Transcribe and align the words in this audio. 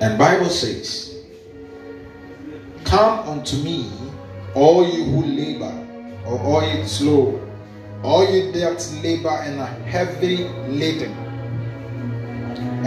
And 0.00 0.16
Bible 0.16 0.48
says, 0.48 1.16
Come 2.84 3.28
unto 3.28 3.56
me, 3.56 3.90
all 4.54 4.88
you 4.88 5.02
who 5.02 5.24
labor, 5.24 5.74
or 6.24 6.38
all 6.38 6.62
you 6.62 6.86
slow, 6.86 7.44
all 8.04 8.24
you 8.32 8.52
that 8.52 8.88
labor 9.02 9.28
and 9.42 9.60
are 9.60 9.66
heavy 9.66 10.44
laden, 10.68 11.10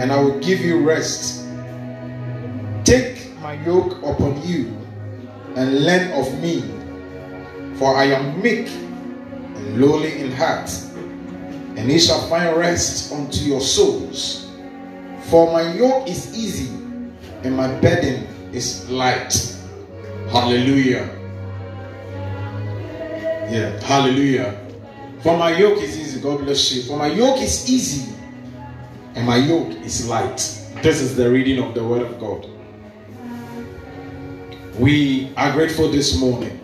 and 0.00 0.10
I 0.10 0.18
will 0.22 0.40
give 0.40 0.60
you 0.60 0.80
rest. 0.80 1.46
Take 2.84 3.38
my 3.40 3.62
yoke 3.62 3.98
upon 3.98 4.40
you 4.42 4.74
and 5.54 5.84
learn 5.84 6.12
of 6.12 6.32
me, 6.40 6.62
for 7.76 7.94
I 7.94 8.04
am 8.04 8.40
meek 8.40 8.68
and 8.68 9.78
lowly 9.78 10.18
in 10.18 10.32
heart, 10.32 10.70
and 11.76 11.92
ye 11.92 11.98
shall 11.98 12.26
find 12.28 12.56
rest 12.56 13.12
unto 13.12 13.44
your 13.44 13.60
souls. 13.60 14.50
For 15.24 15.52
my 15.52 15.74
yoke 15.74 16.08
is 16.08 16.34
easy 16.34 16.81
and 17.44 17.56
my 17.56 17.68
burden 17.80 18.26
is 18.52 18.88
light. 18.90 19.56
Hallelujah. 20.30 21.08
Yeah, 23.50 23.78
hallelujah. 23.82 24.58
For 25.22 25.36
my 25.36 25.56
yoke 25.56 25.78
is 25.82 25.98
easy. 25.98 26.20
God 26.20 26.40
bless 26.40 26.72
you. 26.72 26.82
For 26.82 26.96
my 26.96 27.08
yoke 27.08 27.40
is 27.40 27.68
easy 27.70 28.14
and 29.14 29.26
my 29.26 29.36
yoke 29.36 29.70
is 29.84 30.08
light. 30.08 30.36
This 30.82 31.00
is 31.00 31.16
the 31.16 31.30
reading 31.30 31.62
of 31.62 31.74
the 31.74 31.84
word 31.84 32.02
of 32.02 32.18
God. 32.18 32.48
We 34.78 35.32
are 35.36 35.52
grateful 35.52 35.90
this 35.90 36.18
morning. 36.18 36.58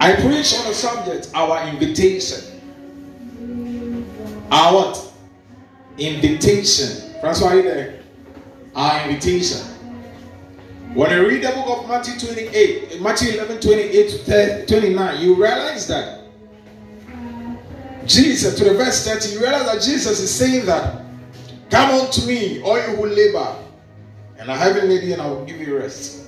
I 0.00 0.14
preach 0.16 0.54
on 0.54 0.66
the 0.66 0.74
subject 0.74 1.30
our 1.34 1.66
invitation. 1.68 2.60
Our 4.50 4.74
what? 4.74 5.12
Invitation. 5.96 7.14
Francois, 7.20 7.48
are 7.48 7.56
you 7.56 7.62
there? 7.62 8.03
Our 8.74 9.08
invitation. 9.08 9.74
When 10.94 11.10
you 11.10 11.28
read 11.28 11.42
the 11.42 11.48
book 11.50 11.80
of 11.80 11.88
Matthew 11.88 12.18
28, 12.34 13.00
Matthew 13.00 13.32
11, 13.34 13.60
28 13.60 14.10
to 14.26 14.66
29, 14.66 15.20
you 15.20 15.34
realize 15.34 15.88
that 15.88 16.24
Jesus, 18.06 18.56
to 18.58 18.64
the 18.64 18.74
verse 18.74 19.06
30, 19.06 19.34
you 19.34 19.40
realize 19.40 19.66
that 19.66 19.82
Jesus 19.82 20.20
is 20.20 20.32
saying 20.32 20.66
that, 20.66 21.02
Come 21.70 21.90
unto 21.90 22.26
me, 22.26 22.62
all 22.62 22.76
you 22.76 22.96
who 22.96 23.06
labor, 23.06 23.56
and 24.38 24.50
I 24.50 24.56
have 24.56 24.76
a 24.76 24.82
lady, 24.82 25.12
and 25.12 25.22
I 25.22 25.26
will 25.26 25.44
give 25.44 25.60
you 25.60 25.78
rest. 25.78 26.26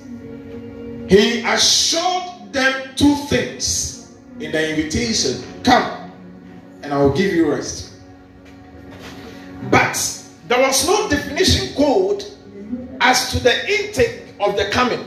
He 1.07 1.41
assured 1.45 2.51
them 2.51 2.89
two 2.95 3.15
things 3.27 4.17
in 4.39 4.51
the 4.51 4.69
invitation 4.69 5.43
Come, 5.63 6.11
and 6.83 6.93
I 6.93 6.97
will 6.97 7.15
give 7.15 7.33
you 7.33 7.51
rest. 7.51 7.93
But 9.69 9.95
there 10.47 10.59
was 10.59 10.85
no 10.87 11.09
definition 11.09 11.73
code 11.75 12.25
as 13.01 13.31
to 13.31 13.39
the 13.39 13.69
intake 13.69 14.23
of 14.39 14.55
the 14.55 14.69
coming. 14.71 15.05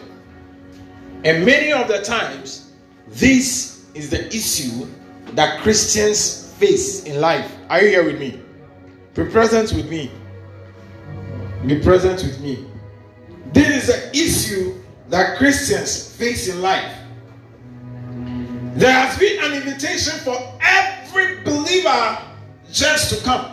And 1.24 1.44
many 1.44 1.72
of 1.72 1.88
the 1.88 2.02
times, 2.02 2.72
this 3.08 3.86
is 3.94 4.10
the 4.10 4.26
issue 4.28 4.86
that 5.32 5.60
Christians 5.60 6.54
face 6.54 7.04
in 7.04 7.20
life. 7.20 7.50
Are 7.68 7.82
you 7.82 7.88
here 7.88 8.04
with 8.04 8.18
me? 8.18 8.40
Be 9.14 9.24
present 9.24 9.72
with 9.72 9.88
me. 9.90 10.10
Be 11.66 11.80
present 11.80 12.22
with 12.22 12.40
me. 12.40 12.66
This 13.52 13.82
is 13.82 13.86
the 13.88 14.10
issue 14.16 14.74
that 15.08 15.36
Christians 15.38 16.14
face 16.16 16.48
in 16.48 16.62
life. 16.62 16.96
There 18.74 18.92
has 18.92 19.18
been 19.18 19.44
an 19.44 19.52
invitation 19.54 20.18
for 20.20 20.36
every 20.62 21.42
believer 21.42 22.18
just 22.70 23.12
to 23.14 23.24
come. 23.24 23.52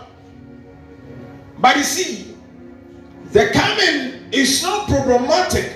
But 1.59 1.75
you 1.77 1.83
see, 1.83 2.26
the 3.37 3.51
coming 3.51 4.33
is 4.33 4.63
not 4.63 4.89
problematic 4.89 5.71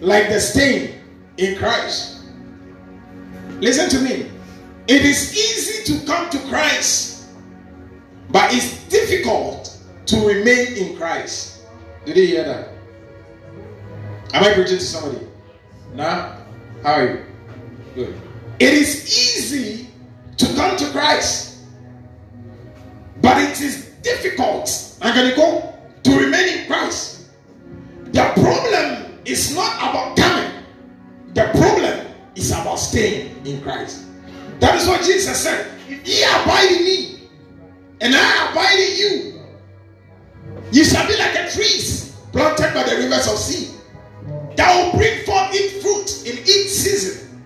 like 0.00 0.28
the 0.30 0.40
staying 0.40 1.00
in 1.36 1.56
Christ. 1.56 2.24
Listen 3.60 3.88
to 3.90 4.00
me. 4.00 4.28
It 4.88 5.04
is 5.04 5.32
easy 5.32 5.94
to 5.94 6.06
come 6.06 6.28
to 6.30 6.38
Christ, 6.48 7.28
but 8.30 8.52
it's 8.52 8.84
difficult 8.88 9.78
to 10.06 10.26
remain 10.26 10.72
in 10.76 10.96
Christ. 10.96 11.62
Did 12.04 12.16
you 12.16 12.26
hear 12.26 12.44
that? 12.44 12.68
Am 14.34 14.42
I 14.42 14.54
preaching 14.54 14.78
to 14.78 14.84
somebody? 14.84 15.24
Nah? 15.94 16.36
How 16.82 16.94
are 16.94 17.06
you? 17.06 17.24
Good. 17.94 18.20
It 18.58 18.74
is 18.74 19.06
easy 19.06 19.86
to 20.36 20.46
come 20.56 20.76
to 20.76 20.90
Christ, 20.90 21.58
but 23.22 23.40
it 23.40 23.60
is 23.60 23.84
difficult, 24.02 24.98
I'm 25.00 25.14
going 25.14 25.30
to 25.30 25.36
go, 25.36 25.77
to 26.04 26.10
remain 26.18 26.58
in 26.58 26.66
Christ. 26.66 27.28
The 28.12 28.24
problem 28.34 29.18
is 29.24 29.54
not 29.54 29.76
about 29.76 30.16
coming, 30.16 30.50
the 31.34 31.44
problem 31.54 32.06
is 32.34 32.50
about 32.50 32.76
staying 32.76 33.46
in 33.46 33.60
Christ. 33.62 34.06
That 34.60 34.76
is 34.76 34.88
what 34.88 35.04
Jesus 35.04 35.40
said. 35.40 35.70
If 35.88 36.06
ye 36.06 36.22
abide 36.24 36.70
in 36.72 36.84
me, 36.84 37.28
and 38.00 38.14
I 38.14 38.50
abide 38.50 38.78
in 38.78 38.96
you, 38.96 39.40
ye 40.72 40.84
shall 40.84 41.06
be 41.06 41.16
like 41.16 41.34
a 41.34 41.50
tree 41.50 41.80
planted 42.32 42.74
by 42.74 42.82
the 42.84 42.96
rivers 42.96 43.26
of 43.26 43.38
sea 43.38 43.74
that 44.56 44.74
will 44.74 44.98
bring 44.98 45.24
forth 45.24 45.50
its 45.52 45.82
fruit 45.82 46.26
in 46.26 46.38
each 46.42 46.68
season. 46.68 47.42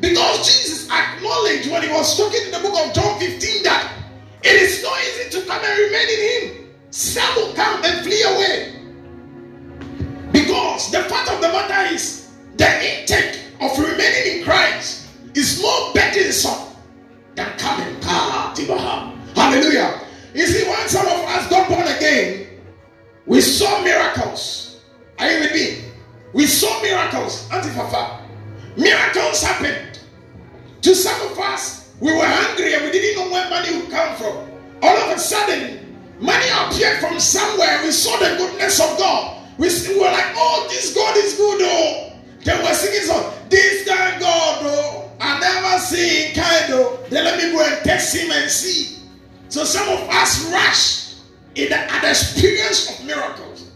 Because 0.00 0.46
Jesus 0.46 0.88
acknowledged 0.90 1.70
when 1.70 1.82
he 1.82 1.88
was 1.88 2.16
talking 2.16 2.40
in 2.46 2.52
the 2.52 2.58
book 2.58 2.86
of 2.86 2.92
John 2.94 3.18
15 3.18 3.62
that 3.64 3.92
it 4.42 4.62
is 4.62 4.80
so 4.80 4.90
easy 4.96 5.30
to 5.30 5.46
come 5.46 5.60
and 5.64 5.78
remain 5.78 6.08
in 6.08 6.20
him. 6.28 6.57
Some 6.90 7.34
will 7.36 7.52
come 7.54 7.84
and 7.84 8.04
flee 8.04 8.22
away. 8.22 8.74
Because 10.32 10.90
the 10.90 11.02
fact 11.04 11.30
of 11.30 11.40
the 11.40 11.48
matter 11.48 11.94
is 11.94 12.30
the 12.56 13.00
intake 13.00 13.40
of 13.60 13.78
remaining 13.78 14.38
in 14.38 14.44
Christ 14.44 15.08
is 15.34 15.60
more 15.60 15.92
burdensome 15.94 16.74
than 17.34 17.46
coming. 17.58 17.96
Ah, 18.04 18.54
Hallelujah. 19.34 20.00
You 20.34 20.46
see, 20.46 20.68
when 20.68 20.88
some 20.88 21.06
of 21.06 21.12
us 21.12 21.48
got 21.48 21.68
born 21.68 21.86
again, 21.86 22.46
we 23.26 23.40
saw 23.40 23.82
miracles. 23.82 24.80
Are 25.18 25.30
you? 25.30 25.84
We 26.32 26.46
saw 26.46 26.80
miracles. 26.82 27.48
Antifafa. 27.48 28.20
Miracles 28.76 29.42
happened. 29.42 30.00
To 30.82 30.94
some 30.94 31.20
of 31.32 31.38
us, 31.38 31.92
we 32.00 32.12
were 32.12 32.24
hungry 32.24 32.74
and 32.74 32.84
we 32.84 32.90
didn't 32.90 33.24
know 33.24 33.32
where 33.32 33.48
money 33.50 33.76
would 33.76 33.90
come 33.90 34.16
from. 34.16 34.48
All 34.82 34.96
of 34.96 35.16
a 35.16 35.18
sudden, 35.18 35.87
money 36.20 36.46
appeared 36.48 36.98
from 36.98 37.18
somewhere. 37.20 37.80
We 37.82 37.90
saw 37.90 38.16
the 38.18 38.36
goodness 38.36 38.80
of 38.80 38.98
God. 38.98 39.36
We, 39.58 39.68
were 39.98 40.04
like, 40.04 40.32
oh, 40.36 40.66
this 40.70 40.94
God 40.94 41.16
is 41.16 41.34
good, 41.34 41.60
oh. 41.62 42.12
They 42.44 42.56
were 42.62 42.74
singing 42.74 43.06
song. 43.06 43.34
This 43.48 43.86
guy 43.86 44.18
God, 44.20 44.60
oh. 44.62 45.10
I 45.20 45.40
never 45.40 45.78
seen 45.80 46.34
kind 46.34 46.74
of. 46.74 47.10
Then 47.10 47.24
let 47.24 47.42
me 47.42 47.50
go 47.52 47.64
and 47.64 47.84
text 47.84 48.14
him 48.14 48.30
and 48.30 48.50
see. 48.50 48.98
So 49.48 49.64
some 49.64 49.88
of 49.88 50.08
us 50.10 50.50
rush 50.52 51.14
in 51.54 51.70
the, 51.70 51.76
at 51.76 52.02
the 52.02 52.10
experience 52.10 52.90
of 53.00 53.06
miracles. 53.06 53.70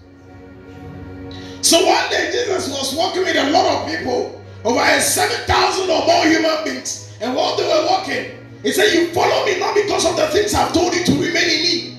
So 1.62 1.84
one 1.84 2.10
day 2.10 2.30
Jesus 2.30 2.68
was 2.68 2.94
walking 2.94 3.22
with 3.22 3.36
a 3.36 3.50
lot 3.50 3.66
of 3.66 3.88
people, 3.90 4.40
over 4.64 5.00
7,000 5.00 5.90
or 5.90 6.06
more 6.06 6.26
human 6.26 6.64
beings. 6.64 7.16
And 7.20 7.34
while 7.34 7.56
they 7.56 7.64
were 7.64 7.86
walking, 7.88 8.38
he 8.62 8.72
said, 8.72 8.92
You 8.92 9.08
follow 9.08 9.46
me 9.46 9.58
not 9.58 9.74
because 9.74 10.04
of 10.04 10.16
the 10.16 10.26
things 10.28 10.54
I've 10.54 10.72
told 10.72 10.94
you 10.94 11.04
to 11.04 11.12
remain 11.12 11.48
in 11.50 11.62
me, 11.62 11.91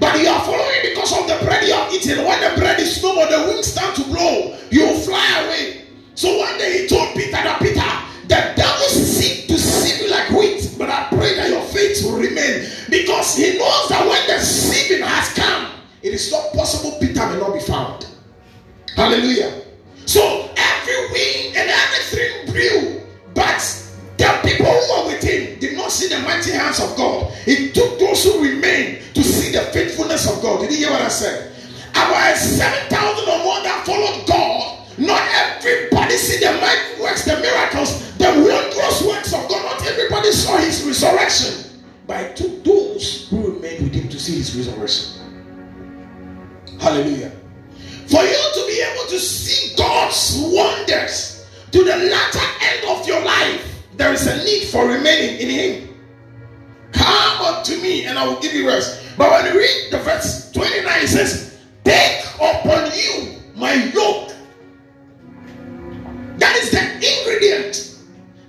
but 0.00 0.18
you 0.20 0.28
are 0.28 0.40
following 0.44 0.80
because 0.82 1.12
of 1.12 1.26
the 1.26 1.44
bread 1.44 1.66
you 1.66 1.74
have 1.74 1.92
eaten. 1.92 2.24
When 2.24 2.40
the 2.40 2.60
bread 2.60 2.78
is 2.80 3.02
no 3.02 3.14
more, 3.14 3.26
the 3.26 3.44
winds 3.48 3.72
start 3.72 3.94
to 3.96 4.04
blow, 4.04 4.56
you 4.70 4.94
fly 5.00 5.44
away. 5.44 5.86
So 6.14 6.38
one 6.38 6.58
day 6.58 6.82
he 6.82 6.88
told 6.88 7.14
Peter 7.14 7.32
that 7.32 7.58
Peter, 7.60 7.80
the 8.28 8.52
devil 8.56 8.88
seek 8.88 9.48
to 9.48 9.58
sieve 9.58 10.10
like 10.10 10.30
wheat, 10.30 10.74
but 10.78 10.88
I 10.88 11.08
pray 11.08 11.34
that 11.36 11.48
your 11.48 11.62
faith 11.62 12.02
will 12.04 12.18
remain 12.18 12.68
because 12.90 13.36
he 13.36 13.58
knows 13.58 13.88
that 13.88 14.06
when 14.06 14.26
the 14.26 14.42
sieving 14.42 15.02
has 15.06 15.32
come, 15.34 15.72
it 16.02 16.12
is 16.14 16.30
not 16.30 16.52
possible 16.52 16.96
Peter 17.00 17.26
may 17.26 17.38
not 17.38 17.52
be 17.52 17.60
found. 17.60 18.06
Hallelujah. 18.94 19.62
So 20.06 20.50
every 20.56 20.96
wind 21.12 21.56
and 21.56 21.70
everything 21.70 22.52
blew, 22.52 23.00
but 23.34 23.60
the 24.16 24.40
people 24.42 24.66
who 24.66 25.02
were 25.02 25.06
with 25.12 25.22
him 25.22 25.57
not 25.88 25.92
see 25.92 26.08
the 26.14 26.20
mighty 26.20 26.52
hands 26.52 26.80
of 26.80 26.94
God. 26.98 27.32
It 27.46 27.74
took 27.74 27.98
those 27.98 28.22
who 28.22 28.42
remained 28.42 29.02
to 29.14 29.24
see 29.24 29.52
the 29.52 29.62
faithfulness 29.72 30.28
of 30.30 30.42
God. 30.42 30.60
Did 30.60 30.72
you 30.72 30.84
hear 30.84 30.90
what 30.90 31.00
I 31.00 31.08
said? 31.08 31.50
About 31.92 32.36
7,000 32.36 32.92
or 33.24 33.38
more 33.42 33.62
that 33.64 33.86
followed 33.86 34.28
God. 34.28 34.84
Not 34.98 35.22
everybody 35.32 36.16
see 36.16 36.44
the 36.44 36.52
mighty 36.60 37.00
works, 37.00 37.24
the 37.24 37.40
miracles, 37.40 38.12
the 38.18 38.28
wondrous 38.28 39.02
works 39.02 39.32
of 39.32 39.48
God. 39.48 39.64
Not 39.64 39.86
everybody 39.88 40.30
saw 40.32 40.58
his 40.58 40.84
resurrection. 40.84 41.80
But 42.06 42.20
it 42.20 42.36
took 42.36 42.64
those 42.64 43.30
who 43.30 43.54
remained 43.54 43.84
with 43.84 43.94
him 43.94 44.08
to 44.10 44.20
see 44.20 44.36
his 44.36 44.54
resurrection. 44.54 45.24
Hallelujah. 46.78 47.32
For 48.08 48.22
you 48.22 48.44
to 48.54 48.64
be 48.66 48.84
able 48.92 49.08
to 49.08 49.18
see 49.18 49.74
God's 49.74 50.36
wonders 50.52 51.46
to 51.72 51.78
the 51.78 51.96
latter 51.96 52.46
end 52.60 52.84
of 52.88 53.06
your 53.06 53.24
life, 53.24 53.77
there 53.98 54.12
is 54.12 54.26
a 54.26 54.44
need 54.44 54.68
for 54.68 54.86
remaining 54.86 55.40
in 55.40 55.50
Him. 55.50 55.94
Come 56.92 57.42
unto 57.42 57.76
me, 57.82 58.04
and 58.04 58.18
I 58.18 58.26
will 58.26 58.40
give 58.40 58.54
you 58.54 58.66
rest. 58.68 59.04
But 59.18 59.30
when 59.30 59.52
you 59.52 59.58
read 59.58 59.88
the 59.90 59.98
verse 59.98 60.50
29, 60.52 61.02
it 61.02 61.08
says, 61.08 61.58
Take 61.84 62.24
upon 62.36 62.90
you 62.96 63.40
my 63.56 63.74
yoke. 63.74 64.32
That 66.38 66.56
is 66.56 66.70
the 66.70 66.80
ingredient 66.94 67.98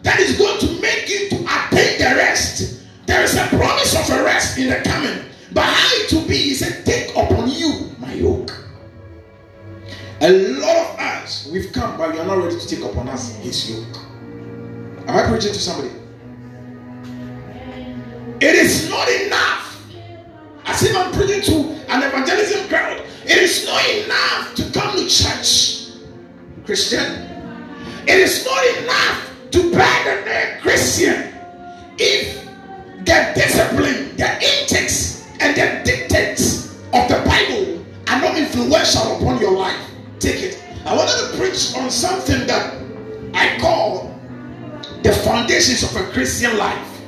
that 0.04 0.20
is 0.20 0.38
going 0.38 0.60
to 0.60 0.82
make 0.82 1.10
you 1.10 1.30
to 1.30 1.36
attain 1.38 1.98
the 1.98 2.16
rest. 2.16 2.86
There 3.08 3.24
is 3.24 3.36
a 3.36 3.48
promise 3.48 3.96
of 3.96 4.18
a 4.18 4.24
rest 4.24 4.60
in 4.60 4.70
the 4.70 4.82
coming. 4.88 5.26
But 5.52 5.64
how 5.64 5.90
it 5.96 6.14
will 6.14 6.28
be, 6.28 6.38
he 6.38 6.54
said, 6.54 6.86
Take 6.86 7.10
upon 7.18 7.50
you 7.50 7.90
my 7.98 8.14
yoke. 8.14 8.52
A 10.22 10.30
lot 10.32 10.78
of 10.78 11.00
us, 11.00 11.50
we've 11.52 11.74
come, 11.74 11.98
but 11.98 12.14
we 12.14 12.20
are 12.20 12.26
not 12.26 12.38
ready 12.38 12.60
to 12.60 12.68
take 12.68 12.84
upon 12.86 13.10
us 13.10 13.36
his 13.38 13.72
yoke. 13.72 13.98
Am 15.10 15.18
I 15.18 15.28
preaching 15.28 15.54
to 15.54 15.60
somebody? 15.60 15.90
It 18.46 18.54
is 18.54 18.88
not 18.92 19.10
enough. 19.10 19.84
As 20.66 20.84
if 20.84 20.96
I'm 20.96 21.12
preaching 21.12 21.42
to 21.42 21.92
an 21.92 22.04
evangelism 22.04 22.68
crowd. 22.68 23.02
It 23.26 23.38
is 23.40 23.66
not 23.66 23.84
enough 23.90 24.54
to 24.54 24.72
come 24.72 24.96
to 24.96 25.10
church, 25.10 25.98
Christian. 26.64 27.26
It 28.06 28.20
is 28.20 28.46
not 28.46 28.64
enough 28.78 29.34
to 29.50 29.72
bear 29.72 30.22
the 30.22 30.26
name 30.30 30.62
Christian 30.62 31.34
if 31.98 32.46
the 33.00 33.32
discipline, 33.34 34.16
the 34.16 34.30
intakes, 34.36 35.28
and 35.40 35.58
the 35.58 35.82
dictates 35.90 36.76
of 36.94 37.10
the 37.10 37.20
Bible 37.26 37.84
are 38.10 38.22
not 38.22 38.38
influential 38.38 39.18
upon 39.18 39.42
your 39.42 39.58
life. 39.58 39.90
Take 40.20 40.44
it. 40.44 40.64
I 40.86 40.96
wanted 40.96 41.32
to 41.32 41.38
preach 41.40 41.76
on 41.76 41.90
something 41.90 42.46
that 42.46 42.76
I 43.34 43.58
call 43.60 44.09
foundations 45.24 45.84
of 45.84 45.96
a 45.96 46.12
Christian 46.12 46.58
life. 46.58 47.02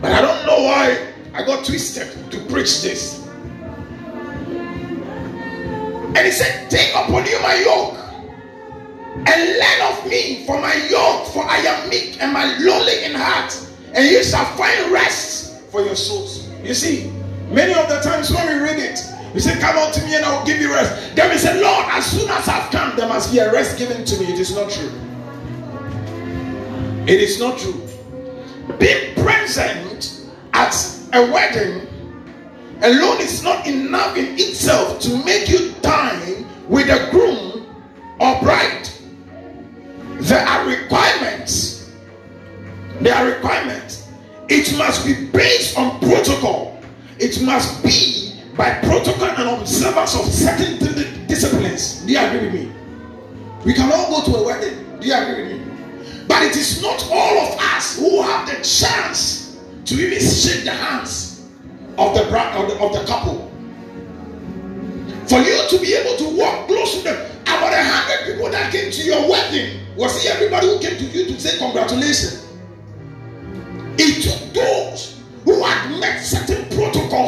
But 0.00 0.12
I 0.12 0.20
don't 0.20 0.46
know 0.46 0.62
why 0.62 1.12
I 1.32 1.44
got 1.44 1.64
twisted 1.64 2.08
to 2.30 2.38
preach 2.46 2.82
this. 2.82 3.26
And 6.16 6.18
he 6.18 6.30
said, 6.30 6.70
Take 6.70 6.94
upon 6.94 7.26
you 7.26 7.40
my 7.42 7.54
yoke 7.56 7.96
and 9.26 9.58
learn 9.58 9.92
of 9.92 10.06
me, 10.08 10.44
for 10.46 10.60
my 10.60 10.74
yoke, 10.90 11.26
for 11.28 11.44
I 11.44 11.56
am 11.58 11.88
meek 11.88 12.20
and 12.22 12.32
my 12.32 12.56
lowly 12.58 13.04
in 13.04 13.14
heart, 13.14 13.56
and 13.94 14.04
you 14.06 14.22
shall 14.22 14.44
find 14.56 14.92
rest 14.92 15.62
for 15.70 15.82
your 15.82 15.96
souls. 15.96 16.48
You 16.62 16.74
see, 16.74 17.10
many 17.50 17.74
of 17.74 17.88
the 17.88 18.00
times 18.00 18.30
when 18.30 18.46
we 18.46 18.62
read 18.62 18.78
it, 18.78 19.00
we 19.34 19.40
say, 19.40 19.58
Come 19.58 19.76
unto 19.76 20.00
me 20.06 20.14
and 20.14 20.24
I'll 20.24 20.46
give 20.46 20.60
you 20.60 20.72
rest. 20.72 21.16
Then 21.16 21.30
we 21.30 21.38
say, 21.38 21.60
Lord, 21.60 21.86
as 21.90 22.06
soon 22.06 22.28
as 22.30 22.48
I've 22.48 22.70
come, 22.70 22.96
there 22.96 23.08
must 23.08 23.32
be 23.32 23.38
a 23.38 23.52
rest 23.52 23.78
given 23.78 24.04
to 24.04 24.20
me. 24.20 24.26
It 24.26 24.38
is 24.38 24.54
not 24.54 24.70
true. 24.70 24.92
It 27.06 27.20
is 27.20 27.38
not 27.38 27.58
true. 27.58 27.80
Being 28.78 29.14
present 29.16 30.26
at 30.54 30.74
a 31.12 31.30
wedding 31.30 31.86
alone 32.82 33.20
is 33.20 33.42
not 33.42 33.66
enough 33.66 34.16
in 34.16 34.34
itself 34.34 35.00
to 35.00 35.22
make 35.22 35.50
you 35.50 35.74
dine 35.82 36.46
with 36.66 36.88
a 36.88 37.10
groom 37.10 37.66
or 38.18 38.40
bride. 38.40 38.88
There 40.20 40.46
are 40.46 40.66
requirements. 40.66 41.92
There 43.00 43.14
are 43.14 43.26
requirements. 43.26 44.08
It 44.48 44.74
must 44.78 45.04
be 45.04 45.26
based 45.26 45.76
on 45.76 46.00
protocol. 46.00 46.80
It 47.18 47.42
must 47.42 47.82
be 47.82 48.40
by 48.56 48.80
protocol 48.80 49.28
and 49.28 49.60
observance 49.60 50.14
of 50.18 50.24
certain 50.26 50.78
disciplines. 51.26 52.00
Do 52.06 52.12
you 52.12 52.18
agree 52.18 52.46
with 52.46 52.54
me? 52.54 52.72
We 53.66 53.74
can 53.74 53.92
all 53.92 54.22
go 54.22 54.32
to 54.32 54.38
a 54.38 54.46
wedding. 54.46 55.00
Do 55.00 55.06
you 55.06 55.14
agree 55.14 55.42
with 55.42 55.60
me? 55.60 55.63
But 56.26 56.42
it 56.42 56.56
is 56.56 56.82
not 56.82 57.06
all 57.10 57.38
of 57.38 57.58
us 57.60 57.98
who 57.98 58.22
have 58.22 58.46
the 58.46 58.54
chance 58.64 59.58
to 59.84 59.94
even 59.94 60.18
shake 60.18 60.64
the 60.64 60.72
hands 60.72 61.48
of 61.98 62.14
the 62.14 62.24
bride 62.30 62.56
of 62.56 62.68
the, 62.68 62.78
of 62.82 62.92
the 62.92 63.04
couple. 63.06 63.50
For 65.28 65.38
you 65.40 65.68
to 65.68 65.78
be 65.78 65.94
able 65.94 66.16
to 66.16 66.36
walk 66.36 66.66
close 66.66 66.98
to 66.98 67.04
them, 67.04 67.30
about 67.42 67.72
a 67.72 67.82
hundred 67.82 68.34
people 68.34 68.50
that 68.50 68.72
came 68.72 68.90
to 68.90 69.02
your 69.02 69.28
wedding 69.28 69.80
was 69.96 70.24
it 70.24 70.30
everybody 70.30 70.66
who 70.66 70.78
came 70.80 70.98
to 70.98 71.04
you 71.04 71.26
to 71.26 71.40
say 71.40 71.58
congratulations. 71.58 72.46
It 73.96 74.22
took 74.22 74.52
those 74.52 75.22
who 75.44 75.62
had 75.62 76.00
met 76.00 76.20
certain 76.20 76.68
protocols 76.76 77.23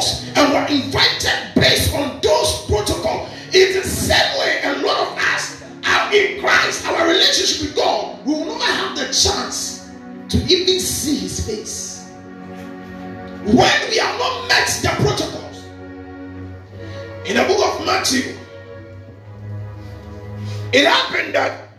that 21.33 21.69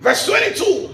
verse 0.00 0.26
22 0.26 0.92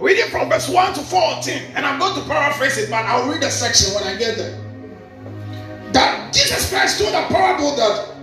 Reading 0.00 0.30
from 0.30 0.48
verse 0.48 0.66
1 0.66 0.94
to 0.94 1.00
14, 1.00 1.62
and 1.74 1.84
I'm 1.84 1.98
going 1.98 2.14
to 2.14 2.26
paraphrase 2.26 2.78
it, 2.78 2.88
but 2.88 3.04
I'll 3.04 3.30
read 3.30 3.42
the 3.42 3.50
section 3.50 3.94
when 3.94 4.04
I 4.04 4.16
get 4.16 4.38
there. 4.38 4.58
That 5.92 6.32
Jesus 6.32 6.70
Christ 6.70 6.98
told 6.98 7.12
a 7.12 7.26
parable 7.26 7.76
that 7.76 8.14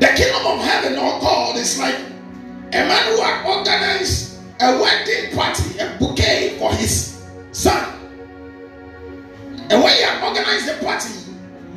the 0.00 0.06
kingdom 0.16 0.44
of 0.44 0.58
heaven 0.58 0.94
or 0.94 1.20
God 1.20 1.56
is 1.56 1.78
like 1.78 1.94
a 1.94 2.72
man 2.72 3.14
who 3.14 3.22
had 3.22 3.46
organized 3.46 4.40
a 4.60 4.76
wedding 4.80 5.36
party, 5.36 5.78
a 5.78 5.96
bouquet 6.00 6.58
for 6.58 6.72
his 6.74 7.24
son. 7.52 7.92
And 9.70 9.80
when 9.80 9.94
he 9.94 10.02
had 10.02 10.24
organized 10.24 10.66
the 10.66 10.84
party, 10.84 11.14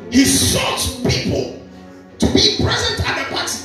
he 0.10 0.26
sought 0.26 1.04
people 1.08 1.62
to 2.18 2.26
be 2.34 2.58
present 2.60 3.08
at 3.08 3.24
the 3.24 3.36
party. 3.36 3.60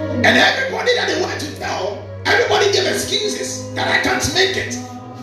And 0.00 0.36
everybody 0.36 0.94
that 0.96 1.08
they 1.08 1.20
wanted 1.20 1.40
to 1.40 1.58
tell 1.58 2.10
Everybody 2.26 2.72
gave 2.72 2.86
excuses 2.86 3.72
that 3.74 3.88
I 3.88 4.02
can't 4.02 4.22
make 4.34 4.56
it. 4.56 4.76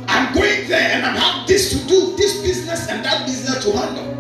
I'm 0.08 0.34
going 0.34 0.68
there 0.68 0.92
and 0.92 1.06
I 1.06 1.12
have 1.18 1.48
this 1.48 1.70
to 1.72 1.88
do, 1.88 2.16
this 2.18 2.42
business 2.42 2.90
and 2.90 3.04
that 3.06 3.26
business 3.26 3.64
to 3.64 3.72
handle. 3.78 4.14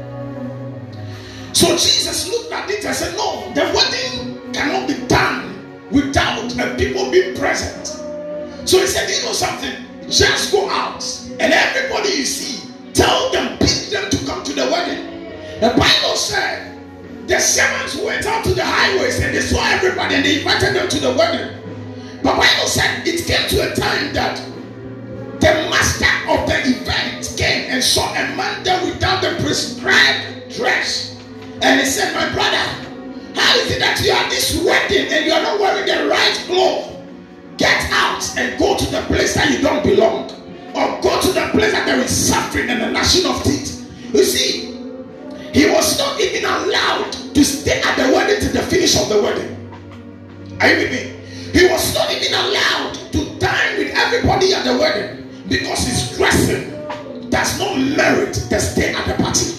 So 1.54 1.71
Jesus 1.71 2.30
looked 2.30 2.51
at 2.51 2.69
it 2.69 2.86
and 2.86 2.95
said, 2.95 3.18
No, 3.18 3.51
the 3.54 3.62
wedding 3.74 4.54
cannot 4.54 4.88
be 4.88 5.06
done 5.07 5.89
without 5.92 6.50
the 6.50 6.75
people 6.77 7.12
being 7.12 7.36
present. 7.36 7.88
So 8.68 8.80
he 8.80 8.88
said, 8.88 9.09
You 9.09 9.25
know 9.25 9.33
something? 9.33 9.74
Just 10.09 10.51
go 10.51 10.69
out 10.69 11.04
and 11.39 11.51
everybody 11.51 12.09
you 12.09 12.25
see, 12.25 12.71
tell 12.94 13.31
them, 13.31 13.57
pick 13.57 13.89
them 13.89 14.09
to 14.09 14.25
come 14.25 14.44
to 14.44 14.54
the 14.54 14.65
wedding. 14.71 15.31
The 15.59 15.69
Bible 15.69 16.15
said 16.15 16.77
the 17.28 17.40
servants 17.40 17.96
went 17.98 18.26
out 18.26 18.44
to 18.46 18.54
the 18.54 18.64
highways 18.64 19.20
and 19.20 19.36
they 19.36 19.42
saw 19.42 19.62
everybody 19.70 20.16
and 20.16 20.26
they 20.26 20.40
invited 20.40 20.74
them 20.74 20.88
to 20.88 21.00
the 21.00 21.12
wedding. 21.12 21.54
But 22.24 22.38
Bible 22.38 22.68
said 22.68 23.06
it 23.06 23.26
came 23.26 23.48
to 23.50 23.72
a 23.72 23.76
time 23.76 24.14
that 24.14 24.38
the 25.42 25.54
master 25.69 26.07
of 26.31 26.48
the 26.48 26.56
event 26.56 27.36
came 27.38 27.69
and 27.69 27.84
saw 27.84 28.10
a 28.12 28.36
man 28.36 28.64
there 28.64 28.84
without 28.86 29.22
the 29.22 29.36
prescribed 29.44 30.56
dress. 30.56 31.22
And 31.62 31.80
he 31.81 31.86
said, 31.86 32.14
My 32.16 32.31
brother, 32.34 32.57
how 33.36 33.57
is 33.60 33.72
it 33.72 33.80
that 33.80 34.02
you 34.04 34.12
are 34.12 34.30
this 34.30 34.64
wedding 34.64 35.12
and 35.12 35.26
you 35.26 35.34
are 35.34 35.42
not 35.42 35.60
wearing 35.60 35.86
the 35.86 36.10
right 36.10 36.34
clothes? 36.48 36.96
Get 37.57 37.92
out 37.92 38.24
and 38.38 38.57
go 38.57 38.78
to 38.78 38.86
the 38.86 39.02
place 39.02 39.34
that 39.34 39.52
you 39.52 39.62
don't 39.62 39.84
belong. 39.84 40.31
Or 40.76 41.02
go 41.02 41.19
to 41.22 41.31
the 41.34 41.50
place 41.52 41.72
that 41.74 41.86
there 41.86 42.00
is 42.00 42.10
suffering 42.10 42.69
and 42.69 42.81
the 42.81 42.92
gnashing 42.92 43.26
of 43.26 43.44
teeth. 43.44 43.92
You 44.14 44.24
see, 44.24 44.67
he 45.57 45.68
was 45.68 45.97
not 45.97 46.21
even 46.21 46.45
allowed 46.45 47.11
to 47.33 47.44
stay 47.44 47.81
at 47.81 47.95
the 47.97 48.14
wedding 48.14 48.40
to 48.42 48.49
the 48.49 48.61
finish 48.61 48.95
of 48.95 49.09
the 49.09 49.19
wedding. 49.19 49.57
Are 50.61 50.69
you 50.69 50.78
with 50.78 50.92
me? 50.92 51.59
He 51.59 51.66
was 51.66 51.95
not 51.95 52.11
even 52.11 52.31
allowed 52.31 52.94
to 53.11 53.40
dine 53.40 53.80
with 53.80 53.92
everybody 53.97 54.54
at 54.54 54.64
the 54.66 54.78
wedding 54.78 55.28
because 55.49 55.80
his 55.80 56.16
dressing 56.16 56.69
does 57.31 57.57
not 57.57 57.76
merit 57.76 58.35
the 58.52 58.59
stay 58.59 58.94
at 58.94 59.07
the 59.07 59.16
party. 59.23 59.56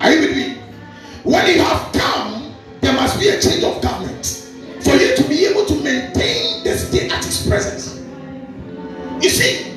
Are 0.00 0.12
you 0.12 0.20
with 0.20 0.36
me? 0.36 0.58
When 1.22 1.46
you 1.46 1.62
have 1.62 1.92
come, 1.92 2.56
there 2.80 2.94
must 2.94 3.20
be 3.20 3.28
a 3.28 3.40
change 3.40 3.62
of 3.62 3.80
garment 3.80 4.50
for 4.82 4.96
you 4.96 5.14
to 5.14 5.28
be 5.28 5.46
able 5.46 5.64
to 5.66 5.76
maintain 5.76 6.64
the 6.64 6.76
stay 6.76 7.08
at 7.08 7.24
his 7.24 7.46
presence. 7.46 8.02
You 9.22 9.30
see, 9.30 9.70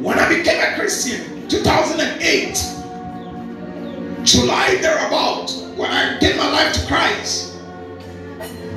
when 0.00 0.18
I 0.18 0.34
became 0.34 0.62
a 0.62 0.76
Christian, 0.76 1.46
2008, 1.50 2.79
July 4.40 4.76
thereabout, 4.80 5.50
when 5.76 5.90
I 5.90 6.18
gave 6.18 6.38
my 6.38 6.50
life 6.50 6.72
to 6.72 6.86
Christ, 6.86 7.58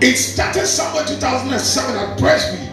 it 0.02 0.18
started 0.18 0.68
somewhere 0.68 1.06
2007 1.06 1.96
at 1.96 2.20
Presby 2.20 2.64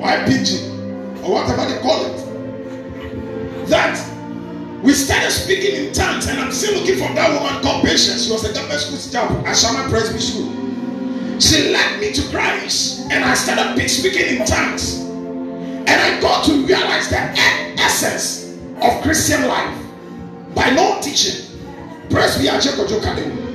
or 0.00 0.08
IPG 0.08 1.22
or 1.22 1.34
whatever 1.34 1.72
they 1.72 1.80
call 1.80 2.04
it. 2.04 3.68
That 3.68 3.94
we 4.82 4.92
started 4.92 5.30
speaking 5.30 5.86
in 5.86 5.92
tongues, 5.92 6.26
and 6.26 6.40
I'm 6.40 6.50
still 6.50 6.74
looking 6.80 6.96
for 6.96 7.14
that 7.14 7.30
woman 7.30 7.62
called 7.62 7.84
Patience. 7.84 8.26
She 8.26 8.32
was 8.32 8.42
a 8.44 8.52
government 8.52 8.80
school 8.80 8.98
teacher 8.98 9.46
at 9.46 9.56
Shama 9.56 9.88
Presby 9.88 10.18
School. 10.18 10.50
She 11.38 11.70
led 11.72 12.00
me 12.00 12.12
to 12.12 12.28
Christ, 12.32 13.06
and 13.08 13.24
I 13.24 13.34
started 13.34 13.88
speaking 13.88 14.40
in 14.40 14.46
tongues. 14.46 14.98
And 14.98 15.90
I 15.90 16.20
got 16.20 16.44
to 16.46 16.66
realize 16.66 17.08
the 17.08 17.20
essence 17.78 18.52
of 18.82 19.00
Christian 19.02 19.46
life 19.46 19.78
by 20.56 20.70
no 20.70 20.98
teaching. 21.00 21.45
Presby 22.10 22.46
Achekojo 22.48 23.00
Kademu. 23.00 23.46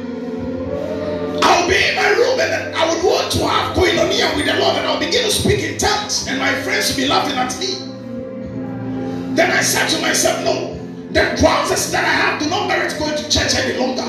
I'll 1.43 1.67
be 1.69 1.75
in 1.75 1.95
my 1.95 2.09
room 2.09 2.39
and 2.39 2.75
I 2.75 2.93
would 2.93 3.03
want 3.03 3.31
to 3.33 3.47
have 3.47 3.75
koinonia 3.75 4.35
with 4.35 4.45
the 4.45 4.53
Lord 4.59 4.77
and 4.77 4.87
I'll 4.87 4.99
begin 4.99 5.23
to 5.23 5.31
speak 5.31 5.59
in 5.59 5.77
tongues 5.77 6.27
and 6.27 6.39
my 6.39 6.53
friends 6.61 6.89
will 6.89 6.97
be 7.03 7.07
laughing 7.07 7.37
at 7.37 7.57
me. 7.59 7.77
Then 9.35 9.51
I 9.51 9.61
said 9.61 9.87
to 9.89 10.01
myself, 10.01 10.43
no, 10.43 10.75
the 11.11 11.35
trousers 11.39 11.91
that 11.91 12.03
I 12.03 12.09
have 12.09 12.41
do 12.41 12.49
not 12.49 12.67
merit 12.67 12.95
going 12.99 13.15
to 13.15 13.29
church 13.29 13.55
any 13.55 13.77
longer. 13.79 14.03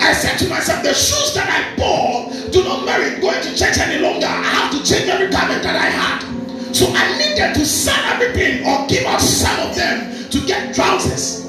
I 0.00 0.12
said 0.12 0.38
to 0.38 0.48
myself, 0.48 0.82
the 0.82 0.94
shoes 0.94 1.34
that 1.34 1.48
I 1.50 1.76
bought 1.76 2.52
do 2.52 2.62
not 2.62 2.84
merit 2.84 3.20
going 3.20 3.42
to 3.42 3.56
church 3.56 3.78
any 3.78 4.00
longer. 4.00 4.26
I 4.26 4.42
have 4.42 4.70
to 4.72 4.78
change 4.84 5.08
every 5.08 5.28
garment 5.28 5.62
that 5.64 5.74
I 5.74 5.90
had. 5.90 6.74
So 6.74 6.86
I 6.94 7.18
needed 7.18 7.54
to 7.54 7.66
sell 7.66 7.98
everything 8.12 8.64
or 8.66 8.86
give 8.86 9.04
out 9.06 9.20
some 9.20 9.58
of 9.68 9.74
them 9.74 10.28
to 10.30 10.46
get 10.46 10.74
trousers. 10.74 11.45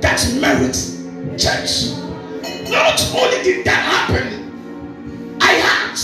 That's 0.00 0.34
merit, 0.34 0.74
church. 1.38 1.92
Not 2.70 3.00
only 3.14 3.42
did 3.42 3.64
that 3.66 3.82
happen, 4.08 5.38
I 5.40 5.52
had 5.52 5.96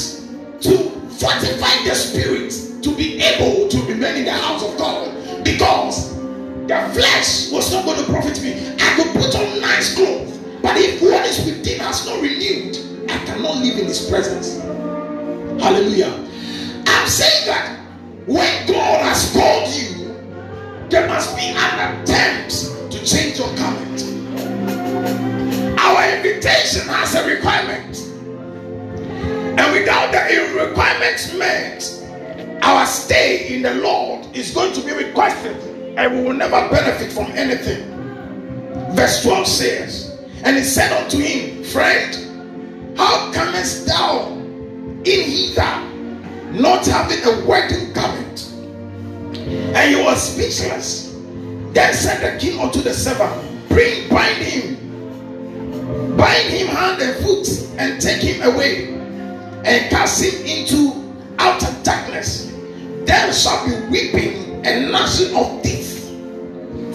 to 0.63 0.91
fortify 1.11 1.85
the 1.89 1.95
spirit 1.95 2.83
to 2.83 2.95
be 2.95 3.21
able 3.23 3.69
to 3.69 3.79
remain 3.83 4.17
in 4.17 4.25
the 4.25 4.33
house 4.33 4.63
of 4.63 4.77
God 4.77 5.45
because 5.45 6.15
the 6.67 6.77
flesh 6.93 7.51
was 7.53 7.73
not 7.73 7.85
going 7.85 7.99
to 7.99 8.05
profit 8.11 8.43
me. 8.43 8.75
I 8.81 8.95
could 8.97 9.13
put 9.13 9.35
on 9.35 9.61
nice 9.61 9.95
clothes, 9.95 10.37
but 10.63 10.77
if 10.77 11.01
what 11.01 11.25
is 11.27 11.45
within 11.47 11.81
has 11.81 12.05
not 12.07 12.21
renewed, 12.21 12.77
I 13.11 13.19
cannot 13.25 13.57
live 13.59 13.79
in 13.79 13.87
His 13.87 14.09
presence. 14.11 14.61
Hallelujah. 15.63 16.13
I'm 16.87 17.09
saying 17.09 17.47
that 17.47 17.79
when 18.27 18.67
God 18.67 19.03
has 19.03 19.33
called 19.33 19.69
you, 19.75 20.89
there 20.91 21.09
must 21.09 21.37
be 21.37 21.45
an 21.47 22.03
attempt 22.03 22.93
to 22.93 23.05
change 23.05 23.39
your 23.39 23.55
garment. 23.57 23.86
Invitation 26.47 26.87
has 26.87 27.13
a 27.17 27.27
requirement. 27.27 27.99
And 29.59 29.73
without 29.73 30.13
the 30.13 30.65
requirements 30.65 31.35
met, 31.35 32.63
our 32.63 32.87
stay 32.87 33.53
in 33.53 33.63
the 33.63 33.75
Lord 33.75 34.25
is 34.33 34.53
going 34.53 34.73
to 34.75 34.81
be 34.83 34.93
requested 34.93 35.57
and 35.99 36.15
we 36.15 36.23
will 36.23 36.35
never 36.35 36.69
benefit 36.69 37.11
from 37.13 37.33
anything. 37.33 37.83
Verse 38.95 39.25
12 39.25 39.47
says, 39.49 40.19
And 40.45 40.57
he 40.57 40.63
said 40.63 40.93
unto 40.93 41.19
him, 41.19 41.65
Friend, 41.65 42.97
how 42.97 43.33
comest 43.33 43.89
thou 43.89 44.29
in 44.29 45.03
hither, 45.03 45.81
not 46.53 46.87
having 46.87 47.25
a 47.25 47.45
wedding 47.45 47.93
garment? 47.93 48.53
And 49.75 49.97
he 49.97 50.01
was 50.01 50.33
speechless. 50.33 51.13
Then 51.73 51.93
said 51.93 52.21
the 52.21 52.39
king 52.39 52.61
unto 52.61 52.83
the 52.83 52.95
servant, 52.95 53.69
Bring, 53.69 54.09
bind 54.09 54.45
him, 54.45 54.86
bind 56.17 56.49
him 56.51 56.67
hand 56.69 57.01
and 57.03 57.25
foot, 57.25 57.49
and 57.79 58.01
take 58.01 58.23
him 58.23 58.43
away, 58.43 58.89
and 59.65 59.91
cast 59.91 60.23
him 60.23 60.45
into 60.47 61.15
outer 61.39 61.75
darkness. 61.83 62.53
There 63.05 63.33
shall 63.33 63.67
be 63.67 63.75
weeping 63.89 64.65
and 64.67 64.91
gnashing 64.91 65.35
of 65.37 65.63
teeth. 65.63 66.09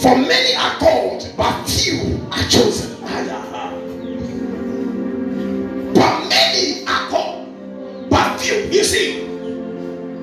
For 0.02 0.18
many 0.18 0.56
are 0.56 0.76
called, 0.78 1.32
but 1.38 1.64
few 1.66 2.20
are 2.32 2.44
chosen. 2.50 2.98
But 5.94 6.30
many 6.30 6.86
are 6.88 7.08
called, 7.10 8.10
but 8.10 8.40
few. 8.40 8.56
You 8.72 8.84
see, 8.84 9.22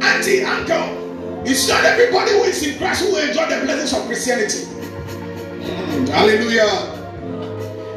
auntie, 0.03 0.43
uncle, 0.43 1.43
it's 1.47 1.69
not 1.69 1.85
everybody 1.85 2.33
who 2.33 2.43
is 2.45 2.67
in 2.67 2.77
Christ 2.77 3.05
who 3.05 3.13
will 3.13 3.29
enjoy 3.29 3.49
the 3.49 3.65
blessings 3.65 3.93
of 3.93 4.07
Christianity. 4.07 4.67
Mm, 5.63 6.09
hallelujah. 6.09 7.08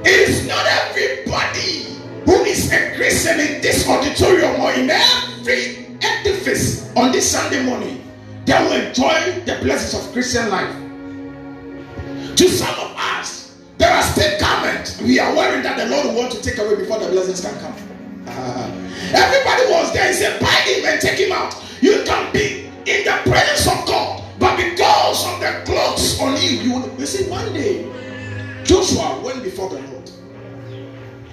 It's 0.03 0.47
not 0.47 0.65
everybody 0.65 1.97
who 2.25 2.43
is 2.45 2.71
a 2.71 2.95
Christian 2.95 3.39
in 3.39 3.61
this 3.61 3.87
auditorium 3.87 4.59
or 4.61 4.71
in 4.73 4.89
every 4.89 5.87
edifice 6.01 6.91
on 6.95 7.11
this 7.11 7.29
Sunday 7.29 7.63
morning, 7.63 8.03
they 8.45 8.53
will 8.53 8.73
enjoy 8.73 9.41
the 9.45 9.59
blessings 9.61 10.03
of 10.03 10.11
Christian 10.13 10.49
life. 10.49 10.75
To 12.35 12.47
some 12.47 12.73
of 12.79 12.95
us, 12.97 13.57
there 13.77 13.91
are 13.91 14.03
still 14.03 14.39
garments 14.39 14.99
we 15.01 15.19
are 15.19 15.33
wearing 15.35 15.63
that 15.63 15.77
the 15.77 15.85
Lord 15.87 16.07
will 16.07 16.15
want 16.15 16.31
to 16.33 16.41
take 16.41 16.57
away 16.57 16.75
before 16.75 16.99
the 16.99 17.09
blessings 17.09 17.41
can 17.41 17.53
come. 17.59 17.75
Uh, 18.27 18.69
everybody 19.13 19.71
was 19.71 19.93
there. 19.93 20.07
He 20.07 20.13
said, 20.13 20.39
Buy 20.39 20.47
him 20.47 20.85
and 20.85 21.01
take 21.01 21.19
him 21.19 21.31
out. 21.31 21.55
You 21.81 22.03
can 22.05 22.31
be 22.33 22.69
in 22.85 23.03
the 23.05 23.19
presence 23.29 23.67
of 23.67 23.85
God, 23.87 24.23
but 24.39 24.57
because 24.57 25.25
of 25.27 25.39
the 25.39 25.61
clothes 25.65 26.19
on 26.19 26.33
you, 26.41 26.49
you 26.61 26.73
will. 26.73 27.05
See, 27.05 27.29
one 27.29 27.51
day, 27.53 27.85
Joshua 28.71 29.19
went 29.21 29.43
before 29.43 29.67
the 29.67 29.81
Lord. 29.81 30.09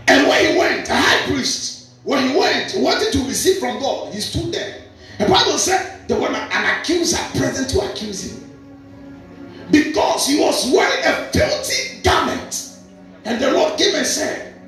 And 0.09 0.27
when 0.27 0.45
he 0.45 0.59
went, 0.59 0.89
a 0.89 0.97
high 0.97 1.25
priest, 1.31 1.91
when 2.03 2.29
he 2.29 2.37
went, 2.37 2.75
wanted 2.79 3.13
to 3.13 3.19
receive 3.29 3.59
from 3.59 3.79
God, 3.79 4.13
he 4.13 4.21
stood 4.21 4.53
there. 4.53 4.83
The 5.21 5.27
Bible 5.27 5.57
said 5.57 6.09
there 6.09 6.19
was 6.19 6.31
an 6.31 6.81
accuser 6.81 7.17
present 7.39 7.71
to 7.71 7.81
accuse 7.89 8.33
him. 8.33 8.51
Because 9.71 10.27
he 10.27 10.41
was 10.41 10.69
wearing 10.73 11.05
a 11.05 11.31
filthy 11.31 12.03
garment. 12.03 12.81
And 13.25 13.41
the 13.41 13.53
Lord 13.53 13.79
came 13.79 13.95
and 13.95 14.07
said, 14.07 14.61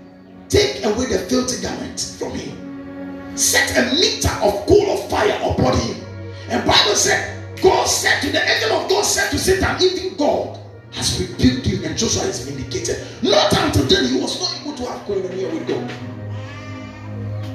Take 0.49 0.85
away 0.85 1.07
the 1.07 1.19
filthy 1.29 1.61
garment 1.61 2.15
from 2.21 2.39
him. 2.39 3.37
Set 3.37 3.77
a 3.79 3.95
meter 3.97 4.31
of 4.45 4.65
coal 4.67 4.93
of 4.93 5.11
fire 5.11 5.37
upon 5.43 5.77
him. 5.77 6.05
And 6.49 6.65
Bible 6.65 6.95
said, 6.95 7.61
God 7.61 7.87
said 7.87 8.21
to 8.21 8.31
the 8.31 8.49
angel 8.49 8.79
of 8.79 8.89
God 8.89 9.03
said 9.03 9.29
to 9.31 9.39
Satan, 9.39 9.77
even 9.83 10.17
God 10.17 10.61
has 10.93 11.21
rebuked 11.21 11.67
you, 11.67 11.85
and 11.85 11.97
Joshua 11.97 12.25
is 12.25 12.49
vindicated. 12.49 12.99
Not 13.23 13.53
until 13.53 13.85
then 13.85 14.07
he 14.07 14.21
was 14.21 14.41
not 14.41 14.61
able 14.61 14.77
to 14.77 14.91
have 14.91 15.07
koinonia 15.07 15.53
with 15.53 15.69
God. 15.69 15.91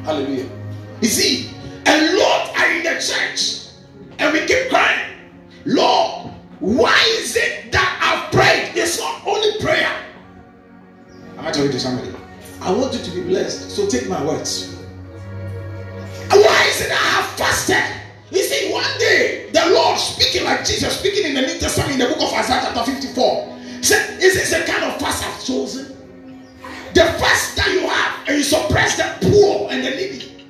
Hallelujah. 0.06 0.50
You 1.02 1.08
see, 1.08 1.52
a 1.86 2.18
lot 2.18 2.58
are 2.58 2.72
in 2.72 2.84
the 2.84 3.02
church, 3.02 3.70
and 4.20 4.34
we 4.34 4.46
keep 4.46 4.70
crying, 4.70 5.18
Lord, 5.66 6.32
why 6.60 6.98
is 7.20 7.36
it 7.36 7.72
that 7.72 8.00
I've 8.02 8.32
prayed? 8.32 8.72
It's 8.76 9.00
not 9.00 9.26
only 9.28 9.60
prayer. 9.60 9.92
Am 11.38 11.46
I 11.46 11.52
talking 11.52 11.72
to 11.72 11.80
somebody? 11.80 12.14
I 12.62 12.72
want 12.72 12.94
you 12.94 13.00
to 13.00 13.12
be 13.12 13.22
blessed, 13.22 13.72
so 13.72 13.88
take 13.88 14.08
my 14.08 14.24
words. 14.26 14.76
Why 16.30 16.66
is 16.70 16.82
it 16.82 16.90
that 16.90 17.00
I 17.00 17.22
have 17.22 17.38
fasted? 17.38 18.05
You 18.32 18.42
see, 18.42 18.72
one 18.72 18.98
day 18.98 19.50
the 19.52 19.70
Lord 19.70 20.00
speaking 20.00 20.46
like 20.46 20.66
Jesus, 20.66 21.00
speaking 21.00 21.26
in 21.26 21.36
the 21.36 21.42
New 21.42 21.60
Testament 21.60 21.94
in 21.94 22.00
the 22.00 22.08
book 22.08 22.24
of 22.24 22.34
Isaiah 22.34 22.62
chapter 22.74 22.92
54, 22.92 23.58
said, 23.82 24.20
Is 24.20 24.34
this 24.34 24.50
the 24.50 24.66
kind 24.66 24.84
of 24.84 25.00
fast 25.00 25.24
I've 25.24 25.46
chosen? 25.46 25.96
The 26.94 27.04
fast 27.04 27.56
that 27.58 27.72
you 27.72 27.88
have 27.88 28.28
and 28.28 28.38
you 28.38 28.44
suppress 28.44 28.98
the 28.98 29.30
poor 29.30 29.70
and 29.70 29.84
the 29.84 29.92
needy. 29.92 30.44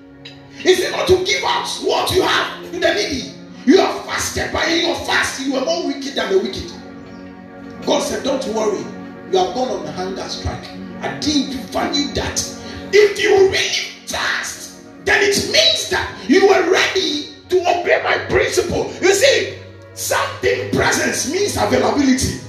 Is 0.63 0.79
it 0.79 0.91
not 0.91 1.07
to 1.07 1.23
give 1.25 1.43
out 1.43 1.67
what 1.83 2.11
you 2.11 2.21
have 2.21 2.63
to 2.71 2.79
the 2.79 2.93
needy? 2.93 3.33
You 3.65 3.77
have 3.79 4.05
fasted, 4.05 4.51
but 4.53 4.67
in 4.69 4.85
your 4.85 4.95
fast, 5.05 5.41
you 5.45 5.55
are 5.55 5.65
more 5.65 5.87
wicked 5.87 6.13
than 6.15 6.31
the 6.31 6.39
wicked. 6.39 6.71
God 7.85 7.99
said, 8.01 8.23
Don't 8.23 8.45
worry, 8.55 8.79
you 9.31 9.37
have 9.37 9.53
gone 9.53 9.69
on 9.69 9.85
a 9.85 9.91
hunger 9.91 10.27
strike. 10.29 10.69
I 11.01 11.19
didn't 11.19 11.59
value 11.71 12.13
that. 12.13 12.41
If 12.93 13.21
you 13.21 13.49
really 13.49 14.07
fast, 14.07 14.85
then 15.03 15.21
it 15.23 15.35
means 15.51 15.89
that 15.89 16.09
you 16.27 16.47
were 16.47 16.71
ready 16.71 17.34
to 17.49 17.59
obey 17.61 18.01
my 18.03 18.17
principle. 18.29 18.91
You 19.01 19.13
see, 19.13 19.59
something 19.93 20.71
presence 20.71 21.31
means 21.31 21.55
availability. 21.57 22.41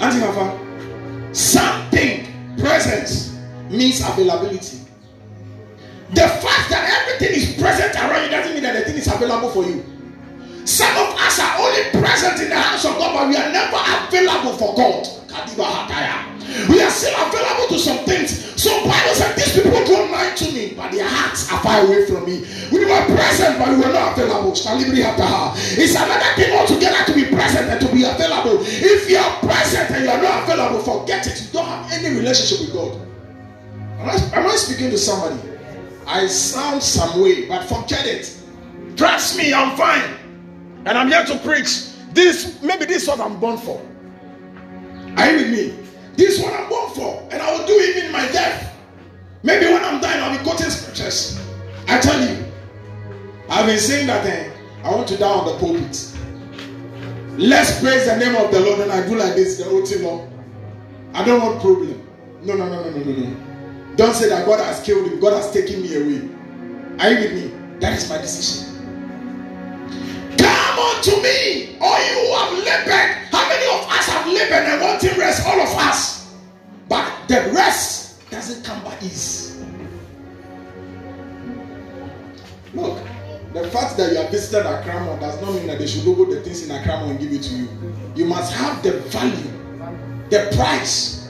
Auntie 0.00 0.20
Papa, 0.20 0.58
something 1.32 2.26
presence 2.58 3.36
means 3.70 4.00
availability. 4.00 4.78
The 6.10 6.22
fact 6.22 6.70
that 6.70 7.02
everything 7.02 7.36
is 7.36 7.60
present 7.60 7.94
around 7.96 8.24
you 8.24 8.30
doesn't 8.30 8.54
mean 8.54 8.62
that 8.62 8.74
the 8.74 8.84
thing 8.84 8.96
is 8.96 9.06
available 9.06 9.50
for 9.50 9.64
you. 9.64 9.84
Some 10.68 10.92
of 11.00 11.16
us 11.16 11.40
are 11.40 11.56
only 11.64 11.80
present 11.96 12.42
in 12.44 12.50
the 12.50 12.60
house 12.60 12.84
of 12.84 12.98
God, 13.00 13.16
but 13.16 13.28
we 13.32 13.36
are 13.40 13.48
never 13.50 13.80
available 14.04 14.52
for 14.52 14.76
God. 14.76 15.00
We 16.68 16.82
are 16.82 16.90
still 16.90 17.16
available 17.16 17.68
to 17.72 17.78
some 17.78 18.04
things. 18.04 18.44
So 18.60 18.68
Bible 18.84 19.14
said 19.16 19.34
these 19.34 19.54
people 19.56 19.82
draw 19.86 20.04
nigh 20.12 20.34
to 20.36 20.52
me, 20.52 20.74
but 20.76 20.92
their 20.92 21.08
hearts 21.08 21.50
are 21.50 21.58
far 21.60 21.86
away 21.86 22.04
from 22.04 22.26
me. 22.26 22.44
We 22.70 22.84
were 22.84 23.00
present, 23.16 23.58
but 23.58 23.68
we 23.72 23.76
were 23.76 23.92
not 23.96 24.12
available. 24.12 24.52
It's 24.52 24.66
another 25.96 26.32
thing 26.36 26.52
altogether 26.52 27.00
to 27.06 27.14
be 27.16 27.24
present 27.34 27.70
and 27.72 27.80
to 27.80 27.88
be 27.88 28.04
available. 28.04 28.60
If 28.60 29.08
you 29.08 29.16
are 29.16 29.40
present 29.40 29.88
and 29.90 30.04
you 30.04 30.10
are 30.10 30.20
not 30.20 30.44
available, 30.44 30.80
forget 30.80 31.26
it. 31.26 31.40
You 31.40 31.48
don't 31.50 31.64
have 31.64 31.90
any 31.92 32.14
relationship 32.14 32.68
with 32.68 32.74
God. 32.76 32.92
Am 34.00 34.10
I, 34.10 34.36
am 34.36 34.46
I 34.46 34.56
speaking 34.56 34.90
to 34.90 34.98
somebody? 34.98 35.40
I 36.06 36.26
sound 36.26 36.82
some 36.82 37.22
way, 37.22 37.48
but 37.48 37.64
forget 37.64 38.04
it. 38.04 38.36
Trust 38.96 39.38
me, 39.38 39.54
I'm 39.54 39.74
fine. 39.74 40.17
And 40.84 40.96
I'm 40.96 41.08
here 41.08 41.24
to 41.24 41.38
preach. 41.38 41.88
This 42.12 42.60
maybe 42.62 42.84
this 42.84 43.02
is 43.02 43.08
what 43.08 43.20
I'm 43.20 43.38
born 43.38 43.58
for. 43.58 43.80
Are 45.16 45.30
you 45.30 45.38
with 45.38 45.50
me? 45.50 45.88
This 46.16 46.38
is 46.38 46.42
what 46.42 46.52
I'm 46.54 46.68
born 46.68 46.90
for, 46.94 47.28
and 47.30 47.40
I 47.40 47.56
will 47.56 47.66
do 47.66 47.74
it 47.74 48.04
in 48.04 48.12
my 48.12 48.26
death. 48.28 48.76
Maybe 49.42 49.66
when 49.66 49.84
I'm 49.84 50.00
dying, 50.00 50.22
I'll 50.22 50.36
be 50.36 50.42
quoting 50.42 50.70
scriptures. 50.70 51.40
I 51.86 52.00
tell 52.00 52.20
you, 52.20 52.44
I've 53.48 53.66
been 53.66 53.78
saying 53.78 54.08
that 54.08 54.26
eh, 54.26 54.50
I 54.82 54.90
want 54.90 55.08
to 55.08 55.16
die 55.16 55.28
on 55.28 55.46
the 55.46 55.58
pulpit. 55.58 56.14
Let's 57.38 57.80
praise 57.80 58.06
the 58.06 58.16
name 58.16 58.34
of 58.34 58.50
the 58.50 58.60
Lord, 58.60 58.80
and 58.80 58.90
I 58.90 59.06
do 59.06 59.16
like 59.16 59.34
this 59.34 59.58
the 59.58 59.64
whole 59.64 59.86
thing. 59.86 60.02
No, 60.02 60.28
I 61.14 61.24
don't 61.24 61.40
want 61.40 61.60
problem. 61.60 62.04
No, 62.42 62.54
no, 62.54 62.68
no, 62.68 62.82
no, 62.82 62.90
no, 62.90 63.04
no, 63.04 63.12
no. 63.12 63.96
Don't 63.96 64.14
say 64.14 64.28
that 64.28 64.44
God 64.46 64.60
has 64.60 64.80
killed 64.84 65.06
him. 65.06 65.20
God 65.20 65.34
has 65.34 65.52
taken 65.52 65.82
me 65.82 65.94
away. 65.94 66.28
Are 66.98 67.12
you 67.12 67.20
with 67.20 67.32
me? 67.32 67.78
That 67.80 67.96
is 67.96 68.08
my 68.08 68.18
decision. 68.18 68.67
Come 70.78 70.96
unto 70.96 71.10
me, 71.22 71.76
all 71.80 71.98
you 71.98 72.14
who 72.14 72.34
have 72.34 72.52
labored. 72.52 73.16
How 73.32 73.48
many 73.48 73.66
of 73.66 73.90
us 73.90 74.06
have 74.06 74.26
labored 74.28 74.68
and 74.68 74.80
wanting 74.80 75.18
rest? 75.18 75.44
All 75.44 75.60
of 75.60 75.76
us. 75.76 76.36
But 76.88 77.26
the 77.26 77.50
rest 77.52 78.30
doesn't 78.30 78.64
come 78.64 78.84
by 78.84 78.96
ease. 79.02 79.60
Look, 82.74 82.96
the 83.54 83.68
fact 83.70 83.96
that 83.96 84.12
you 84.12 84.18
have 84.18 84.30
visited 84.30 84.66
Akramo 84.66 85.18
does 85.18 85.40
not 85.42 85.52
mean 85.54 85.66
that 85.66 85.80
they 85.80 85.86
should 85.88 86.04
go 86.04 86.24
the 86.24 86.42
things 86.42 86.68
in 86.68 86.70
Akramo 86.70 87.10
and 87.10 87.18
give 87.18 87.32
it 87.32 87.42
to 87.42 87.54
you. 87.56 87.68
You 88.14 88.26
must 88.26 88.52
have 88.52 88.80
the 88.84 89.00
value, 89.10 89.50
the 90.30 90.48
price, 90.54 91.28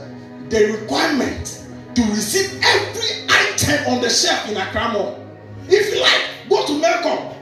the 0.51 0.77
requirement 0.79 1.65
to 1.95 2.03
receive 2.11 2.61
every 2.63 3.25
item 3.31 3.95
on 3.95 4.03
the 4.03 4.11
shelf 4.11 4.47
in 4.51 4.57
Akramo. 4.57 5.27
If 5.69 5.95
you 5.95 6.03
like, 6.03 6.51
go 6.51 6.67
to 6.67 6.73
Melcom. 6.73 7.38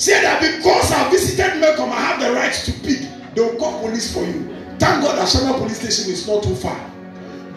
Say 0.00 0.18
that 0.22 0.40
because 0.40 0.90
I 0.92 1.10
visited 1.10 1.60
Melcom, 1.62 1.90
I 1.90 2.00
have 2.00 2.20
the 2.22 2.32
right 2.32 2.54
to 2.54 2.72
pick. 2.72 3.06
They 3.34 3.42
will 3.42 3.56
call 3.56 3.80
police 3.80 4.10
for 4.14 4.24
you. 4.24 4.48
Thank 4.78 5.04
God 5.04 5.18
that 5.18 5.28
Shama 5.28 5.58
police 5.58 5.78
station 5.78 6.10
is 6.10 6.26
not 6.26 6.42
too 6.42 6.54
far. 6.54 6.80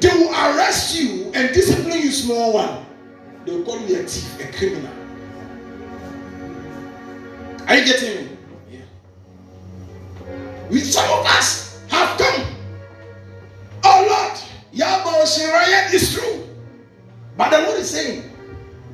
They 0.01 0.09
will 0.09 0.27
arrest 0.29 0.93
you 0.93 1.31
and 1.33 1.53
discipline 1.53 2.01
you, 2.01 2.11
small 2.11 2.51
one. 2.55 2.85
They 3.45 3.53
will 3.55 3.63
call 3.63 3.79
you 3.87 3.97
a 3.97 4.03
thief, 4.03 4.41
a 4.41 4.51
criminal. 4.57 4.91
Are 7.65 7.77
you 7.77 7.85
getting 7.85 8.25
me? 8.25 8.37
Yeah. 8.69 8.79
With 10.69 10.83
some 10.83 11.09
of 11.17 11.25
us 11.25 11.79
have 11.87 12.17
come. 12.19 12.45
Oh 13.85 14.05
Lord, 14.09 14.37
Yabo 14.75 15.23
Shiraya 15.23 15.93
is 15.93 16.13
true. 16.13 16.45
But 17.37 17.51
the 17.51 17.61
Lord 17.61 17.79
is 17.79 17.89
saying, 17.89 18.29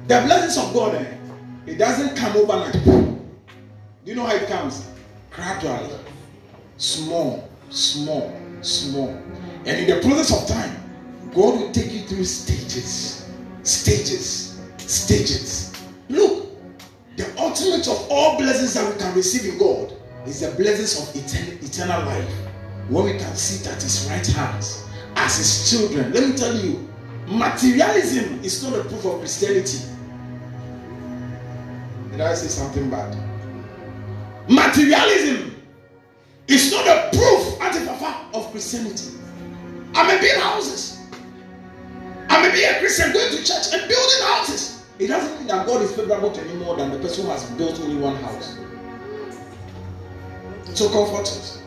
the 0.08 0.22
blessings 0.22 0.64
of 0.64 0.72
God, 0.72 0.94
eh, 0.94 1.18
it 1.66 1.80
doesn't 1.80 2.16
come 2.16 2.38
overnight. 2.38 3.19
You 4.10 4.16
know 4.16 4.26
how 4.26 4.34
it 4.34 4.48
comes? 4.48 4.90
Gradually, 5.30 6.00
small, 6.78 7.48
small, 7.70 8.36
small. 8.62 9.10
And 9.68 9.68
in 9.68 9.86
the 9.86 10.02
process 10.02 10.42
of 10.42 10.50
time, 10.50 10.76
God 11.32 11.60
will 11.60 11.72
take 11.72 11.94
you 11.94 12.00
through 12.00 12.24
stages, 12.24 13.30
stages, 13.62 14.60
stages. 14.78 15.80
Look, 16.10 16.48
the 17.18 17.32
ultimate 17.40 17.88
of 17.88 18.08
all 18.10 18.40
blessings 18.40 18.74
that 18.74 18.92
we 18.92 19.00
can 19.00 19.14
receive 19.14 19.54
in 19.54 19.60
God 19.60 19.94
is 20.26 20.40
the 20.40 20.56
blessings 20.58 21.00
of 21.00 21.16
eternal, 21.16 21.64
eternal 21.64 22.04
life. 22.08 22.34
When 22.90 23.06
we 23.06 23.12
can 23.12 23.36
sit 23.36 23.72
at 23.72 23.80
His 23.84 24.10
right 24.10 24.26
hands 24.26 24.88
as 25.18 25.38
His 25.38 25.70
children. 25.70 26.12
Let 26.14 26.28
me 26.28 26.36
tell 26.36 26.56
you, 26.56 26.90
materialism 27.28 28.44
is 28.44 28.64
not 28.64 28.74
a 28.74 28.84
proof 28.86 29.06
of 29.06 29.20
Christianity. 29.20 29.86
Did 32.10 32.22
I 32.22 32.34
say 32.34 32.48
something 32.48 32.90
bad? 32.90 33.29
Materialism 34.50 35.56
is 36.48 36.72
not 36.72 36.88
a 36.88 37.16
proof 37.16 37.50
of 38.34 38.52
Christianity. 38.52 39.18
I 39.96 40.08
may 40.08 40.34
in 40.34 40.40
houses. 40.40 41.00
I 42.30 42.42
may 42.42 42.52
be 42.52 42.64
a 42.64 42.80
Christian 42.80 43.12
going 43.12 43.32
to 43.32 43.38
church 43.38 43.74
and 43.74 43.88
building 43.88 44.24
houses. 44.24 44.86
It 45.00 45.08
doesn't 45.08 45.38
mean 45.38 45.48
that 45.48 45.66
God 45.66 45.82
is 45.82 45.96
favorable 45.96 46.32
to 46.32 46.46
me 46.46 46.54
more 46.56 46.76
than 46.76 46.92
the 46.92 47.00
person 47.00 47.26
who 47.26 47.32
has 47.32 47.50
built 47.52 47.80
only 47.80 47.96
one 47.96 48.16
house. 48.18 48.58
So 50.74 50.90
comfort 50.90 51.22
us. 51.22 51.62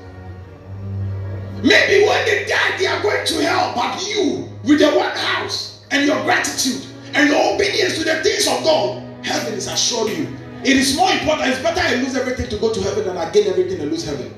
Maybe 1.63 2.07
when 2.07 2.25
they 2.27 2.47
die, 2.47 2.77
they 2.79 2.87
are 2.87 3.03
going 3.03 3.27
to 3.27 3.43
hell, 3.43 3.73
but 3.75 4.03
you, 4.07 4.49
with 4.65 4.81
the 4.81 4.91
one 4.91 5.11
house 5.11 5.85
and 5.91 6.07
your 6.07 6.23
gratitude 6.25 6.85
and 7.15 7.31
your 7.31 7.55
obedience 7.55 7.99
to 7.99 8.05
the 8.05 8.23
things 8.23 8.47
of 8.47 8.63
God, 8.65 9.03
heaven 9.25 9.55
is 9.55 9.67
assured 9.67 10.11
you. 10.11 10.27
It 10.65 10.77
is 10.77 10.97
more 10.97 11.11
important. 11.11 11.49
It's 11.49 11.63
better 11.63 11.81
I 11.81 11.97
lose 11.97 12.17
everything 12.17 12.49
to 12.51 12.57
go 12.59 12.73
to 12.73 12.81
heaven 12.81 13.05
than 13.05 13.17
I 13.17 13.31
gain 13.31 13.49
everything 13.49 13.81
and 13.81 13.91
lose 13.91 14.05
heaven. 14.05 14.33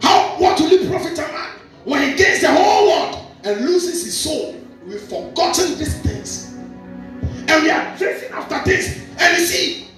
How? 0.00 0.36
What 0.38 0.58
will 0.58 0.72
it 0.72 0.88
profit 0.88 1.18
a 1.18 1.22
man 1.32 1.50
when 1.84 2.08
he 2.08 2.16
gains 2.16 2.40
the 2.40 2.52
whole 2.52 2.88
world 2.88 3.26
and 3.44 3.60
loses 3.66 4.04
his 4.04 4.18
soul? 4.18 4.56
We've 4.86 5.00
forgotten 5.00 5.76
these 5.78 6.00
things 6.00 6.50
and 7.50 7.62
we 7.62 7.70
are 7.70 7.96
chasing 7.98 8.30
after 8.32 8.62
this. 8.64 9.06
And 9.18 9.38
you 9.38 9.44
see, 9.44 9.88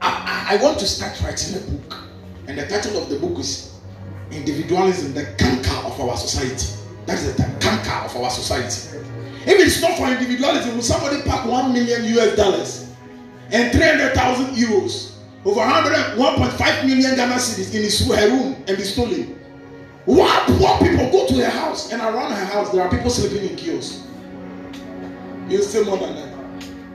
I, 0.00 0.46
I, 0.50 0.54
I 0.54 0.62
want 0.62 0.78
to 0.78 0.86
start 0.86 1.20
writing 1.22 1.56
a 1.56 1.60
book, 1.60 1.96
and 2.46 2.58
the 2.58 2.66
title 2.66 3.02
of 3.02 3.08
the 3.08 3.18
book 3.18 3.38
is 3.38 3.80
Individualism, 4.30 5.12
the 5.12 5.26
Canker 5.36 5.86
of 5.86 6.00
our 6.00 6.16
society. 6.16 6.78
That 7.06 7.18
is 7.18 7.36
the 7.36 7.42
canker 7.60 8.04
of 8.04 8.16
our 8.16 8.30
society. 8.30 8.98
If 9.44 9.58
it's 9.58 9.82
not 9.82 9.98
for 9.98 10.06
individualism, 10.06 10.76
will 10.76 10.82
somebody 10.82 11.22
pack 11.22 11.44
one 11.46 11.72
million 11.72 12.04
US 12.16 12.36
dollars 12.36 12.89
and 13.52 13.72
300,000 13.72 14.54
euros 14.54 15.12
over 15.44 15.60
100, 15.60 16.18
1.5 16.18 16.86
million 16.86 17.16
Ghana 17.16 17.34
cedis 17.34 17.74
in 17.74 17.82
his 17.82 18.06
her 18.06 18.28
room 18.28 18.56
and 18.66 18.76
be 18.76 18.82
stolen? 18.82 19.38
Why 20.04 20.44
poor 20.46 20.78
people 20.78 21.10
go 21.10 21.26
to 21.28 21.34
her 21.44 21.50
house 21.50 21.92
and 21.92 22.00
around 22.00 22.32
her 22.32 22.44
house 22.44 22.70
there 22.70 22.82
are 22.82 22.90
people 22.90 23.10
sleeping 23.10 23.48
in 23.50 23.56
kiosks? 23.56 24.06
You 25.48 25.62
say 25.62 25.82
more 25.84 25.98
than 25.98 26.14
that. 26.14 26.30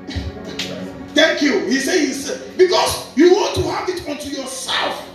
Thank 1.15 1.41
you. 1.41 1.59
He 1.67 1.79
says 1.79 2.41
because 2.57 3.15
you 3.17 3.33
want 3.33 3.55
to 3.55 3.61
have 3.63 3.89
it 3.89 4.07
unto 4.07 4.29
yourself. 4.29 5.07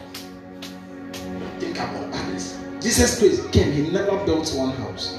Think 1.59 1.76
about 1.76 2.14
others. 2.14 2.59
Jesus 2.81 3.18
Christ 3.18 3.53
came, 3.53 3.72
he 3.72 3.90
never 3.90 4.24
built 4.24 4.50
one 4.55 4.72
house. 4.72 5.18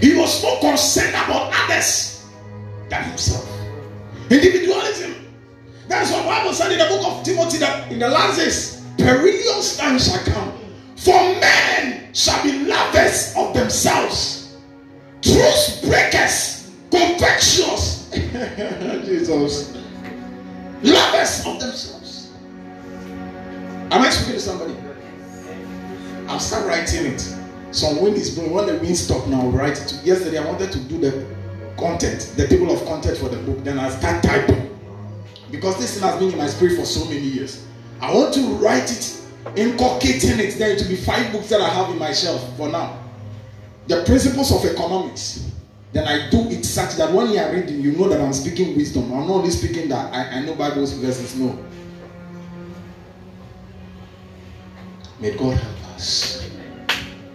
He 0.00 0.14
was 0.14 0.42
more 0.42 0.58
concerned 0.60 1.10
about 1.10 1.52
others 1.54 2.26
than 2.88 3.04
himself. 3.04 3.61
Individualism. 4.32 5.14
That's 5.88 6.10
what 6.10 6.24
Bible 6.24 6.54
said 6.54 6.72
in 6.72 6.78
the 6.78 6.86
book 6.86 7.06
of 7.06 7.22
Timothy 7.22 7.58
that 7.58 7.92
in 7.92 7.98
the 7.98 8.08
last 8.08 8.38
days, 8.38 8.82
perilous 8.96 9.76
times 9.76 10.06
shall 10.08 10.24
come. 10.24 10.52
For 10.96 11.12
men 11.12 12.14
shall 12.14 12.42
be 12.42 12.64
lovers 12.64 13.34
of 13.36 13.52
themselves, 13.52 14.56
truth 15.20 15.82
breakers, 15.84 16.70
covetous, 16.90 18.10
Jesus. 19.04 19.76
Lovers 20.82 21.46
of 21.46 21.60
themselves. 21.60 22.32
Am 23.90 24.00
I 24.00 24.08
speaking 24.08 24.34
to 24.34 24.40
somebody? 24.40 24.74
I'll 26.26 26.40
start 26.40 26.66
writing 26.66 27.04
it. 27.04 27.20
Some 27.70 28.00
wind 28.00 28.16
is 28.16 28.34
blowing. 28.34 28.52
When 28.52 28.66
the 28.66 28.78
wind 28.78 28.96
stop 28.96 29.26
now, 29.26 29.42
I'll 29.42 29.50
write 29.50 29.78
it. 29.78 29.92
Yesterday 30.04 30.38
I 30.38 30.46
wanted 30.46 30.72
to 30.72 30.78
do 30.78 30.98
the 30.98 31.26
content, 31.76 32.32
the 32.36 32.46
table 32.46 32.72
of 32.72 32.84
content 32.86 33.18
for 33.18 33.28
the 33.28 33.38
book. 33.38 33.62
Then 33.64 33.78
I 33.78 33.90
start 33.90 34.22
typing. 34.22 34.68
Because 35.50 35.78
this 35.78 35.94
thing 35.94 36.08
has 36.08 36.18
been 36.18 36.32
in 36.32 36.38
my 36.38 36.46
spirit 36.46 36.76
for 36.78 36.84
so 36.84 37.04
many 37.06 37.20
years. 37.20 37.66
I 38.00 38.14
want 38.14 38.34
to 38.34 38.40
write 38.56 38.90
it, 38.90 39.20
inculcating 39.56 40.40
it. 40.40 40.58
Then 40.58 40.76
to 40.78 40.84
be 40.84 40.96
five 40.96 41.30
books 41.32 41.48
that 41.50 41.60
I 41.60 41.68
have 41.68 41.90
in 41.90 41.98
my 41.98 42.12
shelf 42.12 42.56
for 42.56 42.68
now. 42.68 42.98
The 43.86 44.04
principles 44.04 44.52
of 44.52 44.64
economics 44.64 45.52
then 45.92 46.08
I 46.08 46.30
do 46.30 46.48
it 46.48 46.64
such 46.64 46.96
that 46.96 47.12
when 47.12 47.30
you 47.30 47.38
are 47.38 47.52
reading, 47.52 47.82
you 47.82 47.92
know 47.92 48.08
that 48.08 48.20
I'm 48.20 48.32
speaking 48.32 48.74
wisdom. 48.76 49.12
I'm 49.12 49.26
not 49.26 49.30
only 49.30 49.50
speaking 49.50 49.90
that 49.90 50.12
I, 50.12 50.38
I 50.38 50.40
know 50.40 50.54
Bible 50.54 50.86
verses. 50.86 51.36
No. 51.36 51.58
May 55.20 55.36
God 55.36 55.58
help 55.58 55.94
us. 55.94 56.48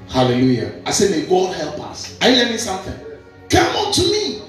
Hallelujah. 0.10 0.82
I 0.86 0.92
say, 0.92 1.12
may 1.12 1.28
God 1.28 1.56
help 1.56 1.80
us. 1.82 2.20
Are 2.22 2.30
you 2.30 2.38
learning 2.38 2.58
something? 2.58 3.07
Come 3.50 3.76
on 3.76 3.94
to 3.94 4.02
me. 4.02 4.42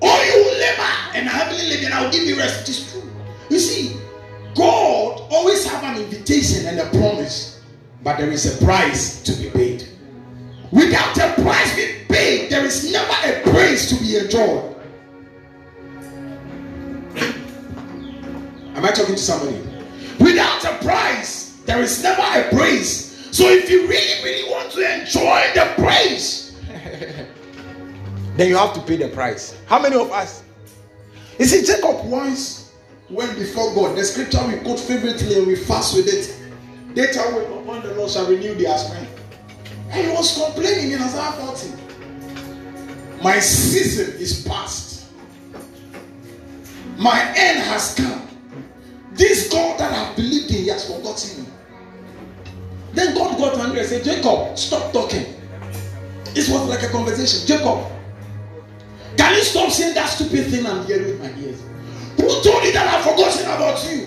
All 0.00 0.24
you 0.24 0.44
labor 0.60 0.92
and 1.14 1.28
heavenly 1.28 1.68
living, 1.68 1.92
I 1.92 2.02
will 2.04 2.10
give 2.10 2.24
you 2.24 2.36
rest. 2.36 2.62
It 2.62 2.68
is 2.70 2.92
true. 2.92 3.10
You 3.50 3.58
see, 3.58 3.96
God 4.54 5.22
always 5.30 5.66
have 5.66 5.82
an 5.84 6.02
invitation 6.02 6.66
and 6.66 6.78
a 6.78 6.86
promise, 6.98 7.60
but 8.02 8.18
there 8.18 8.30
is 8.30 8.60
a 8.60 8.64
price 8.64 9.22
to 9.22 9.32
be 9.32 9.50
paid. 9.50 9.88
Without 10.70 11.16
a 11.18 11.40
price 11.42 11.74
being 11.76 12.06
paid, 12.08 12.50
there 12.50 12.64
is 12.64 12.90
never 12.90 13.12
a 13.24 13.42
praise 13.50 13.88
to 13.90 13.96
be 14.02 14.16
enjoyed. 14.16 14.74
Am 18.76 18.84
I 18.84 18.90
talking 18.90 19.14
to 19.14 19.20
somebody? 19.20 19.58
Without 20.18 20.64
a 20.64 20.76
price, 20.84 21.60
there 21.64 21.80
is 21.80 22.02
never 22.02 22.22
a 22.22 22.48
praise. 22.54 23.28
So 23.30 23.48
if 23.48 23.70
you 23.70 23.86
really, 23.86 24.24
really 24.24 24.50
want 24.50 24.70
to 24.72 25.00
enjoy 25.00 25.42
the 25.54 25.72
praise, 25.76 26.56
then 28.36 28.48
you 28.48 28.56
have 28.56 28.72
to 28.74 28.80
pay 28.80 28.96
the 28.96 29.08
price. 29.08 29.56
How 29.66 29.80
many 29.80 29.96
of 29.96 30.10
us? 30.10 30.42
You 31.38 31.46
see, 31.46 31.64
Jacob 31.64 32.04
once 32.06 32.72
went 33.10 33.36
before 33.38 33.74
God. 33.74 33.96
The 33.96 34.04
scripture 34.04 34.46
we 34.46 34.56
quote 34.58 34.80
favorably 34.80 35.38
and 35.38 35.46
we 35.46 35.56
fast 35.56 35.96
with 35.96 36.08
it. 36.08 36.36
They 36.94 37.06
tell 37.08 37.32
when 37.32 37.82
the 37.82 37.94
Lord 37.94 38.10
shall 38.10 38.28
renew 38.28 38.54
their 38.54 38.76
strength. 38.78 39.10
And 39.90 40.06
he 40.06 40.12
was 40.12 40.36
complaining 40.36 40.92
in 40.92 41.02
Isaiah 41.02 41.32
40. 41.32 41.84
My 43.22 43.38
season 43.38 44.20
is 44.20 44.46
past. 44.46 45.06
My 46.98 47.20
end 47.36 47.58
has 47.60 47.94
come. 47.94 48.28
This 49.12 49.48
God 49.50 49.78
that 49.78 49.92
I've 49.92 50.16
believed 50.16 50.50
in, 50.50 50.56
he 50.56 50.68
has 50.68 50.86
forgotten 50.86 51.44
me. 51.44 51.50
Then 52.92 53.14
God 53.14 53.38
got 53.38 53.58
angry 53.58 53.80
and 53.80 53.88
said, 53.88 54.04
Jacob, 54.04 54.56
stop 54.56 54.92
talking. 54.92 55.26
It 56.36 56.48
was 56.48 56.68
like 56.68 56.82
a 56.82 56.88
conversation. 56.88 57.46
Jacob, 57.46 57.86
Can 59.24 59.36
you 59.36 59.42
stop 59.42 59.72
saying 59.72 59.94
that 59.94 60.04
stupid 60.04 60.52
thing 60.52 60.66
I'm 60.66 60.84
hearing 60.84 61.06
with 61.06 61.18
my 61.18 61.32
ears? 61.40 61.62
Who 62.20 62.28
told 62.44 62.62
you 62.62 62.72
that 62.76 62.84
I've 62.92 63.08
forgotten 63.08 63.46
about 63.46 63.80
you? 63.88 64.04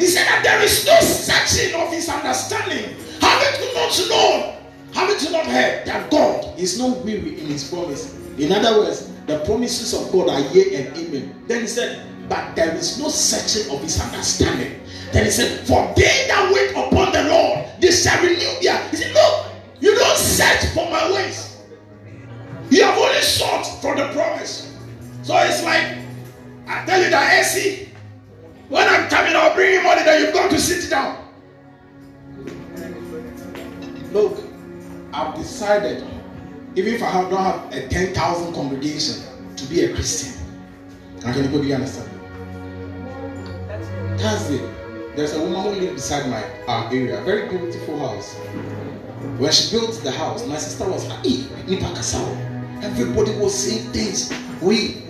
He 0.00 0.06
said 0.06 0.24
that 0.24 0.40
there 0.42 0.62
is 0.62 0.86
no 0.86 0.98
searching 1.00 1.78
of 1.78 1.92
his 1.92 2.08
understanding. 2.08 2.96
Haven't 3.20 3.60
you 3.60 3.74
not 3.74 3.92
known? 4.08 4.56
Haven't 4.94 5.22
you 5.22 5.32
not 5.32 5.44
heard 5.44 5.84
that 5.84 6.10
God 6.10 6.58
is 6.58 6.78
not 6.78 7.04
weary 7.04 7.38
in 7.38 7.44
his 7.44 7.68
promise? 7.68 8.16
In 8.38 8.50
other 8.50 8.80
words, 8.80 9.12
the 9.26 9.38
promises 9.44 9.92
of 9.92 10.10
God 10.10 10.30
are 10.30 10.40
yea 10.56 10.76
and 10.76 10.96
amen. 10.96 11.44
Then 11.46 11.60
he 11.60 11.66
said, 11.66 12.08
but 12.30 12.56
there 12.56 12.74
is 12.74 12.98
no 12.98 13.10
searching 13.10 13.70
of 13.70 13.82
his 13.82 14.00
understanding. 14.00 14.80
Then 15.12 15.26
he 15.26 15.30
said, 15.30 15.66
For 15.66 15.92
they 15.94 16.24
that 16.28 16.50
wait 16.54 16.70
upon 16.70 17.12
the 17.12 17.28
Lord, 17.28 17.66
they 17.82 17.90
shall 17.90 18.16
renew 18.22 18.62
their. 18.62 18.80
He 18.88 18.96
said, 18.96 19.12
Look, 19.12 19.52
you 19.80 19.94
don't 19.94 20.16
search 20.16 20.72
for 20.72 20.90
my 20.90 21.12
ways. 21.12 21.47
You 22.70 22.84
have 22.84 22.98
only 22.98 23.20
sought 23.22 23.64
for 23.80 23.96
the 23.96 24.08
promise. 24.12 24.76
So 25.22 25.36
it's 25.36 25.62
like, 25.64 25.98
I 26.66 26.84
tell 26.84 27.02
you 27.02 27.10
that, 27.10 27.40
AC, 27.40 27.88
when 28.68 28.86
I'm 28.86 29.08
coming, 29.08 29.34
I'll 29.34 29.54
bring 29.54 29.72
you 29.72 29.82
money 29.82 30.02
that 30.04 30.20
you've 30.20 30.34
got 30.34 30.50
to 30.50 30.58
sit 30.58 30.90
down. 30.90 31.16
Look, 34.12 34.38
I've 35.12 35.34
decided, 35.34 36.04
even 36.76 36.94
if 36.94 37.02
I 37.02 37.12
don't 37.12 37.36
have 37.36 37.72
a 37.72 37.88
10,000 37.88 38.54
congregation, 38.54 39.22
to 39.56 39.64
be 39.66 39.84
a 39.84 39.94
Christian. 39.94 40.40
Can 41.20 41.34
anybody 41.34 41.74
understand? 41.74 42.08
It. 44.20 45.16
There's 45.16 45.34
a 45.34 45.40
woman 45.40 45.62
who 45.62 45.80
lives 45.80 45.94
beside 45.94 46.28
my 46.28 46.42
uh, 46.66 46.88
area, 46.90 47.20
very 47.22 47.48
beautiful 47.48 47.98
house. 47.98 48.34
When 49.38 49.50
she 49.52 49.76
built 49.76 50.00
the 50.02 50.10
house, 50.10 50.46
my 50.46 50.56
sister 50.56 50.88
was 50.88 51.06
like, 51.08 51.24
Nipa 51.24 51.86
Kasao. 51.94 52.57
Everybody 52.82 53.32
was 53.38 53.54
saying 53.54 53.90
things. 53.92 54.32
We 54.62 55.02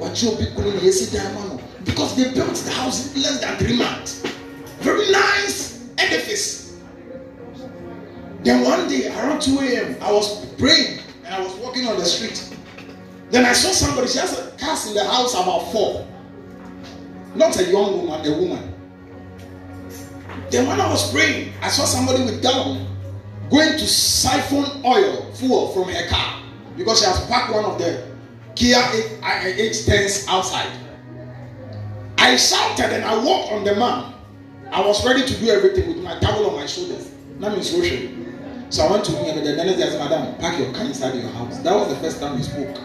because 1.85 2.16
they 2.16 2.33
built 2.33 2.54
the 2.54 2.70
house 2.72 3.14
in 3.14 3.22
less 3.22 3.40
than 3.40 3.57
three 3.59 3.76
months. 3.76 4.22
Very 4.81 5.11
nice 5.11 5.88
edifice. 5.98 6.78
Then 8.42 8.64
one 8.64 8.88
day 8.88 9.09
around 9.09 9.42
2 9.42 9.59
a.m. 9.59 9.96
I 10.00 10.12
was 10.12 10.46
praying 10.57 11.00
and 11.24 11.35
I 11.35 11.40
was 11.40 11.54
walking 11.57 11.87
on 11.87 11.98
the 11.98 12.04
street. 12.04 12.54
Then 13.31 13.44
I 13.44 13.52
saw 13.52 13.70
somebody, 13.72 14.09
she 14.09 14.18
has 14.18 14.38
a 14.38 14.50
cast 14.52 14.88
in 14.88 14.94
the 14.94 15.04
house 15.04 15.35
about 15.35 15.70
four. 15.72 16.07
Not 17.35 17.59
a 17.59 17.64
young 17.64 18.07
woman, 18.07 18.24
a 18.24 18.38
woman. 18.38 18.74
Then 20.50 20.66
when 20.66 20.81
I 20.81 20.88
was 20.88 21.12
praying, 21.12 21.52
I 21.61 21.68
saw 21.68 21.85
somebody 21.85 22.24
with 22.24 22.42
gown 22.42 22.87
going 23.50 23.72
to 23.72 23.87
siphon 23.87 24.83
oil 24.85 25.33
fuel 25.33 25.72
from 25.72 25.92
her 25.92 26.09
car 26.09 26.42
because 26.78 27.00
she 27.00 27.06
has 27.06 27.26
parked 27.26 27.52
one 27.52 27.64
of 27.64 27.76
the 27.78 28.08
Kia 28.54 28.76
H10s 28.76 30.26
outside. 30.28 30.70
I 32.16 32.36
shouted 32.36 32.92
and 32.94 33.04
I 33.04 33.22
walked 33.22 33.52
on 33.52 33.64
the 33.64 33.74
man. 33.74 34.14
I 34.70 34.80
was 34.80 35.04
ready 35.04 35.26
to 35.26 35.40
do 35.40 35.50
everything 35.50 35.88
with 35.88 36.02
my 36.02 36.18
towel 36.20 36.50
on 36.50 36.56
my 36.56 36.66
shoulders. 36.66 37.10
That 37.40 37.52
means 37.52 37.70
social. 37.70 38.08
So 38.70 38.84
I 38.86 38.90
went 38.92 39.04
to 39.06 39.12
him 39.12 39.38
and 39.38 39.46
the 39.46 39.62
I 39.62 39.88
said, 39.88 39.98
Madam, 39.98 40.36
pack 40.38 40.58
your 40.58 40.72
car 40.72 40.84
inside 40.84 41.14
your 41.14 41.30
house. 41.30 41.58
That 41.58 41.74
was 41.74 41.88
the 41.88 41.96
first 41.96 42.20
time 42.20 42.36
we 42.36 42.42
spoke. 42.42 42.76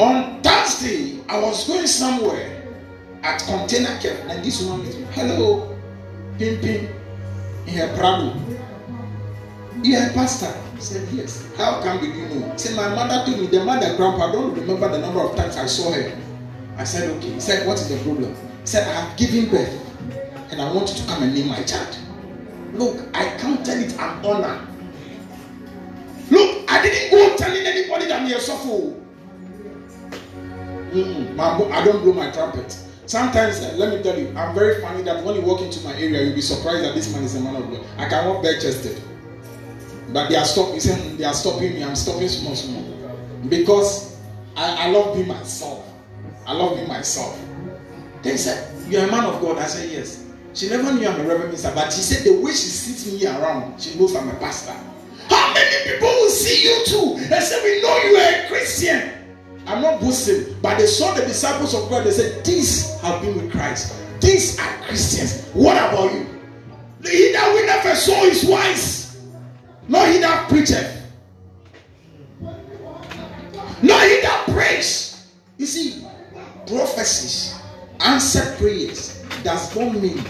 On 0.00 0.42
Thursday, 0.42 1.20
I 1.28 1.40
was 1.40 1.66
going 1.66 1.86
somewhere 1.86 2.62
at 3.22 3.42
Container 3.44 3.98
Care, 4.00 4.22
and 4.28 4.44
this 4.44 4.62
woman 4.62 4.86
is, 4.86 4.96
hello, 5.12 5.74
Pim 6.38 6.60
Pim, 6.60 6.88
in 7.66 7.74
her 7.74 7.96
Prado. 7.96 8.34
A 9.82 10.12
pastor. 10.12 10.65
Said, 10.78 11.08
Yes. 11.12 11.48
How 11.56 11.80
come 11.82 12.00
did 12.00 12.14
you 12.14 12.28
know? 12.28 12.52
He 12.52 12.58
said, 12.58 12.76
My 12.76 12.88
mother 12.94 13.24
told 13.24 13.40
me, 13.40 13.46
the 13.46 13.64
mother, 13.64 13.96
grandpa, 13.96 14.28
I 14.28 14.32
don't 14.32 14.54
remember 14.54 14.88
the 14.88 14.98
number 14.98 15.20
of 15.20 15.36
times 15.36 15.56
I 15.56 15.66
saw 15.66 15.92
her. 15.92 16.16
I 16.76 16.84
said, 16.84 17.10
Okay. 17.16 17.32
He 17.32 17.40
said, 17.40 17.66
What 17.66 17.78
is 17.78 17.88
the 17.88 17.96
problem? 18.04 18.34
He 18.34 18.66
said, 18.66 18.86
I 18.86 19.00
have 19.00 19.16
given 19.16 19.48
birth 19.50 19.82
and 20.50 20.60
I 20.60 20.72
want 20.72 20.88
you 20.90 20.96
to 20.96 21.06
come 21.06 21.22
and 21.22 21.34
name 21.34 21.48
my 21.48 21.62
child. 21.64 21.96
Look, 22.72 22.98
I 23.14 23.36
counted 23.38 23.78
it 23.82 23.92
an 23.94 24.24
honor. 24.24 24.66
Look, 26.30 26.70
I 26.70 26.82
didn't 26.82 27.10
go 27.10 27.36
telling 27.36 27.64
anybody 27.66 28.06
that 28.06 28.22
I'm 28.22 28.26
a 28.26 28.40
suffer. 28.40 28.94
Mm-mm. 30.92 31.38
I 31.38 31.84
don't 31.84 32.02
blow 32.02 32.12
my 32.12 32.30
trumpet. 32.30 32.78
Sometimes, 33.06 33.60
uh, 33.60 33.74
let 33.76 33.96
me 33.96 34.02
tell 34.02 34.18
you, 34.18 34.28
I'm 34.36 34.54
very 34.54 34.80
funny 34.80 35.02
that 35.02 35.22
when 35.22 35.36
you 35.36 35.42
walk 35.42 35.60
into 35.60 35.80
my 35.84 35.92
area, 35.94 36.24
you'll 36.24 36.34
be 36.34 36.40
surprised 36.40 36.84
that 36.84 36.94
this 36.94 37.12
man 37.12 37.22
is 37.22 37.36
a 37.36 37.40
man 37.40 37.56
of 37.56 37.70
God. 37.70 37.84
I 37.98 38.08
can 38.08 38.26
walk 38.26 38.42
bare 38.42 38.58
chested. 38.58 39.00
But 40.12 40.28
they 40.30 40.36
are 40.36 40.44
stopping. 40.44 41.16
They 41.16 41.24
are 41.24 41.34
stopping 41.34 41.74
me. 41.74 41.82
I'm 41.82 41.96
stopping 41.96 42.28
small, 42.28 42.54
small, 42.54 42.82
because 43.48 44.16
I, 44.56 44.86
I 44.86 44.90
love 44.90 45.14
being 45.14 45.28
myself. 45.28 45.84
I 46.46 46.52
love 46.52 46.76
being 46.76 46.88
myself. 46.88 47.38
They 48.22 48.36
said, 48.36 48.70
"You 48.88 49.00
are 49.00 49.08
a 49.08 49.10
man 49.10 49.24
of 49.24 49.40
God." 49.40 49.58
I 49.58 49.66
said, 49.66 49.90
"Yes." 49.90 50.22
She 50.54 50.70
never 50.70 50.90
knew 50.90 51.06
I'm 51.06 51.20
a 51.20 51.24
reverend 51.24 51.48
minister, 51.52 51.70
but 51.74 51.92
she 51.92 52.00
said 52.00 52.24
the 52.24 52.40
way 52.40 52.50
she 52.52 52.70
sits 52.72 53.12
me 53.12 53.26
around, 53.26 53.78
she 53.78 53.98
knows 53.98 54.16
I'm 54.16 54.26
a 54.30 54.34
pastor. 54.36 54.72
How 55.28 55.52
many 55.52 55.90
people 55.92 56.08
will 56.08 56.30
see 56.30 56.64
you 56.64 56.84
too 56.86 57.16
and 57.18 57.44
say, 57.44 57.62
"We 57.62 57.82
know 57.82 57.98
you 58.04 58.16
are 58.16 58.44
a 58.44 58.48
Christian"? 58.48 59.12
I'm 59.66 59.82
not 59.82 60.00
boasting, 60.00 60.56
but 60.62 60.78
they 60.78 60.86
saw 60.86 61.12
the 61.14 61.26
disciples 61.26 61.74
of 61.74 61.90
God. 61.90 62.04
They 62.06 62.12
said, 62.12 62.44
"These 62.44 62.98
have 63.00 63.20
been 63.20 63.36
with 63.36 63.50
Christ. 63.52 63.92
These 64.20 64.58
are 64.58 64.72
Christians." 64.86 65.44
What 65.52 65.76
about 65.76 66.12
you? 66.14 66.26
He 67.04 67.32
that 67.32 67.52
we 67.52 67.66
never 67.66 67.94
saw 67.94 68.22
is 68.24 68.44
wise. 68.44 69.05
Not 69.88 70.08
he 70.08 70.18
that 70.18 70.48
preacheth. 70.48 71.02
Not 73.82 74.02
he 74.02 74.20
that 74.22 74.46
prays. 74.48 75.28
You 75.58 75.66
see, 75.66 76.06
prophecies, 76.66 77.60
answered 78.00 78.56
prayers 78.58 79.24
does 79.42 79.76
not 79.76 79.94
mean 79.94 80.22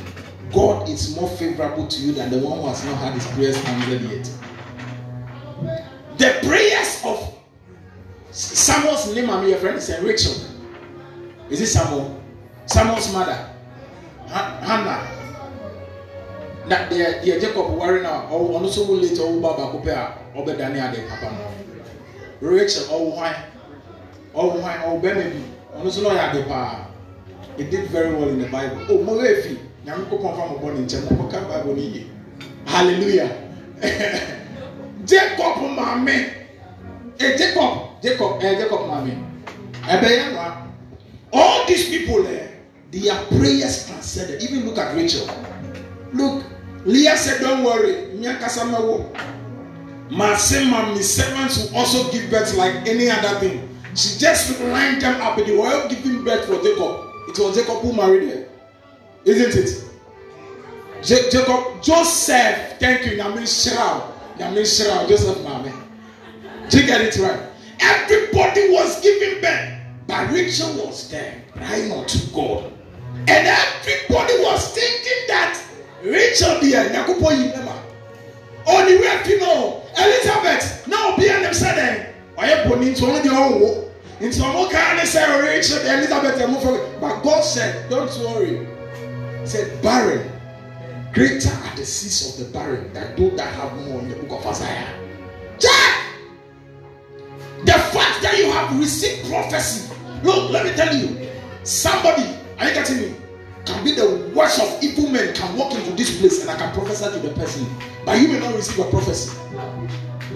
God 0.53 0.89
is 0.89 1.17
more 1.17 1.29
favorable 1.31 1.87
to 1.87 2.01
you 2.01 2.13
than 2.13 2.31
the 2.31 2.39
one 2.39 2.59
who 2.61 2.69
has 2.69 2.85
not 2.85 2.97
had 2.99 3.15
his 3.15 3.27
prayers 3.29 3.57
answered 3.65 4.03
yet. 4.03 4.31
The 6.19 6.47
prayers 6.47 7.03
of 7.05 7.35
Samuel's 8.31 9.15
name, 9.15 9.31
I'm 9.31 9.49
your 9.49 9.59
friend, 9.59 9.77
is 9.77 9.89
Rachel. 10.03 10.35
Is 11.51 11.61
it 11.61 11.67
Samuel? 11.67 12.21
Samuel's 12.67 13.13
mother, 13.13 13.49
Hannah 14.27 15.16
na 16.69 16.77
deɛ 16.91 17.23
deɛ 17.23 17.41
jacob 17.41 17.79
ware 17.79 18.03
na 18.03 18.27
ɔno 18.31 18.67
nso 18.67 18.85
wo 18.87 18.95
late 18.97 19.19
ɔwo 19.19 19.41
ba 19.41 19.55
baako 19.57 19.79
pɛ 19.85 19.93
a 19.95 20.15
ɔbɛdane 20.35 20.79
ade 20.83 20.99
papa 21.09 21.31
no 21.31 22.51
rachel 22.51 22.83
ɔwo 22.91 23.15
hwan 23.15 23.35
ɔwo 24.35 24.61
hwan 24.61 24.79
ɔwo 24.83 25.01
bɛrima 25.01 25.31
bi 25.31 25.43
ɔno 25.79 25.85
nso 25.87 26.01
ɔyɛ 26.03 26.31
ade 26.31 26.49
paa 26.49 26.87
it 27.59 27.71
did 27.71 27.87
very 27.89 28.13
well 28.15 28.29
in 28.29 28.39
the 28.41 28.49
bible. 28.49 28.77
Oh 28.91 29.03
mo 29.03 29.13
wɛ 29.15 29.43
fi 29.43 29.59
nyame 29.87 30.09
ko 30.11 30.19
kɔnfa 30.19 30.51
mo 30.51 30.59
bɔ 30.59 30.75
ne 30.75 30.81
nkyɛn 30.87 31.17
mo 31.17 31.29
ka 31.29 31.39
bible 31.47 31.75
ne 31.75 31.83
yie 31.83 32.07
hallelujah. 32.67 33.31
Jacob 35.07 35.57
maame 35.77 36.33
eh 37.21 37.37
jacob 37.39 38.03
jacob 38.03 38.43
eh 38.43 38.59
jacob 38.59 38.89
maame 38.91 39.15
ɛbɛyɛ 39.87 40.33
no 40.33 40.41
a 40.41 40.67
all 41.33 41.65
these 41.69 41.89
people 41.89 42.27
eh 42.27 42.49
their 42.91 43.15
prayers 43.39 43.87
transcended 43.87 44.43
even 44.43 44.67
look 44.67 44.79
at 44.79 44.97
rachel. 44.97 45.27
Look. 46.13 46.56
Leah 46.87 47.17
said, 47.17 47.41
Don't 47.41 47.65
worry, 47.65 48.15
my 50.09 50.37
same 50.37 50.71
my 50.71 50.95
servants 51.01 51.59
will 51.71 51.77
also 51.79 52.11
give 52.13 52.31
birth 52.31 52.55
like 52.57 52.75
any 52.87 53.11
other 53.11 53.41
thing. 53.41 53.69
She 53.97 54.19
just 54.19 54.61
lined 54.61 55.03
them 55.03 55.21
up 55.21 55.37
with 55.37 55.47
the 55.47 55.59
oil 55.59 55.89
giving 55.89 56.23
birth 56.23 56.47
for 56.47 56.63
Jacob. 56.63 57.11
It 57.29 57.39
was 57.39 57.57
Jacob 57.57 57.79
who 57.81 57.93
married 57.93 58.29
her. 58.29 58.49
Isn't 59.25 59.65
it? 59.65 59.85
J- 61.03 61.29
Jacob, 61.31 61.83
Joseph, 61.83 62.79
thank 62.79 63.05
you. 63.05 63.13
Yamin 63.19 63.43
Shirao. 63.43 64.13
Yamin 64.39 64.63
Shirao, 64.63 65.09
Joseph 65.09 65.43
Mame. 65.43 65.73
Do 66.71 66.81
you 66.81 66.87
get 66.87 67.01
it 67.01 67.17
right? 67.19 67.41
Everybody 67.81 68.71
was 68.71 69.01
giving 69.01 69.41
birth. 69.41 69.73
But 70.07 70.31
Rachel 70.31 70.73
was 70.87 71.11
there, 71.11 71.43
crying 71.53 71.91
unto 71.91 72.19
God. 72.33 72.73
And 73.29 73.49
everybody 73.49 74.35
was 74.45 74.73
thinking 74.73 75.27
that 75.29 75.61
rachel 76.11 76.61
deɛ 76.61 76.91
nyakopɔ 76.93 77.31
yi 77.33 77.47
ne 77.49 77.61
ma 77.65 77.77
ɔne 78.67 79.01
wia 79.01 79.25
fi 79.25 79.37
no 79.39 79.83
elizabeth 79.97 80.87
na 80.87 80.97
obi 81.13 81.29
anim 81.29 81.51
sɛ 81.51 81.75
dɛn? 81.75 82.07
Ɔyɛ 82.39 82.65
bɔnni 82.67 82.87
nti 82.91 83.03
ɔno 83.03 83.23
deɛ 83.23 83.33
ɔnwo. 83.33 83.85
Nti 84.21 84.41
ɔmo 84.41 84.71
kaa 84.71 84.95
ne 84.95 85.03
sɛ 85.03 85.27
deɛ 85.27 85.99
elizabeth 85.99 86.39
ɛmo 86.39 86.61
fɛ. 86.61 87.01
But 87.01 87.23
god 87.23 87.41
said 87.43 87.89
don't 87.91 88.11
worry. 88.19 88.67
Said 89.45 89.83
barren. 89.83 90.31
Greater 91.13 91.49
are 91.49 91.77
the 91.77 91.85
seas 91.85 92.39
of 92.39 92.45
the 92.45 92.53
barren 92.53 92.93
than 92.93 93.17
those 93.17 93.37
that 93.37 93.49
have 93.55 93.73
more 93.87 94.01
in 94.01 94.09
the 94.11 94.17
book 94.17 94.41
of 94.41 94.47
isaiah. 94.49 94.93
Jack 95.59 96.03
the 97.65 97.73
fact 97.73 98.23
that 98.23 98.37
you 98.37 98.51
have 98.51 98.79
received 98.79 99.29
prophecy. 99.29 99.93
Look 100.23 100.51
let 100.51 100.67
me 100.67 100.73
tell 100.73 100.95
you. 100.95 101.29
Somebody 101.63 102.27
are 102.59 102.69
you 102.69 102.75
getting 102.75 103.01
me 103.01 103.15
can 103.67 103.85
be 103.85 103.93
the 103.93 104.31
worst 104.35 104.61
of 104.61 104.83
evil 104.83 105.09
men 105.11 105.35
can 105.35 105.57
walk 105.57 105.75
into 105.75 105.91
this 105.93 106.19
place 106.21 106.41
and 106.43 106.51
I 106.51 106.57
can 106.57 106.73
prophesy 106.73 107.05
to 107.11 107.19
the 107.19 107.35
person, 107.35 107.67
but 108.05 108.19
you 108.21 108.29
may 108.29 108.39
not 108.41 108.55
receive 108.55 108.79
a 108.79 108.91
prophecy. 108.91 109.31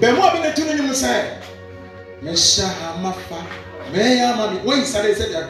Bẹ̀mú 0.01 0.21
àbí 0.23 0.39
ní 0.43 0.51
túnú 0.57 0.75
ni 0.75 0.83
mo 0.83 0.93
sẹ́, 0.95 1.39
Mẹ̀ṣá 2.23 2.67
Hamafa 2.81 3.41
When 3.93 4.79
he 4.79 4.85
started, 4.85 5.17
he 5.17 5.23
said 5.23 5.33
that 5.33 5.49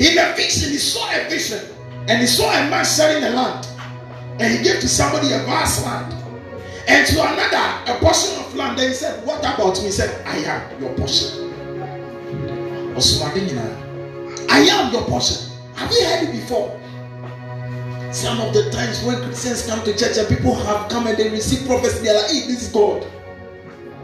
in 0.00 0.14
the 0.16 0.32
vision, 0.36 0.70
he 0.70 0.78
saw 0.78 1.08
a 1.12 1.28
vision 1.28 1.60
and 2.08 2.20
he 2.20 2.26
saw 2.26 2.50
a 2.50 2.68
man 2.68 2.84
selling 2.84 3.22
the 3.22 3.30
land. 3.30 3.66
And 4.40 4.52
he 4.56 4.62
gave 4.64 4.80
to 4.80 4.88
somebody 4.88 5.32
a 5.32 5.38
vast 5.40 5.84
land. 5.84 6.12
And 6.88 7.06
to 7.06 7.20
another, 7.20 7.92
a 7.92 7.98
portion 7.98 8.42
of 8.44 8.54
land. 8.56 8.78
Then 8.78 8.88
he 8.88 8.94
said, 8.94 9.24
What 9.26 9.40
about 9.40 9.78
me? 9.78 9.84
He 9.86 9.90
said, 9.92 10.24
I 10.26 10.38
am 10.38 10.80
your 10.80 10.94
portion. 10.96 11.52
I 14.50 14.58
am 14.60 14.92
your 14.92 15.02
portion. 15.02 15.52
Have 15.74 15.92
you 15.92 16.04
heard 16.04 16.28
it 16.28 16.32
before? 16.32 16.80
Some 18.12 18.40
of 18.40 18.54
the 18.54 18.70
times 18.70 19.04
when 19.04 19.22
Christians 19.22 19.66
come 19.66 19.84
to 19.84 19.96
church 19.96 20.16
and 20.16 20.26
people 20.28 20.54
have 20.54 20.88
come 20.90 21.06
and 21.06 21.16
they 21.16 21.28
receive 21.28 21.66
prophecy, 21.66 22.04
they're 22.04 22.14
like, 22.14 22.30
hey, 22.30 22.46
this 22.46 22.62
is 22.62 22.72
God. 22.72 23.06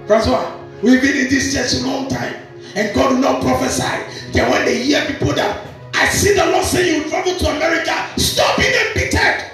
Francois, 0.07 0.61
we've 0.83 1.01
been 1.01 1.17
in 1.17 1.31
this 1.31 1.55
church 1.55 1.81
a 1.81 1.87
long 1.87 2.09
time 2.09 2.35
and 2.77 2.95
God 2.95 3.13
will 3.13 3.21
not 3.21 3.41
prophesy. 3.41 4.33
Then 4.33 4.51
when 4.51 4.67
they 4.67 4.83
hear 4.83 5.05
people 5.07 5.33
that 5.35 5.67
I 5.95 6.09
see 6.09 6.35
the 6.35 6.45
Lord 6.45 6.65
saying 6.67 6.95
you 6.95 7.03
will 7.03 7.11
travel 7.11 7.35
to 7.35 7.47
America, 7.49 8.21
stop 8.21 8.59
being 8.59 8.75
embittered. 8.89 9.51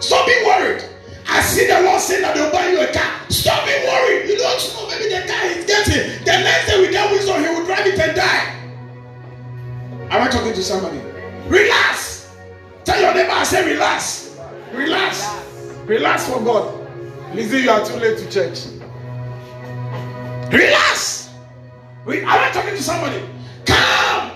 Stop 0.00 0.26
being 0.26 0.44
worried. 0.46 0.84
I 1.28 1.40
see 1.42 1.68
the 1.68 1.82
Lord 1.82 2.00
saying 2.00 2.22
that 2.22 2.34
they'll 2.34 2.50
buy 2.50 2.66
you 2.68 2.80
a 2.80 2.92
car. 2.92 3.30
Stop 3.30 3.64
being 3.64 3.86
worried. 3.86 4.28
You 4.28 4.38
don't 4.38 4.74
know 4.74 4.88
maybe 4.88 5.14
the 5.14 5.22
car 5.30 5.44
is 5.46 5.64
getting. 5.66 6.24
The 6.24 6.32
next 6.42 6.66
day 6.66 6.80
with 6.80 6.92
that 6.92 7.12
wisdom, 7.12 7.42
he 7.42 7.48
will 7.48 7.64
drive 7.64 7.86
it 7.86 7.98
and 7.98 8.16
die. 8.16 8.56
Am 10.10 10.22
I 10.22 10.28
talking 10.28 10.52
to 10.52 10.62
somebody? 10.62 10.98
Relax. 11.48 12.15
Tell 12.86 13.00
your 13.00 13.12
neighbor, 13.14 13.32
I 13.32 13.44
say 13.44 13.70
relax. 13.70 14.38
Relax. 14.72 15.28
Relax 15.84 16.28
for 16.28 16.40
God. 16.42 17.34
Lizzie, 17.34 17.58
you 17.58 17.70
are 17.70 17.84
too 17.84 17.96
late 17.96 18.16
to 18.18 18.30
church. 18.30 18.64
Relax. 20.50 21.30
We, 22.06 22.22
Am 22.22 22.28
I 22.28 22.50
talking 22.52 22.74
to 22.74 22.82
somebody? 22.82 23.20
Come. 23.66 24.30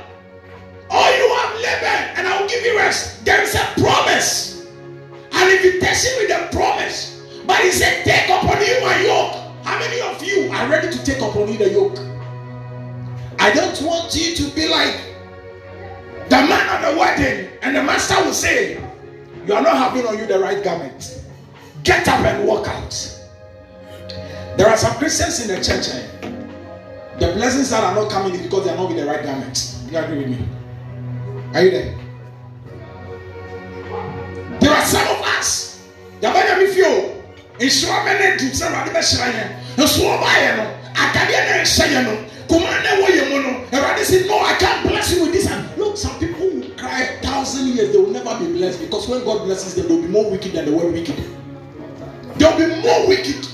All 0.91 1.17
you 1.17 1.35
have 1.37 1.55
labored, 1.57 2.19
and 2.19 2.29
I 2.29 2.41
will 2.41 2.49
give 2.49 2.63
you 2.65 2.77
rest. 2.77 3.25
There 3.25 3.41
is 3.41 3.55
a 3.55 3.65
promise 3.81 4.51
an 5.33 5.57
invitation 5.57 6.13
with 6.19 6.31
a 6.31 6.49
promise. 6.55 7.23
But 7.47 7.61
he 7.61 7.71
said, 7.71 8.05
Take 8.05 8.29
upon 8.29 8.61
you 8.61 8.81
my 8.81 9.01
yoke. 9.03 9.35
How 9.65 9.79
many 9.79 10.01
of 10.01 10.23
you 10.23 10.51
are 10.53 10.69
ready 10.69 10.91
to 10.91 11.05
take 11.05 11.21
upon 11.21 11.49
you 11.49 11.59
the 11.59 11.71
yoke? 11.71 11.99
I 13.39 13.53
don't 13.53 13.81
want 13.83 14.15
you 14.15 14.35
to 14.37 14.55
be 14.55 14.69
like 14.69 15.01
the 16.31 16.37
man 16.37 16.69
at 16.69 16.91
the 16.91 16.99
wedding, 16.99 17.51
and 17.63 17.77
the 17.77 17.83
master 17.83 18.15
will 18.25 18.33
say, 18.33 18.81
You 19.47 19.55
are 19.55 19.63
not 19.63 19.77
having 19.77 20.07
on 20.07 20.17
you 20.19 20.27
the 20.27 20.39
right 20.39 20.63
garment. 20.65 21.23
Get 21.83 22.07
up 22.09 22.21
and 22.21 22.47
walk 22.47 22.69
out. 22.69 22.93
There 24.57 24.69
are 24.69 24.77
some 24.77 24.95
Christians 24.97 25.41
in 25.43 25.49
the 25.49 25.63
church. 25.63 25.89
Eh? 25.89 27.19
The 27.19 27.33
blessings 27.35 27.71
that 27.71 27.83
are 27.85 27.95
not 27.95 28.11
coming 28.11 28.35
is 28.35 28.43
because 28.43 28.65
they 28.65 28.71
are 28.71 28.77
not 28.77 28.89
with 28.89 28.97
the 28.99 29.07
right 29.07 29.23
garment. 29.23 29.77
You 29.91 29.99
agree 29.99 30.19
with 30.19 30.29
me? 30.29 30.49
Are 31.55 31.63
you 31.63 31.71
there? 31.71 32.01
there 34.61 34.71
are 34.79 34.85
some 34.85 35.07
of 35.09 35.23
us 35.39 35.81
yabanya 36.21 36.59
mi 36.61 36.67
fi 36.69 36.83
o 36.85 37.17
nsuo 37.59 37.97
bɛ 38.05 38.13
ne 38.21 38.37
du 38.39 38.47
sɛ 38.55 38.67
ɛwurade 38.69 38.93
bɛ 38.93 39.01
hyerɛ 39.01 39.29
yɛn 39.35 39.49
nsuo 39.77 40.21
ba 40.21 40.31
yɛ 40.39 40.57
no 40.57 40.65
akadeɛ 40.95 41.41
na 41.49 41.53
ɛhyɛ 41.65 41.85
yɛn 41.93 42.05
no 42.05 42.15
kuma 42.49 42.71
na 42.71 42.91
ɛwɔ 42.95 43.07
yɛn 43.17 43.27
mu 43.31 43.39
no 43.43 43.51
ɛwurade 43.73 44.05
say 44.05 44.27
no 44.29 44.39
I 44.39 44.55
can't 44.55 44.87
bless 44.87 45.11
you 45.13 45.23
with 45.25 45.33
this 45.33 45.47
and 45.51 45.70
look 45.81 45.97
some 45.97 46.19
people 46.19 46.47
will 46.49 46.71
cry 46.77 47.01
a 47.01 47.23
thousand 47.23 47.69
years 47.69 47.93
they 47.93 47.99
will 47.99 48.11
never 48.11 48.39
be 48.39 48.53
blessed 48.53 48.81
because 48.81 49.09
when 49.09 49.25
God 49.25 49.45
blesses 49.45 49.75
them 49.75 49.89
they 49.89 49.95
will 49.95 50.03
be 50.03 50.09
more 50.09 50.31
wicked 50.31 50.53
than 50.53 50.67
they 50.67 50.71
were 50.71 50.91
wicked 50.91 51.17
they 52.37 52.45
will 52.45 52.59
be 52.59 52.83
more 52.83 53.09
wicked 53.09 53.49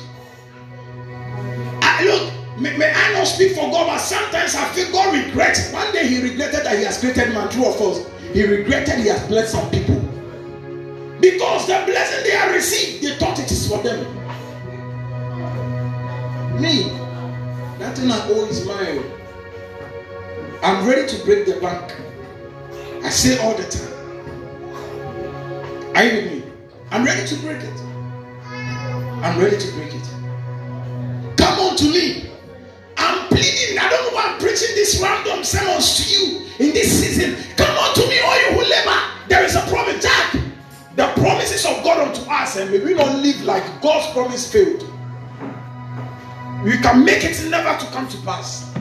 I 1.82 2.04
look 2.04 2.60
may, 2.60 2.76
may 2.76 2.92
I 2.92 3.12
not 3.14 3.24
speak 3.24 3.54
for 3.54 3.70
God 3.70 3.86
but 3.86 3.98
sometimes 3.98 4.54
I 4.54 4.68
feel 4.74 4.92
God 4.92 5.14
regrets 5.14 5.72
one 5.72 5.92
day 5.92 6.06
he 6.06 6.20
regretted 6.22 6.66
that 6.66 6.78
he 6.78 6.84
has 6.84 6.98
created 6.98 7.32
man 7.32 7.48
true 7.48 7.64
or 7.64 7.72
false 7.72 8.06
he 8.32 8.44
regretted 8.44 8.98
he 8.98 9.08
has 9.08 9.26
blessed 9.28 9.52
some 9.52 9.70
people 9.70 9.96
because 11.20 11.66
the 11.66 11.82
blessing 11.86 12.24
they 12.24 12.36
have 12.36 12.54
received, 12.54 13.02
they 13.02 13.14
thought 13.16 13.38
it 13.38 13.50
is 13.50 13.68
for 13.68 13.82
them. 13.82 14.04
Me, 16.60 16.84
that 17.78 17.96
thing 17.96 18.10
I 18.10 18.28
owe 18.28 18.46
is 18.46 18.66
mine. 18.66 19.02
I'm 20.62 20.86
ready 20.86 21.08
to 21.08 21.24
break 21.24 21.46
the 21.46 21.58
bank. 21.60 21.94
I 23.06 23.10
say 23.10 23.38
all 23.38 23.54
the 23.54 23.62
time. 23.62 23.92
Are 25.94 26.04
you 26.04 26.16
with 26.16 26.32
me? 26.32 26.42
I'm 26.90 27.04
ready 27.04 27.24
to 27.24 27.36
break 27.36 27.62
it. 27.62 27.80
I'm 28.50 29.38
ready 29.38 29.56
to 29.56 29.72
break 29.74 29.94
it. 29.94 30.10
Come 31.38 31.60
on 31.60 31.76
to 31.76 31.84
me. 31.84 32.30
I'm 32.96 33.28
pleading. 33.28 33.78
I 33.78 33.88
don't 33.88 34.06
know 34.06 34.16
why 34.16 34.32
I'm 34.32 34.40
preaching 34.40 34.74
these 34.74 35.00
random 35.00 35.44
sermons 35.44 35.96
to 35.98 36.02
you 36.12 36.46
in 36.58 36.74
this 36.74 36.90
season. 37.00 37.36
Come 37.56 37.78
on 37.78 37.94
to 37.94 38.00
me, 38.08 38.18
all 38.18 38.40
you 38.40 38.58
who 38.58 38.62
labor. 38.68 39.00
There 39.28 39.44
is 39.44 39.54
a 39.54 39.60
promise, 39.70 40.02
Jack 40.02 40.42
the 40.96 41.06
promises 41.20 41.64
of 41.66 41.84
God 41.84 42.08
unto 42.08 42.22
us, 42.28 42.56
and 42.56 42.70
may 42.70 42.80
we 42.80 42.94
not 42.94 43.18
live 43.18 43.42
like 43.44 43.82
God's 43.82 44.10
promise 44.14 44.50
failed. 44.50 44.82
We 46.64 46.78
can 46.78 47.04
make 47.04 47.22
it 47.22 47.38
never 47.50 47.78
to 47.78 47.86
come 47.92 48.08
to 48.08 48.16
pass. 48.22 48.75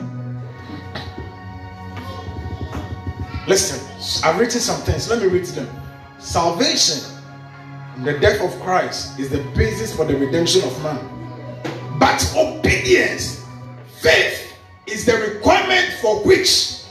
Listen, 3.46 4.24
I've 4.24 4.40
written 4.40 4.60
some 4.60 4.80
things. 4.82 5.08
Let 5.08 5.22
me 5.22 5.28
read 5.28 5.44
them. 5.46 5.68
Salvation, 6.18 7.12
the 8.02 8.18
death 8.18 8.40
of 8.40 8.60
Christ, 8.60 9.18
is 9.20 9.30
the 9.30 9.38
basis 9.54 9.94
for 9.94 10.04
the 10.04 10.16
redemption 10.16 10.62
of 10.64 10.82
man. 10.82 10.98
But 12.00 12.34
obedience, 12.36 13.44
faith, 14.00 14.54
is 14.86 15.04
the 15.04 15.16
requirement 15.16 15.94
for 16.02 16.22
which 16.24 16.82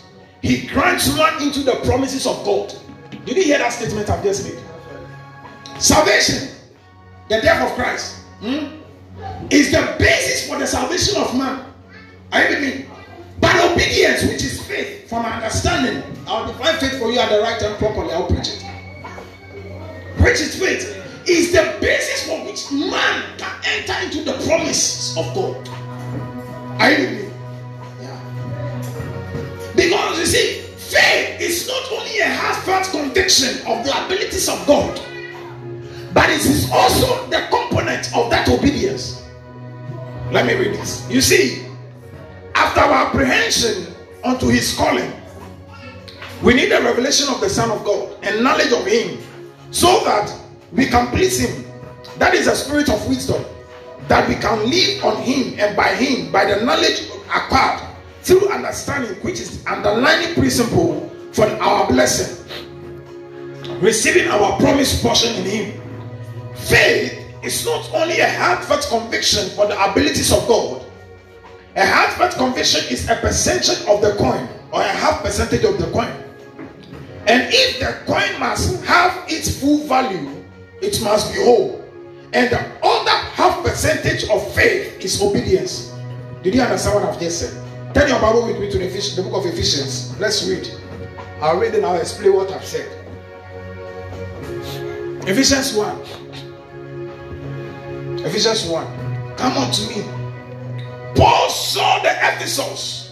he 0.41 0.65
grants 0.67 1.13
man 1.17 1.41
into 1.41 1.59
the 1.59 1.75
promises 1.85 2.25
of 2.25 2.43
God. 2.45 2.73
Did 3.25 3.37
you 3.37 3.43
hear 3.43 3.57
that 3.57 3.73
statement 3.73 4.09
I've 4.09 4.23
just 4.23 4.47
made? 4.47 4.61
Salvation, 5.79 6.49
the 7.27 7.41
death 7.41 7.69
of 7.69 7.75
Christ, 7.75 8.21
hmm, 8.39 8.77
is 9.49 9.71
the 9.71 9.95
basis 9.99 10.47
for 10.47 10.57
the 10.57 10.67
salvation 10.67 11.21
of 11.21 11.35
man. 11.35 11.65
Are 12.31 12.43
you 12.43 12.49
with 12.49 12.61
me? 12.61 12.85
But 13.41 13.71
obedience, 13.71 14.23
which 14.23 14.43
is 14.43 14.65
faith, 14.65 15.09
from 15.09 15.25
understanding, 15.25 16.14
I'll 16.27 16.47
define 16.47 16.77
faith 16.79 16.99
for 16.99 17.11
you 17.11 17.19
at 17.19 17.29
the 17.29 17.41
right 17.41 17.59
time 17.59 17.77
properly. 17.77 18.11
I'll 18.11 18.27
preach 18.27 18.47
it. 18.47 18.63
Which 20.19 20.41
is 20.41 20.59
faith 20.59 21.01
is 21.27 21.51
the 21.51 21.77
basis 21.81 22.27
for 22.27 22.43
which 22.45 22.71
man 22.71 23.37
can 23.37 23.61
enter 23.65 23.93
into 24.03 24.23
the 24.23 24.33
promises 24.45 25.17
of 25.17 25.33
God. 25.33 25.69
Are 26.81 26.91
you 26.91 26.97
with 26.97 27.11
me? 27.11 27.29
Yeah. 28.01 29.73
Because 29.75 30.19
you 30.19 30.25
see, 30.25 30.61
faith 30.77 31.41
is 31.41 31.67
not 31.67 31.91
only 31.91 32.19
a 32.19 32.29
heartfelt 32.33 32.89
conviction 32.91 33.57
of 33.67 33.85
the 33.85 34.05
abilities 34.05 34.49
of 34.49 34.65
God 34.67 34.99
but 36.15 36.29
it 36.29 36.45
is 36.45 36.71
also 36.71 37.27
the 37.27 37.45
component 37.51 38.07
of 38.15 38.29
that 38.29 38.47
obedience. 38.47 39.21
Let 40.31 40.45
me 40.45 40.53
read 40.55 40.73
this. 40.75 41.05
You 41.09 41.19
see, 41.19 41.65
after 42.55 42.79
our 42.79 43.07
apprehension 43.07 43.93
unto 44.23 44.47
his 44.47 44.73
calling, 44.77 45.11
we 46.43 46.53
need 46.53 46.71
a 46.71 46.81
revelation 46.81 47.27
of 47.33 47.41
the 47.41 47.49
Son 47.49 47.71
of 47.71 47.83
God 47.83 48.17
and 48.23 48.43
knowledge 48.43 48.71
of 48.71 48.85
him 48.85 49.19
so 49.71 50.03
that 50.05 50.33
we 50.71 50.87
can 50.87 51.07
please 51.07 51.39
him. 51.39 51.65
That 52.17 52.33
is 52.33 52.47
a 52.47 52.55
spirit 52.55 52.89
of 52.89 53.07
wisdom 53.07 53.43
that 54.07 54.27
we 54.29 54.35
can 54.35 54.69
live 54.69 55.03
on 55.03 55.21
him 55.21 55.55
and 55.59 55.75
by 55.75 55.95
him 55.95 56.31
by 56.31 56.45
the 56.45 56.63
knowledge 56.63 57.09
acquired 57.33 57.81
through 58.21 58.49
understanding, 58.49 59.15
which 59.21 59.39
is 59.39 59.63
the 59.63 59.71
underlying 59.71 60.33
principle 60.35 61.09
for 61.31 61.45
our 61.45 61.87
blessing. 61.87 62.45
Receiving 63.81 64.27
our 64.29 64.57
promised 64.59 65.01
portion 65.01 65.35
in 65.35 65.45
him. 65.45 65.81
Faith 66.55 67.23
is 67.43 67.65
not 67.65 67.89
only 67.93 68.19
a 68.19 68.29
heartfelt 68.29 68.87
conviction 68.89 69.49
for 69.49 69.67
the 69.67 69.91
abilities 69.91 70.31
of 70.31 70.47
God. 70.47 70.83
A 71.75 71.85
heartfelt 71.85 72.35
conviction 72.35 72.81
is 72.91 73.09
a 73.09 73.15
percentage 73.15 73.85
of 73.87 74.01
the 74.01 74.15
coin 74.17 74.47
or 74.71 74.81
a 74.81 74.87
half 74.87 75.21
percentage 75.21 75.63
of 75.63 75.77
the 75.77 75.91
coin. 75.91 76.24
And 77.27 77.47
if 77.51 77.79
the 77.79 77.97
coin 78.05 78.39
must 78.39 78.83
have 78.85 79.25
its 79.27 79.59
full 79.59 79.87
value, 79.87 80.29
it 80.81 81.01
must 81.01 81.33
be 81.33 81.43
whole. 81.43 81.83
And 82.33 82.51
the 82.51 82.59
other 82.83 83.09
half 83.09 83.63
percentage 83.63 84.29
of 84.29 84.53
faith 84.53 85.03
is 85.03 85.21
obedience. 85.21 85.93
Did 86.43 86.53
you 86.53 86.61
understand 86.61 86.95
what 86.95 87.09
I've 87.09 87.19
just 87.19 87.39
said? 87.39 87.65
Turn 87.95 88.09
your 88.09 88.19
Bible 88.19 88.45
with 88.45 88.59
me 88.59 88.69
to 88.69 88.77
the, 88.77 89.21
book 89.23 89.45
of 89.45 89.45
Ephesians. 89.51 90.19
Let's 90.19 90.47
read. 90.47 90.69
I'll 91.41 91.57
read 91.57 91.73
and 91.75 91.85
I'll 91.85 91.99
explain 91.99 92.33
what 92.33 92.51
I've 92.51 92.65
said. 92.65 92.87
Ephesians 95.27 95.73
1. 95.73 96.01
Ephesians 98.25 98.67
1. 98.67 99.37
Come 99.37 99.57
on 99.57 99.71
to 99.71 99.87
me. 99.89 100.03
Paul 101.15 101.49
saw 101.49 101.99
the 102.03 102.09
Ephesus. 102.11 103.04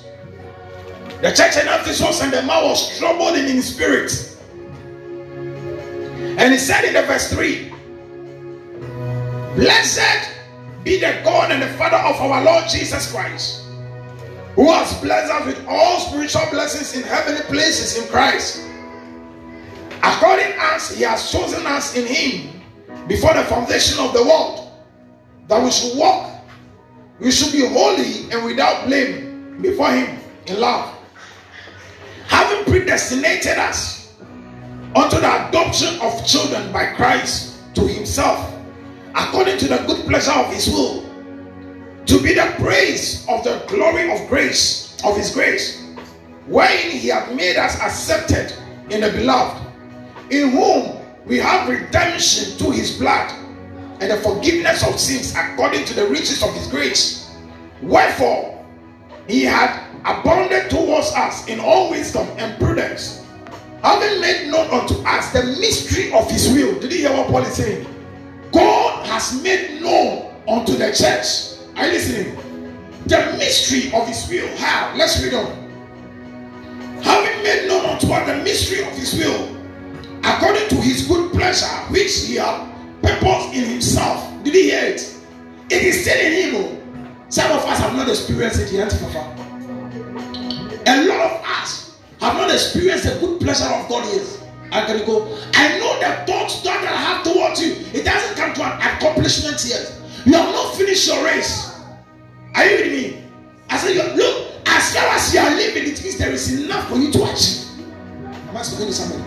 The 1.24 1.32
church 1.32 1.56
in 1.56 1.70
Ephesus 1.70 2.22
and 2.22 2.34
the 2.34 2.42
man 2.44 2.66
was 2.66 3.00
troubled 3.00 3.38
in 3.38 3.46
his 3.46 3.74
spirit. 3.74 4.12
And 6.38 6.52
he 6.52 6.60
said 6.60 6.84
in 6.84 6.94
the 6.94 7.04
verse 7.04 7.32
3 7.32 7.72
Blessed 9.56 10.30
be 10.84 11.00
the 11.00 11.22
God 11.24 11.50
and 11.52 11.64
the 11.64 11.70
Father 11.78 11.96
of 11.96 12.20
our 12.20 12.44
Lord 12.44 12.66
Jesus 12.68 13.10
Christ, 13.10 13.64
who 14.56 14.70
has 14.70 15.00
blessed 15.00 15.32
us 15.32 15.46
with 15.46 15.66
all 15.66 16.02
spiritual 16.02 16.42
blessings 16.52 16.94
in 16.94 17.04
heavenly 17.04 17.44
places 17.44 17.98
in 17.98 18.10
Christ. 18.10 18.68
According 20.04 20.52
as 20.60 20.90
He 20.94 21.04
has 21.04 21.32
chosen 21.32 21.66
us 21.66 21.96
in 21.96 22.06
Him 22.06 22.62
before 23.08 23.34
the 23.34 23.46
foundation 23.46 23.98
of 24.04 24.12
the 24.12 24.24
world, 24.24 24.70
that 25.48 25.64
we 25.64 25.72
should 25.72 25.98
walk, 25.98 26.30
we 27.22 27.32
should 27.32 27.54
be 27.54 27.66
holy 27.66 28.30
and 28.30 28.44
without 28.44 28.88
blame 28.88 29.62
before 29.62 29.90
Him 29.90 30.20
in 30.48 30.60
love, 30.60 30.94
having 32.34 32.66
predestinated 32.66 33.60
us 33.60 34.14
unto 34.96 35.20
the 35.20 35.48
adoption 35.48 36.02
of 36.02 36.26
children 36.26 36.72
by 36.74 36.94
Christ 36.94 37.62
to 37.76 37.82
Himself, 37.88 38.52
according 39.14 39.58
to 39.60 39.68
the 39.68 39.78
good 39.86 40.06
pleasure 40.08 40.32
of 40.34 40.52
His 40.52 40.68
will 40.68 41.04
to 42.06 42.22
be 42.22 42.34
the 42.34 42.54
praise 42.60 43.26
of 43.30 43.44
the 43.44 43.64
glory 43.68 44.12
of 44.12 44.28
grace, 44.28 44.98
of 45.06 45.16
his 45.16 45.34
grace, 45.34 45.82
wherein 46.48 46.92
he 46.92 47.08
hath 47.08 47.34
made 47.34 47.56
us 47.56 47.80
accepted 47.80 48.54
in 48.90 49.02
the 49.02 49.12
beloved, 49.12 49.62
in 50.30 50.50
whom 50.52 50.98
we 51.26 51.38
have 51.38 51.70
redemption 51.70 52.58
to 52.58 52.72
his 52.72 52.98
blood, 52.98 53.32
and 54.02 54.12
the 54.12 54.18
forgiveness 54.18 54.86
of 54.86 55.00
sins 55.00 55.34
according 55.36 55.86
to 55.86 55.94
the 55.94 56.06
riches 56.08 56.44
of 56.44 56.54
his 56.54 56.68
grace. 56.68 57.32
Wherefore, 57.82 58.66
he 59.28 59.44
had 59.44 59.83
abounded 60.06 60.70
towards 60.70 61.12
us 61.14 61.48
in 61.48 61.60
all 61.60 61.90
wisdom 61.90 62.28
and 62.38 62.58
prudence, 62.60 63.26
having 63.82 64.22
made 64.22 64.50
known 64.52 64.70
unto 64.70 64.96
us 65.06 65.32
the 65.34 65.44
mystery 65.60 66.12
of 66.14 66.30
his 66.30 66.50
will. 66.50 66.80
Did 66.80 66.92
you 66.92 67.00
hear 67.00 67.12
what 67.12 67.28
Paul 67.28 67.44
is 67.44 67.54
saying? 67.56 67.88
God 68.52 69.06
has 69.08 69.42
made 69.42 69.82
known 69.82 70.34
unto 70.48 70.74
the 70.74 70.92
church 70.94 71.54
are 71.76 71.88
you 71.88 71.94
listening? 71.94 72.36
The 73.08 73.36
mystery 73.38 73.92
of 73.94 74.08
his 74.08 74.30
will. 74.30 74.48
How? 74.58 74.94
Let's 74.96 75.22
read 75.24 75.34
on. 75.34 75.48
Having 77.02 77.44
made 77.44 77.68
known 77.68 77.86
unto 77.86 78.12
us 78.12 78.28
the 78.28 78.44
mystery 78.44 78.86
of 78.86 78.94
his 78.94 79.16
will, 79.16 79.58
according 80.24 80.70
to 80.70 80.76
his 80.76 81.08
good 81.08 81.32
pleasure, 81.34 81.66
which 81.92 82.28
he 82.28 82.36
had 82.36 82.72
purposed 83.02 83.54
in 83.54 83.66
himself. 83.66 84.44
Did 84.44 84.54
he 84.54 84.70
hear 84.70 84.86
it? 84.86 85.18
It 85.70 85.84
is 85.84 86.02
still 86.02 86.20
in 86.20 86.54
him. 86.54 87.26
Some 87.30 87.52
of 87.52 87.66
us 87.66 87.80
have 87.80 87.96
not 87.96 88.08
experienced 88.08 88.62
it 88.62 88.72
yet, 88.72 88.92
Papa. 89.02 89.53
A 90.86 91.08
lot 91.08 91.32
of 91.32 91.46
us 91.46 92.00
have 92.20 92.36
not 92.36 92.52
experienced 92.52 93.06
the 93.06 93.20
good 93.20 93.40
pleasure 93.42 93.66
of 93.66 93.88
God 93.90 94.06
yet. 94.14 94.28
I'm 94.72 94.88
gonna 94.88 95.06
go. 95.06 95.38
I 95.54 95.78
know 95.80 96.00
the 96.00 96.26
thoughts 96.26 96.62
that 96.64 96.84
I 96.84 96.96
have 96.96 97.24
towards 97.24 97.62
you. 97.62 97.76
It 97.94 98.04
doesn't 98.04 98.36
come 98.36 98.54
to 98.56 98.64
an 98.64 98.82
accomplishment 98.82 99.64
yet. 99.66 99.92
You 100.26 100.34
have 100.34 100.52
not 100.52 100.76
finished 100.76 101.08
your 101.08 101.24
race. 101.24 101.80
Are 102.56 102.66
you 102.66 102.78
with 102.78 102.92
me? 102.92 103.24
I 103.70 103.78
said, 103.78 104.16
look, 104.16 104.52
as 104.66 104.96
far 104.96 105.06
as 105.08 105.34
you 105.34 105.40
are 105.40 105.50
living, 105.52 105.84
it 105.84 106.04
means 106.04 106.18
there 106.18 106.32
is 106.32 106.60
enough 106.60 106.90
for 106.90 106.98
you 106.98 107.12
to 107.12 107.24
achieve. 107.24 107.68
Am 108.50 108.58
I 108.58 108.62
speaking 108.62 108.88
to 108.88 108.94
somebody? 108.94 109.24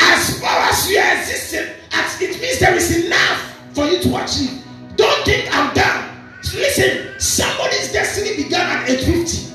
As 0.00 0.40
far 0.40 0.68
as 0.68 0.90
you 0.90 0.98
are 0.98 1.16
existing, 1.18 1.74
it 2.20 2.40
means 2.40 2.58
there 2.60 2.74
is 2.74 3.04
enough 3.04 3.58
for 3.74 3.86
you 3.86 4.00
to 4.02 4.24
achieve. 4.24 4.62
Don't 4.96 5.24
think 5.24 5.48
I'm 5.52 5.74
done. 5.74 6.08
Listen, 6.54 7.18
somebody's 7.18 7.92
destiny 7.92 8.36
began 8.44 8.78
at 8.78 8.88
age 8.88 9.04
50. 9.04 9.51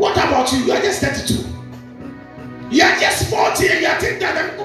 What 0.00 0.16
about 0.16 0.50
you? 0.50 0.60
You 0.60 0.72
are 0.72 0.80
just 0.80 1.02
32. 1.02 1.46
You 2.74 2.82
are 2.82 2.98
just 2.98 3.28
40 3.28 3.68
and 3.68 3.80
you 3.82 3.86
are 3.86 4.00
thinking 4.00 4.20
that 4.20 4.56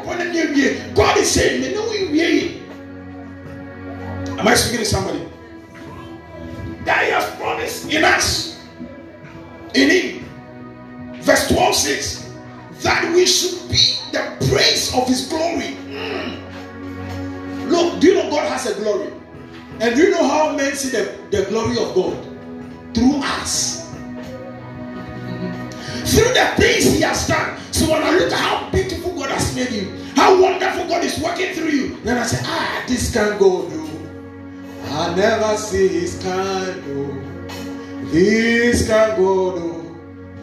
God 0.95 1.17
is 1.17 1.29
saying, 1.29 1.61
you 1.61 1.75
know, 1.75 1.91
you 1.91 2.61
Am 4.39 4.47
I 4.47 4.55
speaking 4.55 4.79
to 4.79 4.85
somebody? 4.85 5.27
That 6.85 7.03
he 7.03 7.11
has 7.11 7.35
promised 7.35 7.91
in 7.91 8.05
us, 8.05 8.63
in 9.73 9.89
him. 9.89 10.25
Verse 11.21 11.49
12 11.49 11.75
says 11.75 12.33
that 12.83 13.13
we 13.13 13.25
should 13.25 13.59
be 13.69 13.97
the 14.13 14.21
praise 14.49 14.95
of 14.95 15.05
his 15.05 15.27
glory. 15.27 15.75
Mm. 15.89 17.69
Look, 17.69 17.99
do 17.99 18.07
you 18.07 18.13
know 18.13 18.29
God 18.29 18.47
has 18.49 18.67
a 18.67 18.75
glory? 18.81 19.11
And 19.81 19.97
do 19.97 20.03
you 20.03 20.11
know 20.11 20.25
how 20.25 20.55
men 20.55 20.73
see 20.75 20.91
the, 20.91 21.13
the 21.29 21.43
glory 21.49 21.77
of 21.77 21.93
God? 21.93 22.23
Through 22.95 23.17
us. 23.17 23.84
Through 26.05 26.33
the 26.33 26.53
things 26.57 26.93
he 26.93 27.01
has 27.01 27.27
done. 27.27 27.57
So 27.71 27.91
when 27.91 28.03
I 28.03 28.11
look 28.11 28.31
at 28.31 28.39
how 28.39 28.69
beautiful 28.69 29.13
God 29.13 29.31
has 29.31 29.55
made 29.55 29.71
you, 29.71 29.91
how 30.15 30.39
wonderful 30.41 30.87
God 30.87 31.03
is 31.03 31.19
working 31.19 31.53
through 31.53 31.69
you, 31.69 31.95
then 32.03 32.17
I 32.17 32.23
say, 32.23 32.39
ah, 32.43 32.83
this 32.87 33.11
can 33.13 33.37
go, 33.37 33.67
dude. 33.69 33.89
I 34.85 35.15
never 35.15 35.57
see 35.57 35.87
his 35.87 36.21
kind, 36.21 36.83
oh. 36.87 37.25
This 38.11 38.87
can 38.87 39.17
go 39.17 39.55
oh. 39.57 39.85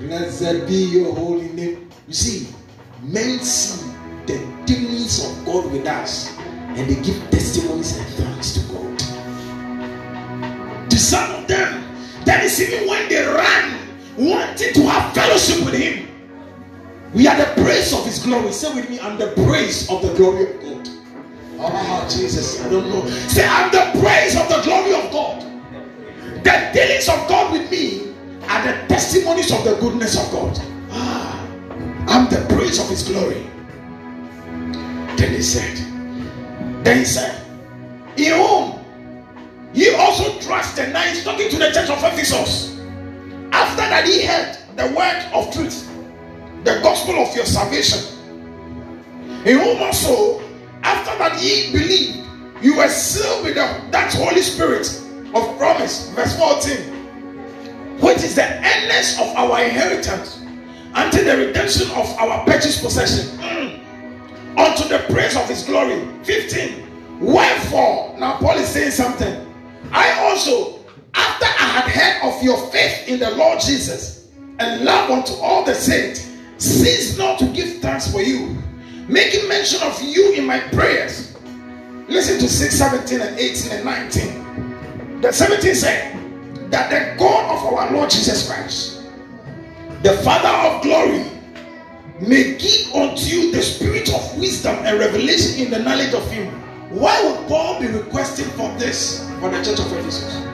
Blessed 0.01 0.67
be 0.67 0.99
your 0.99 1.15
holy 1.15 1.49
name. 1.51 1.89
You 2.09 2.15
see, 2.15 2.49
men 3.03 3.39
see 3.39 3.89
the 4.27 4.39
dealings 4.67 5.25
of 5.25 5.47
God 5.47 5.71
with 5.73 5.87
us 5.87 6.37
and 6.77 6.91
they 6.91 7.01
give 7.03 7.31
testimonies 7.31 7.97
and 7.97 8.07
thanks 8.15 8.55
to 8.55 8.61
God. 8.73 8.99
To 10.91 10.99
some 10.99 11.31
of 11.37 11.47
them, 11.47 11.85
that 12.25 12.43
is 12.43 12.61
even 12.61 12.89
when 12.89 13.09
they 13.09 13.25
run, 13.25 13.79
wanting 14.17 14.75
to 14.75 14.83
have 14.89 15.15
fellowship 15.15 15.65
with 15.65 15.75
Him. 15.75 16.09
We 17.15 17.27
are 17.29 17.37
the 17.37 17.63
praise 17.63 17.93
of 17.93 18.05
His 18.05 18.19
glory. 18.23 18.53
Say 18.53 18.75
with 18.75 18.89
me, 18.89 19.01
I'm 19.01 19.19
the 19.19 19.33
praise 19.47 19.89
of 19.91 20.03
the 20.03 20.13
glory 20.15 20.45
of 20.45 20.63
God. 20.63 20.89
Oh, 21.59 22.09
Jesus, 22.11 22.61
I 22.63 22.69
don't 22.71 22.89
know. 22.89 23.07
Say, 23.29 23.47
I'm 23.47 23.71
the 23.71 24.01
praise 24.01 24.35
of 24.37 24.49
the 24.49 24.63
glory 24.63 24.95
of 24.95 25.13
God. 25.13 25.43
The 26.43 26.71
dealings 26.75 27.09
of 27.09 27.29
God 27.29 27.53
with 27.53 27.71
me 27.71 28.15
are 28.49 28.67
the 28.67 28.89
testimonies 28.89 29.53
of 29.53 29.63
the 29.65 29.77
goodness 29.77 30.19
of 30.19 30.33
God. 30.33 30.59
Ah, 30.91 31.47
I'm 32.09 32.29
the 32.29 32.45
praise 32.55 32.81
of 32.81 32.89
His 32.89 33.07
glory. 33.07 33.47
Then 35.17 35.35
he 35.35 35.43
said, 35.43 35.77
then 36.85 36.99
he 36.99 37.05
said, 37.05 37.47
in 38.17 38.33
whom 38.35 38.81
he 39.73 39.95
also 39.95 40.37
trusted. 40.41 40.93
Now 40.93 41.03
he's 41.03 41.23
talking 41.23 41.49
to 41.49 41.59
the 41.59 41.71
church 41.71 41.89
of 41.91 41.99
Ephesus. 41.99 42.72
After 43.63 43.83
that, 43.83 44.09
he 44.09 44.27
heard 44.27 44.59
the 44.77 44.93
word 44.97 45.25
of 45.33 45.55
truth, 45.55 45.89
the 46.65 46.81
gospel 46.83 47.15
of 47.23 47.35
your 47.37 47.47
salvation. 47.47 48.01
In 49.47 49.61
whom 49.61 49.81
also 49.81 50.43
after 50.83 51.17
that 51.19 51.41
ye 51.41 51.71
believed, 51.71 52.27
you 52.61 52.77
were 52.77 52.89
sealed 52.89 53.45
with 53.45 53.55
the, 53.55 53.81
that 53.93 54.13
Holy 54.15 54.43
Spirit 54.43 54.89
of 55.33 55.57
promise. 55.59 56.11
Verse 56.11 56.37
14. 56.37 58.01
Which 58.01 58.19
is 58.19 58.35
the 58.35 58.45
endless 58.45 59.21
of 59.21 59.29
our 59.37 59.63
inheritance 59.63 60.41
until 60.95 61.25
the 61.25 61.47
redemption 61.47 61.89
of 61.93 62.07
our 62.19 62.45
purchased 62.45 62.83
possession. 62.83 63.39
Mm. 63.39 64.59
Unto 64.59 64.89
the 64.89 65.05
praise 65.13 65.37
of 65.37 65.49
his 65.49 65.63
glory. 65.63 66.05
15. 66.25 67.21
Wherefore, 67.21 68.17
now 68.19 68.39
Paul 68.39 68.59
is 68.59 68.69
saying 68.69 68.91
something. 68.91 69.49
I 69.93 70.19
also, 70.29 70.82
after 71.15 71.47
I 71.47 71.81
had 71.81 71.91
heard 71.91 72.35
of 72.35 72.43
your 72.43 72.59
faith 72.71 73.09
in 73.09 73.21
the 73.21 73.31
Lord 73.33 73.61
Jesus 73.61 74.29
and 74.59 74.85
love 74.85 75.11
unto 75.11 75.35
all 75.35 75.65
the 75.65 75.75
saints, 75.75 76.31
cease 76.59 77.19
not 77.19 77.39
to 77.39 77.47
give 77.47 77.79
thanks 77.79 78.11
for 78.11 78.21
you 78.21 78.63
making 79.09 79.49
mention 79.49 79.83
of 79.83 80.01
you 80.03 80.33
in 80.33 80.47
my 80.47 80.61
prayers. 80.73 81.37
Listen 82.09 82.39
to 82.39 82.49
6, 82.49 82.75
17, 82.75 83.21
and 83.21 83.39
18 83.39 83.73
and 83.73 83.85
19. 83.85 85.21
The 85.21 85.33
17 85.33 85.75
said 85.75 86.71
that 86.71 86.91
the 86.91 87.19
God 87.19 87.57
of 87.57 87.73
our 87.75 87.93
Lord 87.93 88.11
Jesus 88.11 88.49
Christ, 88.49 89.03
the 90.03 90.15
Father 90.19 90.49
of 90.49 90.83
glory, 90.83 91.27
may 92.21 92.57
give 92.57 92.95
unto 92.95 93.27
you 93.27 93.53
the 93.53 93.63
spirit 93.63 94.13
of 94.15 94.39
wisdom 94.39 94.77
and 94.85 94.99
revelation 94.99 95.65
in 95.65 95.71
the 95.71 95.79
knowledge 95.79 96.15
of 96.15 96.29
Him. 96.31 96.53
Why 96.91 97.23
would 97.25 97.49
Paul 97.49 97.81
be 97.81 97.87
requesting 97.87 98.49
for 98.51 98.69
this 98.79 99.29
for 99.41 99.51
the 99.51 99.63
church 99.65 99.81
of 99.81 99.93
Ephesus? 99.93 100.52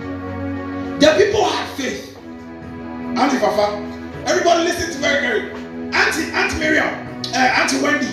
The 0.99 1.15
people 1.17 1.45
had 1.45 1.69
faith. 1.77 2.17
Auntie 2.19 3.39
Fafa, 3.39 3.77
everybody 4.27 4.65
listen 4.65 4.91
to 4.91 4.99
very 4.99 5.21
very. 5.21 5.51
Auntie, 5.95 6.31
Auntie 6.33 6.59
Miriam, 6.59 6.89
uh, 7.35 7.39
Auntie 7.39 7.81
Wendy, 7.81 8.07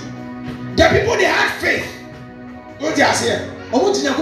the 0.76 0.88
people 0.90 1.18
they 1.18 1.26
had 1.26 1.60
faith. 1.60 1.92
What 2.80 2.96
they 2.96 3.04
say? 3.14 3.50
I 3.74 3.76
want 3.76 3.96
to 3.96 4.04
know 4.04 4.14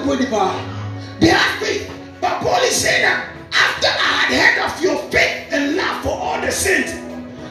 They 1.19 1.27
had 1.27 1.59
faith. 1.59 1.91
But 2.21 2.39
Paul 2.39 2.61
is 2.63 2.75
saying 2.75 3.01
that 3.01 3.35
after 3.51 3.87
I 3.87 4.31
had 4.31 4.55
heard 4.55 4.71
of 4.71 4.81
your 4.81 4.97
faith 5.11 5.51
and 5.51 5.75
love 5.75 6.01
for 6.03 6.11
all 6.11 6.39
the 6.39 6.51
saints, 6.51 6.93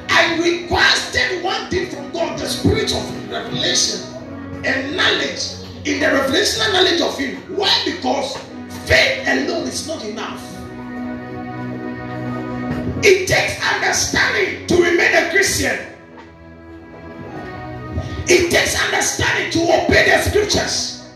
I 0.09 0.39
requested 0.41 1.45
one 1.45 1.69
thing 1.69 1.91
from 1.91 2.11
God, 2.13 2.39
the 2.39 2.47
spirit 2.47 2.91
of 2.95 3.31
revelation 3.31 4.01
and 4.65 4.97
knowledge. 4.97 5.61
In 5.85 6.01
the 6.01 6.07
revelation 6.07 6.63
and 6.63 6.73
knowledge 6.73 7.01
of 7.03 7.19
Him. 7.19 7.37
Why? 7.55 7.71
Because 7.85 8.37
faith 8.87 9.29
alone 9.29 9.69
is 9.69 9.87
not 9.87 10.03
enough. 10.05 10.52
It 13.05 13.27
takes 13.27 13.59
understanding 13.75 14.67
to 14.69 14.77
remain 14.77 15.13
a 15.15 15.31
Christian. 15.31 15.79
It 18.29 18.51
takes 18.51 18.81
understanding 18.81 19.51
to 19.53 19.59
obey 19.59 20.09
the 20.09 20.23
scriptures. 20.23 21.11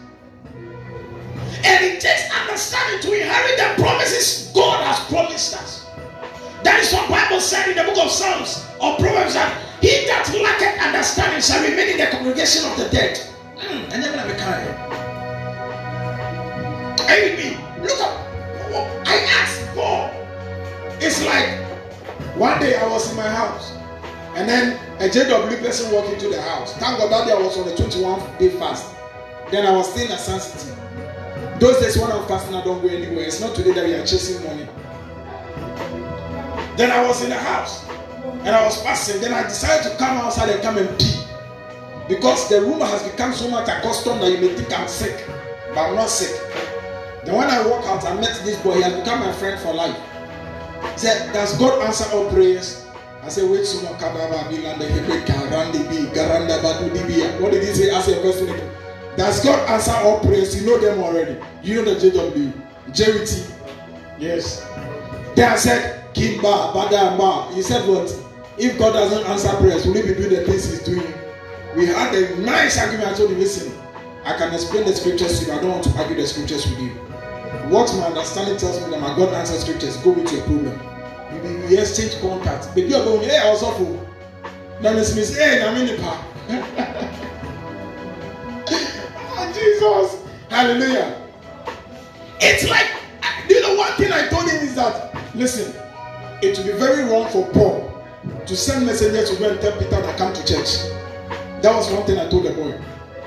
And 1.64 1.84
it 1.84 2.00
takes 2.00 2.28
understanding 2.34 3.00
to 3.02 3.20
inherit 3.20 3.56
the 3.56 3.82
promises 3.82 4.50
God 4.52 4.84
has 4.84 4.98
promised 5.06 5.54
us. 5.54 5.86
That 6.64 6.80
is 6.82 6.92
what 6.92 7.08
Bible 7.08 7.40
said 7.40 7.68
in 7.68 7.76
the 7.76 7.84
book 7.84 8.04
of 8.04 8.10
Psalms 8.10 8.66
or 8.80 8.96
Proverbs 8.96 9.34
that 9.34 9.54
he 9.80 10.06
that 10.06 10.26
lacketh 10.34 10.82
understanding 10.82 11.40
shall 11.40 11.62
remain 11.62 11.90
in 11.90 11.98
the 11.98 12.06
congregation 12.06 12.64
of 12.68 12.76
the 12.76 12.88
dead. 12.88 13.20
Mm, 13.58 13.92
and 13.92 14.02
then 14.02 14.18
I'm 14.18 14.36
kind. 14.36 14.96
Hey, 17.06 17.56
look 17.80 18.00
up. 18.00 18.18
I 19.06 19.16
asked 19.38 19.74
God. 19.76 20.12
It's 21.00 21.24
like 21.24 21.65
one 22.38 22.60
day 22.60 22.76
I 22.76 22.86
was 22.88 23.10
in 23.10 23.16
my 23.16 23.28
house, 23.28 23.72
and 24.34 24.48
then 24.48 24.78
a 25.00 25.08
JW 25.08 25.60
person 25.62 25.92
walked 25.92 26.10
into 26.10 26.28
the 26.28 26.40
house. 26.42 26.74
Thank 26.74 26.98
God 26.98 27.10
that 27.10 27.26
day 27.26 27.32
I 27.32 27.40
was 27.40 27.56
on 27.58 27.66
the 27.66 27.76
21 27.76 28.20
day 28.38 28.50
fast. 28.58 28.94
Then 29.50 29.66
I 29.66 29.72
was 29.72 29.88
at 29.96 30.18
Sun 30.18 30.40
City. 30.40 30.74
Those 31.60 31.80
days 31.80 31.96
when 31.96 32.12
I'm 32.12 32.26
fasting, 32.26 32.54
I 32.54 32.64
don't 32.64 32.82
go 32.82 32.88
anywhere. 32.88 33.24
It's 33.24 33.40
not 33.40 33.54
today 33.54 33.72
that 33.72 33.84
we 33.86 33.94
are 33.94 34.04
chasing 34.04 34.44
money. 34.44 34.68
Then 36.76 36.90
I 36.90 37.06
was 37.06 37.22
in 37.22 37.30
the 37.30 37.38
house 37.38 37.88
and 38.44 38.48
I 38.48 38.62
was 38.64 38.82
fasting. 38.82 39.20
Then 39.22 39.32
I 39.32 39.44
decided 39.44 39.90
to 39.90 39.96
come 39.96 40.18
outside 40.18 40.50
and 40.50 40.62
come 40.62 40.76
and 40.76 40.88
pee. 40.98 41.22
Because 42.08 42.48
the 42.48 42.60
room 42.60 42.80
has 42.80 43.02
become 43.02 43.32
so 43.32 43.48
much 43.48 43.68
accustomed 43.68 44.20
that 44.22 44.30
you 44.30 44.38
may 44.38 44.54
think 44.54 44.78
I'm 44.78 44.88
sick. 44.88 45.24
But 45.74 45.88
I'm 45.88 45.94
not 45.94 46.10
sick. 46.10 46.34
Then 47.24 47.36
when 47.36 47.48
I 47.48 47.66
walk 47.66 47.86
out, 47.86 48.04
I 48.04 48.14
met 48.14 48.40
this 48.44 48.60
boy. 48.62 48.74
He 48.74 48.82
has 48.82 48.94
become 48.94 49.20
my 49.20 49.32
friend 49.32 49.58
for 49.60 49.72
life. 49.72 49.96
Said, 50.96 51.32
Does 51.32 51.58
God 51.58 51.82
answer 51.82 52.04
all 52.14 52.30
prayers? 52.30 52.86
I 53.26 53.28
said, 53.28 53.50
wait 53.50 53.66
so 53.66 53.82
much. 53.82 54.00
What 57.40 57.52
did 57.52 57.62
he 57.64 57.74
say? 57.74 57.90
Ask 57.90 58.08
a 58.08 58.20
question. 58.20 58.70
Does 59.16 59.42
God 59.42 59.68
answer 59.68 59.90
all 59.90 60.20
prayers? 60.20 60.54
You 60.54 60.64
know 60.64 60.78
them 60.78 61.00
already. 61.00 61.36
You 61.60 61.82
know 61.82 61.92
the 61.92 62.08
JW. 62.08 62.52
JWT. 62.90 63.52
Yes. 64.20 64.64
Then 65.34 65.52
I 65.52 65.56
said, 65.56 66.14
Kimba, 66.14 66.72
Bada, 66.72 67.18
Ma. 67.18 67.50
He 67.52 67.62
said 67.62 67.88
what? 67.88 68.14
If 68.58 68.78
God 68.78 68.92
doesn't 68.92 69.26
answer 69.26 69.50
prayers, 69.56 69.84
will 69.86 69.94
he 69.94 70.02
be 70.02 70.14
doing 70.14 70.30
the 70.30 70.44
things 70.44 70.70
he's 70.70 70.84
doing? 70.84 71.12
We 71.74 71.86
had 71.86 72.14
a 72.14 72.36
nice 72.38 72.78
argument. 72.78 73.08
I 73.08 73.14
told 73.14 73.32
him, 73.32 73.40
listen, 73.40 73.76
I 74.24 74.36
can 74.38 74.54
explain 74.54 74.86
the 74.86 74.94
scriptures 74.94 75.40
to 75.40 75.46
you. 75.46 75.52
I 75.52 75.60
don't 75.60 75.72
want 75.72 75.82
to 75.84 75.90
argue 75.98 76.14
the 76.14 76.26
scriptures 76.28 76.64
with 76.70 76.78
you. 76.78 76.92
What 77.70 77.92
my 77.96 78.06
understanding 78.06 78.56
tells 78.58 78.80
me 78.80 78.90
that 78.90 79.00
my 79.00 79.16
God 79.16 79.34
answers 79.34 79.62
scriptures, 79.62 79.96
go 79.98 80.12
with 80.12 80.32
your 80.32 80.42
problem. 80.42 80.78
We, 81.42 81.66
we 81.66 81.78
exchange 81.78 82.20
contact. 82.20 82.74
Baby, 82.74 82.90
you're 82.90 83.04
going, 83.04 83.28
hey, 83.28 83.38
I 83.38 83.50
was 83.50 83.62
awful. 83.62 84.08
Then 84.80 84.98
it's 84.98 85.16
me, 85.16 85.24
hey, 85.34 85.62
I'm 85.62 85.76
in 85.76 85.86
the 85.86 86.02
park. 86.02 86.20
Jesus. 89.56 90.22
Hallelujah. 90.48 91.22
It's 92.40 92.68
like, 92.68 92.86
you 93.48 93.60
know, 93.62 93.74
one 93.76 93.92
thing 93.92 94.12
I 94.12 94.28
told 94.28 94.48
him 94.48 94.62
is 94.62 94.74
that, 94.76 95.16
listen, 95.34 95.74
it 96.42 96.56
would 96.56 96.66
be 96.66 96.72
very 96.72 97.04
wrong 97.10 97.28
for 97.30 97.46
Paul 97.52 98.04
to 98.46 98.56
send 98.56 98.86
messengers 98.86 99.30
to 99.30 99.36
go 99.38 99.50
and 99.50 99.60
tell 99.60 99.72
Peter 99.78 100.00
to 100.02 100.14
come 100.16 100.32
to 100.34 100.46
church. 100.46 100.76
That 101.62 101.74
was 101.74 101.90
one 101.90 102.04
thing 102.06 102.18
I 102.18 102.28
told 102.28 102.44
the 102.44 102.52
boy. 102.52 102.78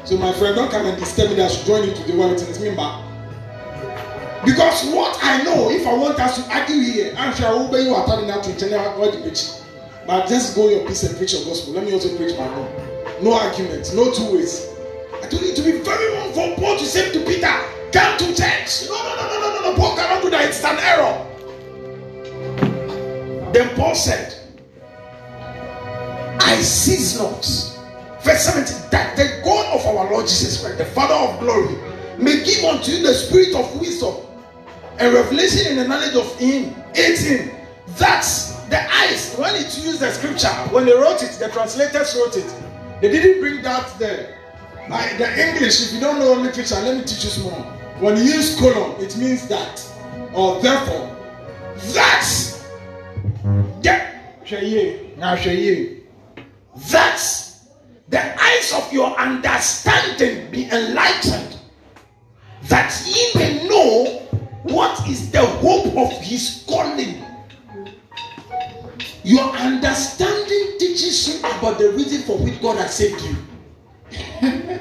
So 0.06 0.18
my 0.18 0.32
friend, 0.34 0.56
don't 0.56 0.72
come 0.72 0.86
and 0.86 0.98
disturb 0.98 1.30
me 1.32 1.36
that 1.38 1.52
I 1.52 1.54
should 1.54 1.66
join 1.66 1.88
you 1.88 1.94
to 1.94 2.04
the 2.04 2.18
world. 2.18 2.34
It's 2.34 2.60
me, 2.60 2.76
back. 2.76 3.09
Because 4.46 4.86
what 4.92 5.18
I 5.22 5.44
know, 5.44 5.70
if 5.70 5.86
I 5.86 5.94
want 5.94 6.20
us 6.20 6.38
to 6.38 6.56
argue 6.56 6.80
here, 6.80 7.14
I'm 7.18 7.36
sure 7.36 7.48
I 7.48 7.52
will 7.52 7.68
obey 7.68 7.84
you 7.84 7.96
at 7.96 8.08
that 8.08 8.44
to 8.44 8.58
general 8.58 9.00
what 9.00 9.22
preach. 9.22 9.52
But 10.08 10.28
just 10.28 10.56
go 10.56 10.70
your 10.70 10.88
peace 10.88 11.04
and 11.04 11.18
preach 11.18 11.34
your 11.34 11.44
gospel. 11.44 11.74
Let 11.74 11.84
me 11.84 11.94
also 11.94 12.16
preach 12.16 12.38
my 12.38 12.48
own. 12.48 13.24
No 13.24 13.34
arguments, 13.34 13.94
no 13.94 14.12
two 14.14 14.34
ways. 14.34 14.70
I 15.22 15.28
told 15.28 15.44
you 15.44 15.54
to 15.54 15.62
be 15.62 15.72
very 15.80 16.14
wrong 16.16 16.34
for 16.34 16.56
Paul 16.56 16.78
to 16.78 16.86
say 16.86 17.12
to 17.12 17.20
Peter, 17.26 17.52
come 17.92 18.18
to 18.18 18.26
church. 18.28 18.88
No, 18.88 18.96
no, 18.96 19.16
no, 19.16 19.28
no, 19.28 19.40
no, 19.40 19.62
no, 19.62 19.72
no. 19.72 19.76
Paul 19.76 19.96
cannot 19.98 20.24
do 20.24 20.30
that. 20.30 20.46
It's 20.46 20.64
an 20.64 20.78
error. 20.80 21.26
Then 23.52 23.76
Paul 23.76 23.94
said, 23.94 24.36
I 26.40 26.56
cease 26.62 27.18
not. 27.18 27.44
Verse 28.24 28.46
17, 28.46 28.90
that 28.92 29.18
the 29.18 29.42
God 29.44 29.80
of 29.80 29.86
our 29.86 30.10
Lord 30.12 30.28
Jesus 30.28 30.62
Christ, 30.62 30.78
the 30.78 30.86
Father 30.86 31.14
of 31.14 31.40
glory, 31.40 31.76
may 32.18 32.44
give 32.44 32.64
unto 32.64 32.92
you 32.92 33.04
the 33.04 33.14
spirit 33.14 33.54
of 33.56 33.80
wisdom 33.80 34.16
and 35.00 35.14
revelation 35.14 35.72
in 35.72 35.78
the 35.78 35.88
knowledge 35.88 36.16
of 36.16 36.38
Him. 36.38 36.76
18. 36.95 37.52
That's 37.97 38.54
the 38.68 38.82
eyes. 38.93 39.36
When 39.38 39.56
it 39.56 39.78
used 39.78 40.00
the 40.02 40.12
scripture, 40.12 40.50
when 40.72 40.86
they 40.86 40.93
wrote 40.93 41.24
it, 41.24 41.32
the 41.39 41.50
translators 41.50 42.16
wrote 42.16 42.38
it. 42.38 42.54
They 43.02 43.10
didn't 43.10 43.41
bring 43.41 43.62
that 43.64 43.97
there. 43.97 44.38
Like 44.89 45.18
the 45.18 45.47
English, 45.47 45.82
if 45.88 45.93
you 45.93 46.00
don't 46.00 46.20
know 46.20 46.34
literature, 46.34 46.76
let 46.76 46.97
me 46.97 47.02
teach 47.04 47.24
you 47.24 47.30
small. 47.30 47.62
When 48.00 48.18
you 48.18 48.24
use 48.24 48.60
colon, 48.60 49.02
it 49.02 49.16
means 49.18 49.47
that. 49.47 49.82
Or 50.34 50.62
therefore. 50.62 51.16
That's 51.93 52.50
yeah. 53.82 54.12
That 56.91 57.45
the 58.10 58.41
eyes 58.41 58.74
of 58.74 58.91
your 58.91 59.16
understanding 59.20 60.50
be 60.52 60.66
enlightened, 60.72 61.58
that 62.64 63.02
ye 63.06 63.32
may 63.36 63.68
know 63.68 64.28
what 64.64 65.07
is 65.07 65.32
the 65.32 65.45
hope 65.45 65.95
of 65.97 66.12
his 66.22 66.66
calling. 66.68 67.24
Your 69.24 69.43
understanding 69.43 70.78
teaches 70.80 71.28
you 71.28 71.39
about 71.39 71.78
the 71.78 71.91
reason 71.91 72.22
for 72.24 72.38
which 72.38 72.62
God 72.62 72.78
has 72.78 72.93
saved 72.93 73.22
you. 73.22 73.36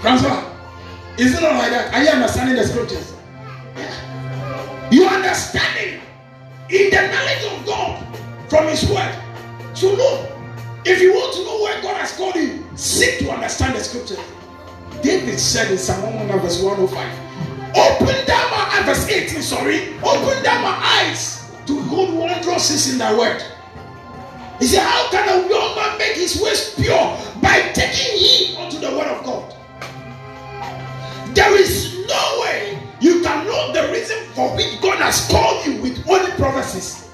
Francois, 0.00 0.44
is 1.18 1.36
it 1.36 1.40
not 1.40 1.54
like 1.54 1.70
that? 1.70 1.94
Are 1.94 2.02
you 2.02 2.10
understanding 2.10 2.56
the 2.56 2.64
scriptures? 2.64 3.14
Yeah. 3.76 4.90
You 4.90 5.06
understanding 5.06 6.00
in 6.70 6.90
the 6.90 7.08
knowledge 7.08 7.44
of 7.52 7.66
God 7.66 8.18
from 8.50 8.66
His 8.68 8.88
Word. 8.90 9.14
So, 9.74 9.94
look, 9.94 10.30
if 10.84 11.00
you 11.00 11.12
want 11.12 11.34
to 11.34 11.44
know 11.44 11.60
where 11.62 11.80
God 11.82 11.96
has 11.96 12.16
called 12.16 12.36
you, 12.36 12.64
seek 12.76 13.20
to 13.20 13.30
understand 13.30 13.76
the 13.76 13.84
scripture. 13.84 14.22
David 15.02 15.38
said 15.38 15.70
in 15.70 15.78
Psalm 15.78 16.02
100, 16.02 16.40
verse 16.40 16.62
105, 16.62 17.25
Open 17.76 18.24
down 18.24 18.50
my 18.50 18.82
verse 18.86 19.06
18, 19.06 19.42
sorry, 19.42 19.92
open 20.02 20.42
down 20.42 20.62
my 20.62 20.76
eyes 20.80 21.52
to 21.66 21.74
good 21.90 22.14
wondrous 22.14 22.90
in 22.90 22.96
thy 22.98 23.12
word. 23.16 23.42
He 24.58 24.64
said, 24.66 24.80
How 24.80 25.10
can 25.10 25.28
a 25.28 25.48
young 25.48 25.76
man 25.76 25.98
make 25.98 26.16
his 26.16 26.40
ways 26.40 26.74
pure? 26.74 27.18
By 27.42 27.60
taking 27.74 28.16
heed 28.16 28.56
unto 28.56 28.78
the 28.78 28.90
word 28.96 29.08
of 29.08 29.24
God. 29.24 29.54
There 31.34 31.60
is 31.60 32.06
no 32.08 32.40
way 32.40 32.82
you 33.00 33.20
can 33.22 33.46
know 33.46 33.72
the 33.74 33.92
reason 33.92 34.24
for 34.32 34.56
which 34.56 34.80
God 34.80 34.98
has 35.00 35.28
called 35.28 35.66
you 35.66 35.82
with 35.82 36.08
only 36.08 36.30
prophecies. 36.32 37.10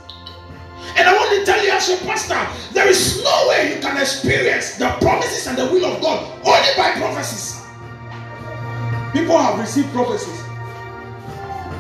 And 0.96 1.08
I 1.08 1.12
want 1.12 1.30
to 1.40 1.44
tell 1.44 1.64
you 1.64 1.72
as 1.72 1.88
your 1.88 1.98
pastor, 1.98 2.38
there 2.72 2.86
is 2.86 3.20
no 3.24 3.48
way 3.48 3.74
you 3.74 3.80
can 3.80 3.96
experience 3.96 4.76
the 4.76 4.90
promises 5.00 5.48
and 5.48 5.58
the 5.58 5.64
will 5.66 5.86
of 5.86 6.00
God 6.00 6.22
only 6.46 6.68
by 6.76 6.92
prophecies. 6.92 7.60
People 9.12 9.36
have 9.36 9.58
received 9.58 9.92
prophecies. 9.92 10.41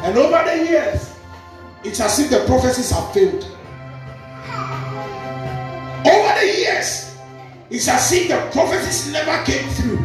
And 0.02 0.18
over 0.18 0.42
the 0.44 0.64
years, 0.68 1.14
it's 1.84 2.00
as 2.00 2.18
if 2.18 2.30
the 2.30 2.44
prophecies 2.46 2.90
have 2.90 3.12
failed. 3.12 3.44
Over 6.04 6.40
the 6.40 6.46
years, 6.58 7.16
it's 7.70 7.88
as 7.88 8.12
if 8.12 8.28
the 8.28 8.50
prophecies 8.52 9.12
never 9.12 9.44
came 9.44 9.68
through. 9.70 9.98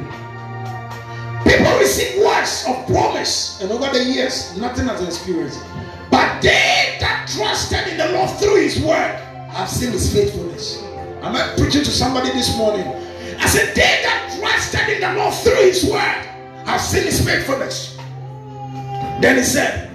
People 1.44 1.80
receive 1.80 2.24
words 2.24 2.66
of 2.68 2.86
promise, 2.88 3.60
and 3.62 3.72
over 3.72 3.92
the 3.92 4.04
years, 4.04 4.56
nothing 4.58 4.88
has 4.88 5.04
experienced. 5.04 5.60
But 6.12 6.42
they 6.42 6.98
that 7.00 7.28
trusted 7.36 7.88
in 7.88 7.98
the 7.98 8.10
Lord 8.12 8.30
through 8.40 8.62
His 8.62 8.80
word 8.80 9.16
have 9.52 9.70
seen 9.70 9.92
His 9.92 10.14
faithfulness. 10.14 10.84
Am 11.24 11.36
I 11.36 11.56
preaching 11.58 11.84
to 11.84 11.92
somebody 11.92 12.30
this 12.32 12.56
morning? 12.58 12.88
I 13.40 13.48
said, 13.48 13.76
they 13.76 14.02
that 14.04 14.38
trusted 14.40 14.90
in 14.90 15.02
the 15.02 15.14
Lord 15.14 15.34
through 15.34 15.56
His 15.56 15.86
word 15.86 16.26
have 16.66 16.82
seen 16.82 17.04
His 17.04 17.24
faithfulness. 17.26 17.98
Then 19.22 19.38
He 19.38 19.44
said, 19.44 19.87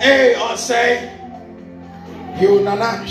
Hey, 0.00 0.34
say, 0.56 1.12
you 2.40 2.60
nana 2.62 3.04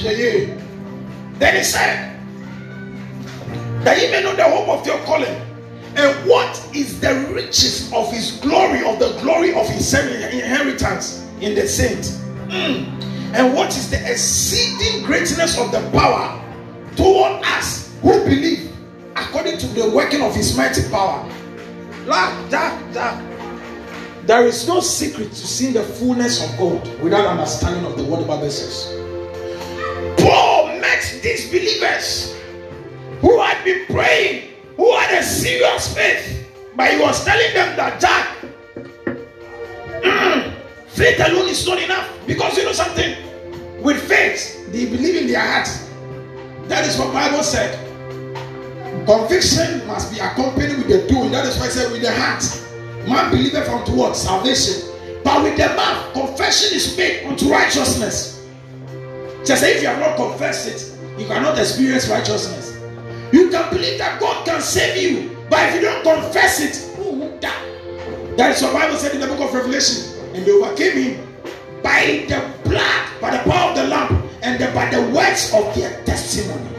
Then 1.39 1.55
He 1.55 1.63
said, 1.63 2.11
that 3.83 4.01
you 4.01 4.11
may 4.11 4.23
know 4.23 4.35
the 4.35 4.43
hope 4.43 4.79
of 4.79 4.85
your 4.85 4.97
calling 4.99 5.41
and 5.95 6.29
what 6.29 6.75
is 6.75 6.99
the 6.99 7.13
riches 7.33 7.91
of 7.93 8.11
his 8.11 8.31
glory, 8.41 8.83
of 8.83 8.99
the 8.99 9.17
glory 9.21 9.53
of 9.53 9.67
his 9.69 9.93
inheritance 9.93 11.25
in 11.39 11.55
the 11.55 11.67
saints? 11.67 12.17
Mm. 12.47 12.85
And 13.33 13.53
what 13.53 13.69
is 13.69 13.89
the 13.89 14.11
exceeding 14.11 15.05
greatness 15.05 15.57
of 15.57 15.71
the 15.71 15.79
power 15.91 16.41
toward 16.97 17.43
us 17.45 17.95
who 18.01 18.11
believe 18.25 18.71
according 19.15 19.57
to 19.59 19.67
the 19.67 19.89
working 19.89 20.21
of 20.21 20.35
his 20.35 20.57
mighty 20.57 20.87
power? 20.89 21.23
Like 22.05 22.49
that, 22.49 22.93
that. 22.93 23.34
There 24.25 24.45
is 24.47 24.67
no 24.67 24.79
secret 24.79 25.29
to 25.29 25.47
seeing 25.47 25.73
the 25.73 25.83
fullness 25.83 26.43
of 26.43 26.57
God 26.57 26.87
without 27.01 27.27
understanding 27.27 27.85
of 27.85 27.95
the 27.97 28.03
word 28.05 28.27
Bible 28.27 28.49
says. 28.49 28.91
Paul 30.19 30.67
met 30.79 31.19
these 31.21 31.49
believers 31.49 32.35
who 33.21 33.39
had 33.39 33.63
been 33.63 33.85
praying 33.85 34.53
who 34.77 34.95
had 34.95 35.19
a 35.19 35.23
serious 35.23 35.93
faith, 35.93 36.49
but 36.75 36.91
he 36.91 36.99
was 36.99 37.23
telling 37.23 37.53
them 37.53 37.75
that 37.77 38.01
Jack, 38.01 38.35
mm, 40.03 40.53
faith 40.87 41.19
alone 41.19 41.47
is 41.49 41.65
not 41.67 41.81
enough. 41.81 42.09
Because 42.25 42.57
you 42.57 42.65
know 42.65 42.73
something? 42.73 43.15
With 43.83 44.01
faith, 44.07 44.71
they 44.71 44.85
believe 44.85 45.15
in 45.15 45.27
their 45.27 45.39
hearts 45.39 45.87
That 46.67 46.85
is 46.87 46.97
what 46.97 47.13
Bible 47.13 47.43
said. 47.43 47.77
Conviction 49.05 49.85
must 49.85 50.11
be 50.11 50.19
accompanied 50.19 50.77
with 50.77 50.87
the 50.87 51.07
doing. 51.07 51.31
That 51.31 51.45
is 51.45 51.57
why 51.59 51.65
I 51.65 51.69
said 51.69 51.91
with 51.91 52.01
the 52.01 52.11
heart. 52.11 52.64
Man 53.07 53.31
believeth 53.31 53.69
unto 53.69 53.93
what? 53.93 54.15
Salvation. 54.15 54.89
But 55.23 55.43
with 55.43 55.57
the 55.57 55.67
mouth, 55.75 56.13
confession 56.13 56.75
is 56.75 56.97
made 56.97 57.25
unto 57.25 57.49
righteousness. 57.49 58.47
Just 59.45 59.61
say 59.61 59.75
if 59.75 59.81
you 59.81 59.87
have 59.87 59.99
not 59.99 60.15
confessed 60.17 60.67
it, 60.67 61.19
you 61.19 61.27
cannot 61.27 61.57
experience 61.59 62.07
righteousness. 62.09 62.79
You 63.31 63.49
can 63.49 63.69
believe 63.71 63.97
that 63.99 64.19
God 64.19 64.45
can 64.45 64.61
save 64.61 65.01
you, 65.01 65.35
but 65.49 65.69
if 65.69 65.75
you 65.75 65.81
don't 65.81 66.03
confess 66.03 66.59
it, 66.59 66.95
who 66.97 67.11
would? 67.19 67.41
That 67.41 68.51
is 68.51 68.61
what 68.61 68.73
Bible 68.73 68.97
said 68.97 69.13
in 69.13 69.21
the 69.21 69.27
book 69.27 69.39
of 69.39 69.53
Revelation. 69.53 70.11
And 70.35 70.45
they 70.45 70.51
overcame 70.51 70.97
him 70.97 71.35
by 71.81 72.25
the 72.27 72.69
blood, 72.69 73.21
by 73.21 73.37
the 73.37 73.49
power 73.49 73.69
of 73.69 73.77
the 73.77 73.87
Lamb, 73.87 74.29
and 74.41 74.59
the, 74.59 74.67
by 74.73 74.89
the 74.89 75.01
words 75.15 75.53
of 75.53 75.73
their 75.73 76.03
testimony. 76.03 76.69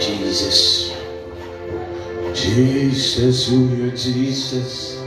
Jesus. 0.00 0.97
Jesus, 2.40 3.48
who 3.48 3.66
you 3.74 3.90
Jesus. 3.90 5.02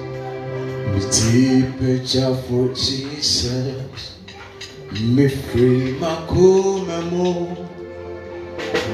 Me 0.91 0.99
deep 0.99 1.79
for 2.45 2.67
Jesus. 2.73 4.17
Me 4.99 5.29
free 5.29 5.97
my 5.97 6.15
kumemo. 6.27 7.55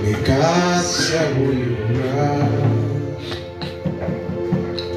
Me 0.04 0.14
casa 0.24 1.34
who 1.34 1.52
you 1.52 1.76
are. 2.14 2.50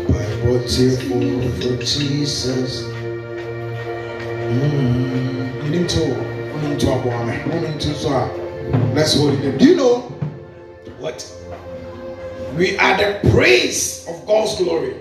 Bible 0.06 0.60
for 0.60 1.76
Jesus. 1.82 2.82
Mm. 4.52 5.64
You 5.64 5.70
need 5.70 5.88
to, 5.88 6.00
you 6.00 6.68
need 6.68 6.80
to, 6.80 6.86
you 6.86 7.60
need 7.60 7.80
to, 7.80 7.94
so 7.94 8.10
let's 8.94 9.14
hold 9.16 9.32
it. 9.42 9.56
Do 9.56 9.64
you 9.64 9.76
know 9.76 10.00
what? 10.98 11.39
We 12.56 12.76
are 12.78 12.96
the 12.96 13.30
praise 13.30 14.06
of 14.08 14.26
God's 14.26 14.56
glory. 14.56 14.96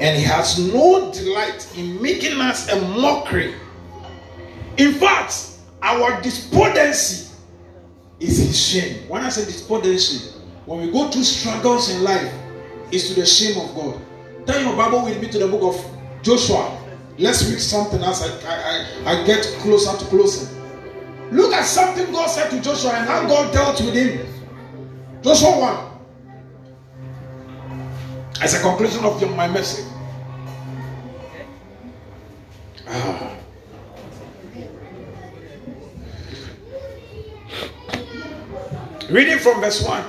And 0.00 0.18
He 0.18 0.24
has 0.24 0.58
no 0.58 1.10
delight 1.12 1.66
in 1.76 2.00
making 2.02 2.40
us 2.40 2.68
a 2.70 2.80
mockery. 2.80 3.54
In 4.76 4.92
fact, 4.94 5.52
our 5.82 6.20
despondency 6.20 7.34
is 8.20 8.38
His 8.38 8.60
shame. 8.60 9.08
When 9.08 9.22
I 9.22 9.30
say 9.30 9.44
despondency, 9.44 10.32
when 10.66 10.80
we 10.80 10.92
go 10.92 11.10
through 11.10 11.24
struggles 11.24 11.90
in 11.90 12.02
life, 12.02 12.32
it's 12.92 13.08
to 13.08 13.14
the 13.14 13.26
shame 13.26 13.58
of 13.58 13.74
God. 13.74 14.00
Turn 14.46 14.64
your 14.64 14.76
Bible 14.76 15.04
with 15.04 15.20
me 15.20 15.28
to 15.28 15.38
the 15.38 15.48
book 15.48 15.74
of 15.74 16.22
Joshua. 16.22 16.78
Let's 17.18 17.48
read 17.48 17.60
something 17.60 18.02
as 18.02 18.22
I, 18.22 18.28
I, 18.46 19.10
I, 19.10 19.22
I 19.22 19.26
get 19.26 19.42
closer 19.60 19.96
to 19.96 20.04
closer. 20.06 20.52
Look 21.30 21.52
at 21.52 21.64
something 21.64 22.12
God 22.12 22.26
said 22.26 22.50
to 22.50 22.60
Joshua 22.60 22.92
and 22.92 23.08
how 23.08 23.26
God 23.26 23.52
dealt 23.52 23.80
with 23.80 23.94
him. 23.94 24.35
Joshua 25.26 25.58
1. 25.58 25.76
As 28.42 28.54
a 28.54 28.60
conclusion 28.62 29.04
of 29.04 29.20
my 29.34 29.48
message. 29.48 29.84
Ah. 32.86 33.34
Reading 39.10 39.40
from 39.40 39.60
verse 39.60 39.82
1. 39.82 40.04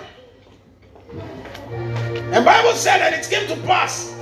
The 2.29 2.41
Bible 2.45 2.73
said 2.73 2.99
that 2.99 3.13
it 3.13 3.27
came 3.27 3.47
to 3.47 3.55
pass 3.65 4.13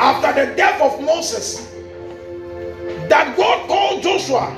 after 0.00 0.32
the 0.34 0.56
death 0.56 0.82
of 0.82 1.00
Moses 1.00 1.70
that 3.08 3.36
God 3.36 3.68
called 3.68 4.02
Joshua 4.02 4.50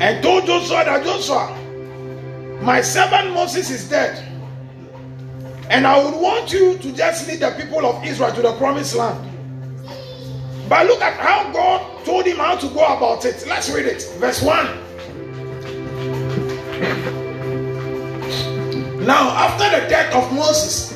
and 0.00 0.22
told 0.22 0.46
Joshua 0.46 0.86
that 0.86 1.04
Joshua, 1.04 1.63
my 2.62 2.80
servant 2.80 3.32
Moses 3.34 3.70
is 3.70 3.88
dead. 3.88 4.22
And 5.70 5.86
I 5.86 6.02
would 6.02 6.20
want 6.20 6.52
you 6.52 6.78
to 6.78 6.92
just 6.92 7.26
lead 7.28 7.40
the 7.40 7.50
people 7.52 7.86
of 7.86 8.04
Israel 8.04 8.32
to 8.34 8.42
the 8.42 8.52
promised 8.56 8.94
land. 8.94 9.30
But 10.68 10.86
look 10.86 11.00
at 11.02 11.14
how 11.18 11.50
God 11.52 12.04
told 12.04 12.26
him 12.26 12.36
how 12.36 12.56
to 12.56 12.68
go 12.68 12.84
about 12.84 13.24
it. 13.24 13.44
Let's 13.46 13.70
read 13.70 13.86
it. 13.86 14.02
Verse 14.18 14.42
1. 14.42 14.84
Now, 19.04 19.30
after 19.30 19.64
the 19.64 19.86
death 19.88 20.14
of 20.14 20.32
Moses, 20.32 20.94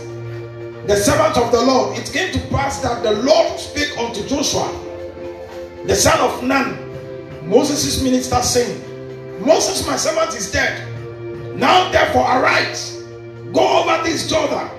the 0.86 0.96
servant 0.96 1.36
of 1.36 1.52
the 1.52 1.60
Lord, 1.60 1.98
it 1.98 2.10
came 2.10 2.32
to 2.32 2.38
pass 2.48 2.80
that 2.80 3.02
the 3.02 3.12
Lord 3.12 3.60
spake 3.60 3.98
unto 3.98 4.26
Joshua, 4.26 4.72
the 5.84 5.94
son 5.94 6.18
of 6.20 6.42
Nun, 6.42 6.78
Moses' 7.46 8.02
minister, 8.02 8.40
saying, 8.40 8.82
Moses, 9.44 9.86
my 9.86 9.96
servant, 9.96 10.34
is 10.34 10.50
dead. 10.50 10.87
Now 11.58 11.90
therefore 11.90 12.22
arise, 12.22 13.02
go 13.52 13.82
over 13.82 14.00
this 14.04 14.30
Jordan, 14.30 14.70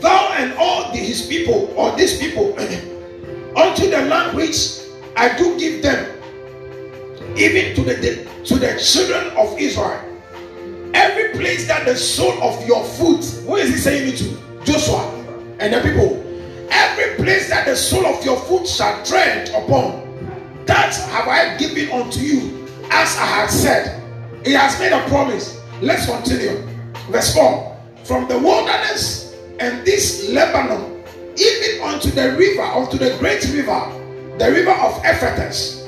thou 0.00 0.32
and 0.32 0.52
all 0.58 0.90
the, 0.90 0.98
his 0.98 1.24
people, 1.24 1.72
or 1.76 1.94
these 1.96 2.18
people, 2.18 2.52
unto 3.56 3.88
the 3.88 4.02
land 4.08 4.36
which 4.36 4.80
I 5.16 5.38
do 5.38 5.56
give 5.56 5.82
them, 5.82 6.10
even 7.36 7.76
to 7.76 7.82
the, 7.84 8.26
to 8.44 8.56
the 8.56 8.76
children 8.82 9.36
of 9.36 9.56
Israel. 9.56 10.04
Every 10.94 11.30
place 11.38 11.68
that 11.68 11.84
the 11.86 11.94
sole 11.94 12.42
of 12.42 12.66
your 12.66 12.82
foot, 12.82 13.24
who 13.46 13.54
is 13.54 13.68
he 13.68 13.76
saying 13.76 14.08
it 14.12 14.16
to? 14.16 14.64
Joshua 14.64 15.08
and 15.60 15.72
the 15.72 15.80
people. 15.80 16.26
Every 16.72 17.24
place 17.24 17.48
that 17.50 17.66
the 17.66 17.76
sole 17.76 18.06
of 18.06 18.24
your 18.24 18.36
foot 18.40 18.66
shall 18.66 19.04
tread 19.04 19.50
upon, 19.50 20.66
that 20.66 20.92
have 20.96 21.28
I 21.28 21.56
given 21.56 21.88
unto 21.92 22.18
you, 22.18 22.66
as 22.90 23.16
I 23.16 23.26
have 23.26 23.50
said. 23.50 24.02
He 24.44 24.52
has 24.54 24.76
made 24.80 24.92
a 24.92 25.06
promise. 25.08 25.59
Let's 25.82 26.04
continue. 26.04 26.62
Verse 27.08 27.34
4 27.34 27.76
From 28.04 28.28
the 28.28 28.38
wilderness 28.38 29.34
and 29.60 29.84
this 29.86 30.28
Lebanon, 30.28 31.02
even 31.36 31.82
unto 31.82 32.10
the 32.10 32.36
river, 32.36 32.62
unto 32.62 32.98
the 32.98 33.16
great 33.18 33.42
river, 33.54 33.80
the 34.38 34.50
river 34.52 34.72
of 34.72 35.02
Euphrates, 35.02 35.82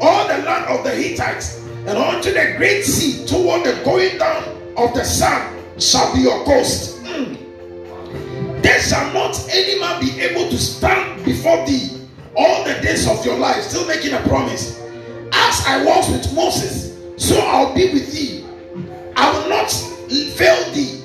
all 0.00 0.26
the 0.26 0.38
land 0.38 0.64
of 0.66 0.82
the 0.82 0.90
Hittites, 0.90 1.60
and 1.86 1.96
unto 1.96 2.32
the 2.32 2.54
great 2.56 2.82
sea, 2.82 3.24
toward 3.26 3.64
the 3.64 3.80
going 3.84 4.18
down 4.18 4.42
of 4.76 4.92
the 4.94 5.04
sun, 5.04 5.56
shall 5.78 6.12
be 6.12 6.22
your 6.22 6.44
coast. 6.44 7.02
Mm. 7.04 8.62
There 8.62 8.80
shall 8.80 9.12
not 9.12 9.38
any 9.48 9.78
man 9.78 10.00
be 10.00 10.20
able 10.22 10.50
to 10.50 10.58
stand 10.58 11.24
before 11.24 11.64
thee 11.66 12.00
all 12.36 12.64
the 12.64 12.74
days 12.80 13.08
of 13.08 13.24
your 13.24 13.38
life, 13.38 13.62
still 13.62 13.86
making 13.86 14.12
a 14.12 14.20
promise. 14.22 14.80
As 15.32 15.64
I 15.66 15.84
was 15.84 16.10
with 16.10 16.34
Moses, 16.34 16.98
so 17.16 17.38
I'll 17.38 17.72
be 17.74 17.92
with 17.92 18.12
thee. 18.12 18.45
I 19.16 19.32
will 19.32 19.48
not 19.48 19.70
fail 19.70 20.72
thee, 20.72 21.02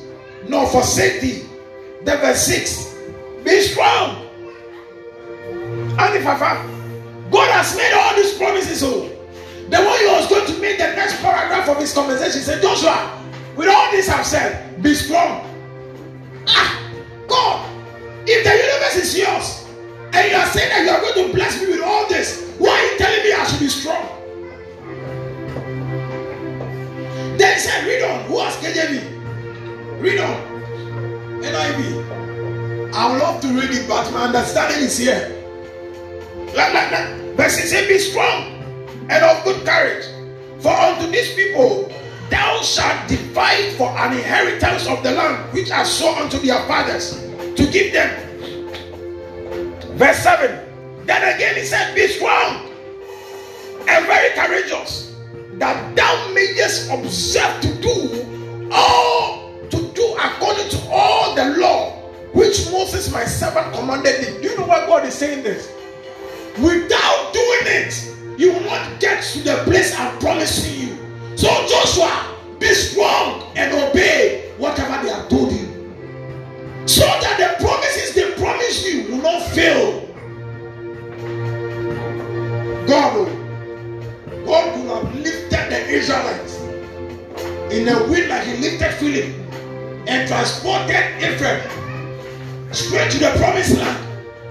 nor 0.47 0.67
forsake 0.67 1.21
thee. 1.21 1.43
The 2.03 2.17
verse 2.17 2.45
6. 2.45 2.95
Be 3.43 3.61
strong. 3.61 4.27
And 5.97 6.15
if 6.15 6.23
God 6.23 7.49
has 7.51 7.75
made 7.77 7.93
all 7.93 8.15
these 8.15 8.37
promises. 8.37 8.83
Oh, 8.83 9.07
the 9.69 9.77
one 9.77 9.99
he 9.99 10.05
was 10.07 10.27
going 10.27 10.45
to 10.47 10.59
make 10.59 10.77
the 10.77 10.93
next 10.95 11.21
paragraph 11.21 11.69
of 11.69 11.77
his 11.77 11.93
conversation 11.93 12.41
said, 12.41 12.61
Joshua, 12.61 13.23
with 13.55 13.69
all 13.69 13.89
this 13.91 14.09
I've 14.09 14.25
said, 14.25 14.81
be 14.83 14.93
strong. 14.93 15.47
Ah, 16.47 16.77
God, 17.27 17.69
if 18.27 18.43
the 18.43 18.51
universe 18.51 18.95
is 18.97 19.17
yours, 19.17 19.65
and 20.13 20.29
you 20.29 20.35
are 20.37 20.45
saying 20.47 20.69
that 20.69 20.83
you 20.83 20.91
are 20.91 20.99
going 20.99 21.27
to 21.27 21.33
bless 21.33 21.61
me 21.61 21.67
with 21.69 21.81
all 21.81 22.07
this, 22.09 22.53
why 22.57 22.69
are 22.69 22.91
you 22.91 22.97
telling 22.97 23.23
me 23.23 23.31
I 23.31 23.45
should 23.45 23.59
be 23.59 23.69
strong? 23.69 24.20
Then 27.41 27.55
he 27.55 27.59
said, 27.59 27.87
Read 27.87 28.03
on. 28.03 28.23
Who 28.25 28.37
has 28.37 28.55
KJV? 28.57 29.99
Read 29.99 30.19
on. 30.19 30.37
NIV. 31.41 32.93
I 32.93 33.11
would 33.11 33.19
love 33.19 33.41
to 33.41 33.47
read 33.47 33.71
it, 33.71 33.87
but 33.89 34.11
my 34.13 34.25
understanding 34.25 34.83
is 34.83 34.95
here. 34.95 35.41
Like, 36.55 36.71
like, 36.71 36.91
like. 36.91 37.35
Verse 37.35 37.55
6 37.55 37.87
Be 37.87 37.97
strong 37.97 38.43
and 39.09 39.25
of 39.25 39.43
good 39.43 39.65
courage. 39.65 40.05
For 40.59 40.69
unto 40.69 41.09
these 41.09 41.33
people 41.33 41.91
thou 42.29 42.61
shalt 42.61 43.09
divide 43.09 43.73
for 43.73 43.89
an 43.89 44.13
inheritance 44.13 44.87
of 44.87 45.01
the 45.01 45.09
land 45.09 45.51
which 45.51 45.71
I 45.71 45.81
saw 45.81 46.21
unto 46.21 46.37
their 46.37 46.61
fathers 46.67 47.23
to 47.55 47.71
give 47.71 47.91
them. 47.91 48.11
Verse 49.97 50.17
7. 50.17 50.59
Then 51.07 51.35
again 51.35 51.55
he 51.55 51.63
said, 51.63 51.95
Be 51.95 52.07
strong 52.07 52.69
and 53.87 54.05
very 54.05 54.29
courageous 54.35 55.10
that 55.59 55.95
thou 55.95 56.31
mayest 56.33 56.91
observe 56.91 57.61
to 57.61 57.81
do 57.81 58.69
all 58.71 59.51
to 59.69 59.77
do 59.93 60.15
according 60.19 60.69
to 60.69 60.89
all 60.89 61.35
the 61.35 61.57
law 61.57 61.91
which 62.33 62.69
Moses 62.71 63.11
my 63.11 63.25
servant 63.25 63.73
commanded 63.73 64.21
thee. 64.21 64.41
Do 64.41 64.49
you 64.49 64.57
know 64.57 64.65
why 64.65 64.85
God 64.85 65.05
is 65.05 65.13
saying 65.13 65.43
this? 65.43 65.71
Without 66.57 67.33
doing 67.33 67.65
it, 67.65 68.15
you 68.37 68.53
will 68.53 68.61
not 68.61 68.99
get 68.99 69.23
to 69.23 69.39
the 69.39 69.55
place 69.65 69.97
I'm 69.97 70.17
promising 70.19 70.89
you. 70.89 70.97
So 71.37 71.47
Joshua, 71.67 72.37
be 72.59 72.67
strong 72.73 73.51
and 73.55 73.73
obey 73.73 74.51
whatever 74.57 75.03
they 75.03 75.13
have 75.13 75.29
told 75.29 75.51
you. 75.51 75.67
So 76.85 77.01
that 77.01 77.37
the 77.37 77.63
promises 77.63 78.15
they 78.15 78.31
promise 78.33 78.85
you 78.85 79.11
will 79.11 79.21
not 79.21 79.43
fail. 79.49 80.07
God 82.87 83.15
will 83.15 83.40
Israelites 86.01 86.57
in 87.71 87.87
a 87.87 88.03
wind 88.09 88.27
like 88.27 88.43
he 88.43 88.57
lifted 88.57 88.91
Philip 88.95 89.29
and 90.07 90.27
transported 90.27 91.05
Ephraim 91.21 91.61
straight 92.73 93.11
to 93.11 93.19
the 93.19 93.31
promised 93.37 93.77
land. 93.77 94.07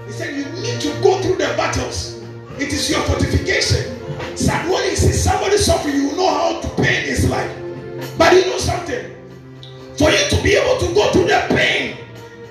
He 0.07 0.13
said, 0.13 0.33
You 0.33 0.45
need 0.61 0.79
to 0.79 0.89
go 1.03 1.21
through 1.21 1.35
the 1.35 1.53
battles. 1.57 2.23
It 2.57 2.71
is 2.71 2.89
your 2.89 3.01
fortification. 3.01 3.97
When 4.71 4.89
you 4.89 4.95
see 4.95 5.11
somebody 5.11 5.57
suffering, 5.57 5.95
you 5.95 6.13
know 6.13 6.29
how 6.29 6.61
to 6.61 6.69
pain 6.81 7.03
his 7.03 7.29
life. 7.29 7.51
But 8.17 8.33
you 8.33 8.45
know 8.45 8.57
something? 8.57 9.13
For 9.97 10.09
you 10.09 10.29
to 10.29 10.41
be 10.41 10.53
able 10.55 10.79
to 10.79 10.93
go 10.93 11.11
through 11.11 11.25
the 11.27 11.45
pain, 11.49 11.97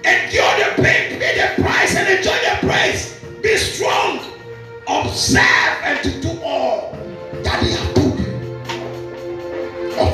endure 0.05 0.53
the 0.61 0.83
pain, 0.83 1.19
pay 1.19 1.41
the 1.41 1.63
price, 1.63 1.97
and 1.97 2.07
enjoy 2.07 2.37
the 2.37 2.67
price, 2.67 3.19
be 3.43 3.57
strong, 3.57 4.21
observe, 4.87 5.41
and 5.83 6.03
to 6.03 6.21
do 6.21 6.39
all 6.43 6.93
that 7.43 7.63
He 7.63 7.71
has 7.73 7.90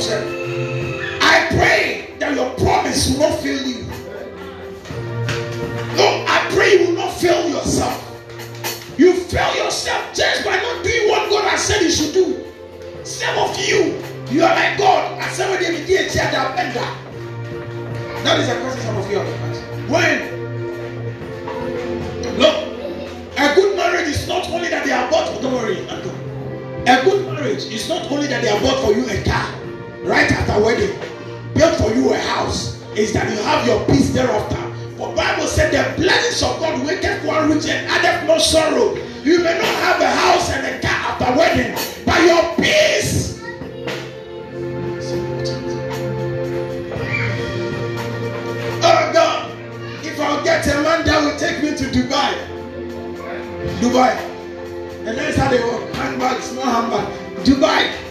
you. 0.00 0.14
Observe. 0.16 1.18
I 1.22 1.46
pray 1.48 2.14
that 2.18 2.34
your 2.34 2.50
promise 2.54 3.10
will 3.10 3.28
not 3.30 3.38
fail 3.40 3.66
you. 3.66 3.84
No, 5.96 6.24
I 6.28 6.46
pray 6.52 6.78
you 6.80 6.86
will 6.88 6.96
not 6.96 7.12
fail 7.14 7.48
yourself. 7.48 8.02
You 8.98 9.14
fail 9.14 9.54
yourself 9.56 10.14
just 10.14 10.44
by 10.44 10.56
not 10.56 10.84
doing 10.84 11.08
what 11.08 11.30
God 11.30 11.50
has 11.50 11.62
said 11.62 11.82
you 11.82 11.90
should 11.90 12.14
do. 12.14 12.44
Some 13.04 13.36
of 13.38 13.56
you, 13.58 14.00
you 14.30 14.42
are 14.42 14.54
like 14.54 14.78
God. 14.78 15.18
I 15.20 15.28
said 15.28 15.50
when 15.50 15.62
they 15.62 15.86
did 15.86 16.10
that 18.26 18.40
is 18.40 18.48
a 18.48 18.60
question 18.60 18.82
some 18.82 18.96
of 18.96 19.10
you 19.10 19.18
have 19.18 19.28
asked. 19.42 19.62
When? 19.88 20.18
Look, 22.38 22.56
a 23.38 23.54
good 23.54 23.76
marriage 23.76 24.08
is 24.08 24.26
not 24.26 24.48
only 24.50 24.68
that 24.68 24.84
they 24.84 24.92
are 24.92 25.08
bought. 25.10 25.40
Don't 25.40 25.52
worry, 25.52 25.78
A 26.88 27.04
good 27.04 27.26
marriage 27.32 27.64
is 27.66 27.88
not 27.88 28.10
only 28.10 28.26
that 28.26 28.42
they 28.42 28.48
are 28.48 28.60
bought 28.60 28.84
for 28.84 28.92
you 28.92 29.08
a 29.08 29.22
car 29.22 29.65
right 30.06 30.30
after 30.30 30.62
wedding, 30.64 30.96
built 31.54 31.76
for 31.76 31.92
you 31.92 32.12
a 32.12 32.18
house. 32.18 32.76
Is 32.96 33.12
that 33.12 33.28
you 33.30 33.36
have 33.42 33.66
your 33.66 33.84
peace 33.86 34.10
thereafter. 34.14 34.56
For 34.96 35.14
Bible 35.14 35.46
said 35.46 35.70
the 35.70 36.00
blessings 36.00 36.42
of 36.42 36.58
God 36.60 36.86
waketh 36.86 37.22
one 37.26 37.50
rich 37.50 37.66
and 37.68 37.86
addeth 37.90 38.26
no 38.26 38.38
sorrow. 38.38 38.94
You 39.22 39.38
may 39.44 39.58
not 39.58 39.74
have 39.84 40.00
a 40.00 40.08
house 40.08 40.50
and 40.50 40.66
a 40.66 40.80
car 40.80 41.12
after 41.12 41.38
wedding, 41.38 41.74
but 42.06 42.22
your 42.22 42.54
peace. 42.56 43.42
Oh 48.80 49.10
God, 49.12 49.52
if 50.02 50.18
I'll 50.18 50.42
get 50.42 50.66
a 50.68 50.80
man 50.82 51.04
that 51.04 51.20
will 51.22 51.38
take 51.38 51.62
me 51.62 51.76
to 51.76 51.84
Dubai, 51.84 52.32
Dubai, 53.80 54.16
and 55.04 55.18
that's 55.18 55.36
how 55.36 55.50
they 55.50 55.60
work. 55.60 55.92
Handbag, 55.96 56.40
small 56.40 56.64
handbag, 56.64 57.44
Dubai, 57.44 58.05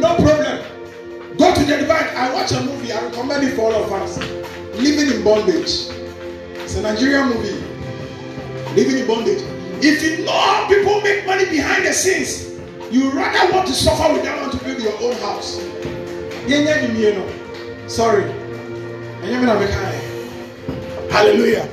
no 0.00 0.16
problem. 0.16 0.64
Go 1.38 1.54
to 1.54 1.64
the 1.64 1.72
Dubai. 1.84 2.14
I 2.14 2.32
watch 2.34 2.52
a 2.52 2.60
movie. 2.62 2.92
I 2.92 3.04
recommend 3.04 3.44
it 3.44 3.54
for 3.54 3.72
all 3.72 3.84
of 3.84 3.92
us. 3.92 4.18
Living 4.74 5.14
in 5.14 5.24
Bondage. 5.24 5.88
It's 6.54 6.76
a 6.76 6.82
Nigerian 6.82 7.28
movie. 7.28 7.58
Living 8.74 8.98
in 8.98 9.06
Bondage. 9.06 9.42
If 9.82 10.02
you 10.02 10.24
know 10.24 10.32
how 10.32 10.68
people 10.68 11.00
make 11.00 11.26
money 11.26 11.44
behind 11.48 11.86
the 11.86 11.92
scenes, 11.92 12.58
you 12.90 13.10
rather 13.12 13.52
want 13.52 13.66
to 13.68 13.72
suffer 13.72 14.12
with 14.12 14.22
them 14.24 14.36
than 14.40 14.50
to 14.58 14.64
build 14.64 14.82
your 14.82 14.94
own 15.02 15.14
house. 15.20 15.58
Sorry. 17.86 18.24
Hallelujah. 21.10 21.68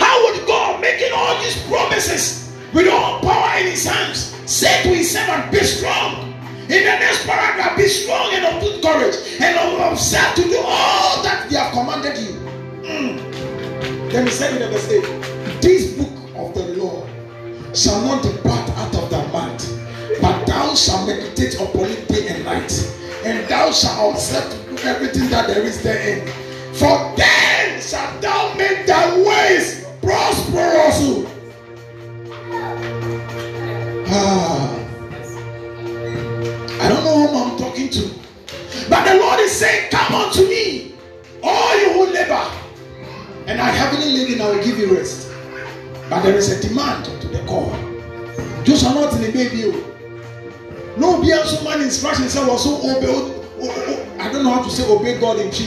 How 0.00 0.22
would 0.24 0.46
God 0.46 0.80
making 0.80 1.12
all 1.14 1.40
these 1.42 1.62
promises 1.68 2.52
with 2.74 2.88
all 2.88 3.20
power 3.20 3.58
in 3.60 3.66
his 3.66 3.84
hands 3.84 4.31
say 4.46 4.82
to 4.82 4.88
his 4.88 5.10
servant, 5.10 5.50
Be 5.52 5.58
strong? 5.58 6.32
In 6.62 6.84
the 6.84 6.96
next 6.98 7.26
paragraph, 7.26 7.76
be 7.76 7.86
strong 7.88 8.32
and 8.32 8.44
of 8.46 8.62
good 8.62 8.82
courage 8.82 9.16
and 9.40 9.56
observe 9.92 10.34
to 10.36 10.42
do 10.42 10.58
all 10.64 11.22
that 11.22 11.50
they 11.50 11.56
have 11.56 11.72
commanded 11.72 12.16
you. 12.16 12.32
Mm. 12.82 14.10
Then 14.10 14.26
he 14.26 14.32
said 14.32 14.60
in 14.60 14.70
verse 14.70 14.88
8, 14.88 15.60
This 15.60 15.96
book 15.98 16.12
of 16.36 16.54
the 16.54 16.76
law 16.76 17.06
shall 17.74 18.00
not 18.02 18.22
depart 18.22 18.70
out 18.78 18.94
of 18.94 19.10
thy 19.10 19.26
mouth, 19.32 20.20
but 20.20 20.46
thou 20.46 20.74
shalt 20.74 21.06
meditate 21.06 21.54
upon 21.56 21.90
it 21.90 22.08
day 22.08 22.28
and 22.28 22.44
night, 22.44 22.72
and 23.24 23.46
thou 23.48 23.70
shalt 23.70 24.14
observe 24.14 24.50
to 24.50 24.70
do 24.70 24.88
everything 24.88 25.28
that 25.30 25.48
there 25.48 25.62
is 25.62 25.82
therein. 25.82 26.26
For 26.74 27.12
then 27.16 27.80
shalt 27.82 28.22
thou 28.22 28.54
make 28.54 28.86
thy 28.86 29.16
ways 29.18 29.84
prosperous. 30.00 31.28
I 34.14 34.88
don't 36.88 37.04
know 37.04 37.26
whom 37.26 37.52
I'm 37.52 37.58
talking 37.58 37.88
to. 37.90 38.10
But 38.88 39.08
the 39.08 39.18
Lord 39.18 39.40
is 39.40 39.52
saying, 39.52 39.90
Come 39.90 40.14
unto 40.14 40.42
me, 40.48 40.94
all 41.42 41.80
you 41.80 41.92
who 41.92 42.06
labor, 42.12 42.50
and 43.46 43.60
I 43.60 43.70
heavily 43.70 44.12
laden, 44.12 44.40
I 44.40 44.50
will 44.50 44.64
give 44.64 44.78
you 44.78 44.94
rest. 44.96 45.30
But 46.10 46.22
there 46.22 46.36
is 46.36 46.50
a 46.50 46.60
demand 46.68 47.04
to 47.06 47.28
the 47.28 47.42
call. 47.46 47.72
Are 48.84 48.94
not 48.94 49.14
in 49.14 49.22
the 49.22 49.32
baby. 49.32 49.64
Oh. 49.66 50.94
No, 50.96 51.20
be 51.22 51.32
also 51.32 51.62
man 51.62 51.80
instruction 51.82 52.28
said 52.28 52.46
was 52.48 52.64
so 52.64 52.76
obey. 52.78 53.06
Oh, 53.08 53.44
oh, 53.60 54.16
I 54.18 54.30
don't 54.32 54.44
know 54.44 54.50
how 54.50 54.62
to 54.62 54.70
say 54.70 54.84
obey 54.90 55.20
God 55.20 55.38
in 55.38 55.52
G. 55.52 55.66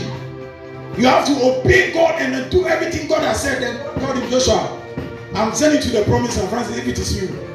You 0.97 1.07
have 1.07 1.25
to 1.27 1.33
obey 1.43 1.93
God 1.93 2.21
and 2.21 2.51
do 2.51 2.65
everything 2.67 3.07
God 3.07 3.21
has 3.21 3.41
said. 3.41 3.61
Then 3.61 3.77
God 3.99 4.21
in 4.21 4.29
Joshua, 4.29 4.81
I'm 5.33 5.53
sending 5.55 5.81
to 5.81 5.89
the 5.89 6.03
promise 6.03 6.37
and 6.37 6.49
Francis 6.49 6.77
if 6.77 6.87
it 6.87 6.99
is 6.99 7.21
you. 7.21 7.54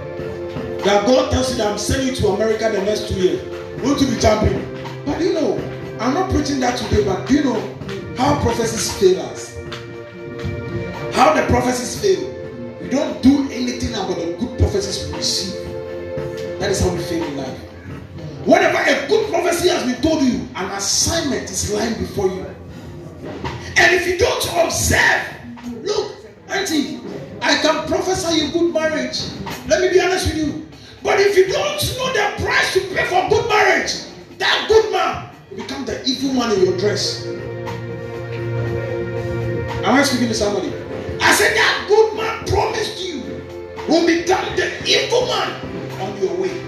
That 0.84 1.06
God 1.06 1.30
tells 1.30 1.50
you 1.50 1.58
that 1.58 1.70
I'm 1.70 1.78
sending 1.78 2.08
you 2.08 2.14
to 2.16 2.28
America 2.28 2.70
the 2.70 2.82
next 2.82 3.08
two 3.08 3.14
years. 3.14 3.42
Going 3.82 3.98
to 3.98 4.06
be 4.06 4.18
jumping. 4.18 4.64
But 5.04 5.20
you 5.20 5.34
know, 5.34 5.58
I'm 6.00 6.14
not 6.14 6.30
preaching 6.30 6.58
that 6.60 6.78
today, 6.78 7.04
but 7.04 7.28
do 7.28 7.34
you 7.34 7.44
know 7.44 8.14
how 8.16 8.40
prophecies 8.40 8.90
fail 8.98 9.20
us? 9.26 9.54
How 11.14 11.34
the 11.34 11.46
prophecies 11.48 12.00
fail. 12.00 12.78
We 12.80 12.88
don't 12.88 13.22
do 13.22 13.42
anything 13.50 13.92
about 13.92 14.16
the 14.16 14.36
good 14.40 14.58
prophecies 14.58 15.10
we 15.10 15.18
receive. 15.18 15.54
That 16.58 16.70
is 16.70 16.80
how 16.80 16.94
we 16.94 17.02
fail 17.02 17.24
in 17.24 17.36
life. 17.36 17.58
Whenever 18.46 18.78
a 18.78 19.06
good 19.06 19.30
prophecy 19.30 19.68
has 19.68 19.82
been 19.82 20.00
told 20.00 20.22
you, 20.22 20.48
an 20.56 20.70
assignment 20.70 21.44
is 21.50 21.72
lying 21.74 21.94
before 21.98 22.28
you. 22.28 22.46
And 23.76 23.94
if 23.94 24.06
you 24.06 24.16
don't 24.16 24.64
observe, 24.64 25.26
look, 25.82 26.16
Auntie, 26.48 27.00
I 27.42 27.56
can 27.58 27.86
prophesy 27.86 28.46
you 28.46 28.52
good 28.52 28.72
marriage. 28.72 29.20
Let 29.68 29.82
me 29.82 29.90
be 29.90 30.00
honest 30.00 30.26
with 30.26 30.36
you. 30.38 30.69
But 31.02 31.18
if 31.20 31.36
you 31.36 31.46
don't 31.50 31.80
know 31.96 32.12
the 32.12 32.42
price 32.44 32.74
to 32.74 32.80
pay 32.94 33.06
for 33.06 33.28
good 33.30 33.48
marriage, 33.48 34.04
that 34.38 34.66
good 34.68 34.92
man 34.92 35.30
will 35.50 35.56
become 35.56 35.84
the 35.86 36.04
evil 36.04 36.34
man 36.34 36.52
in 36.52 36.64
your 36.64 36.76
dress. 36.78 37.26
Am 39.84 39.94
I 39.94 40.02
speaking 40.02 40.28
to 40.28 40.34
somebody? 40.34 40.68
I 41.22 41.32
said 41.32 41.56
that 41.56 41.86
good 41.88 42.16
man 42.16 42.44
promised 42.46 43.00
you 43.00 43.22
will 43.88 44.06
become 44.06 44.44
the 44.56 44.68
evil 44.86 45.26
man 45.26 46.00
on 46.00 46.22
your 46.22 46.34
way. 46.36 46.58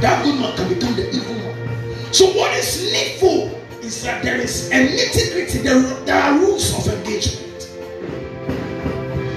That 0.00 0.22
good 0.24 0.38
man 0.38 0.54
can 0.56 0.68
become 0.68 0.94
the 0.96 1.08
evil 1.08 1.34
man. 1.34 2.12
So 2.12 2.26
what 2.32 2.52
is 2.58 2.92
needful 2.92 3.58
is 3.82 4.02
that 4.02 4.22
there 4.22 4.36
is 4.36 4.70
a 4.70 4.74
nitty 4.74 5.32
gritty. 5.32 5.58
There, 5.58 5.80
there 6.04 6.22
are 6.22 6.38
rules 6.38 6.76
of 6.76 6.92
engagement. 6.92 7.70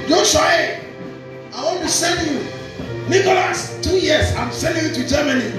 Joshua 0.10 0.42
I 0.42 0.80
want 0.80 0.83
to 1.84 1.90
send 1.90 2.28
you. 2.28 2.40
Nicholas, 3.10 3.78
two 3.82 3.98
years, 4.00 4.34
I'm 4.36 4.52
sending 4.52 4.86
you 4.86 4.94
to 4.94 5.08
Germany. 5.08 5.52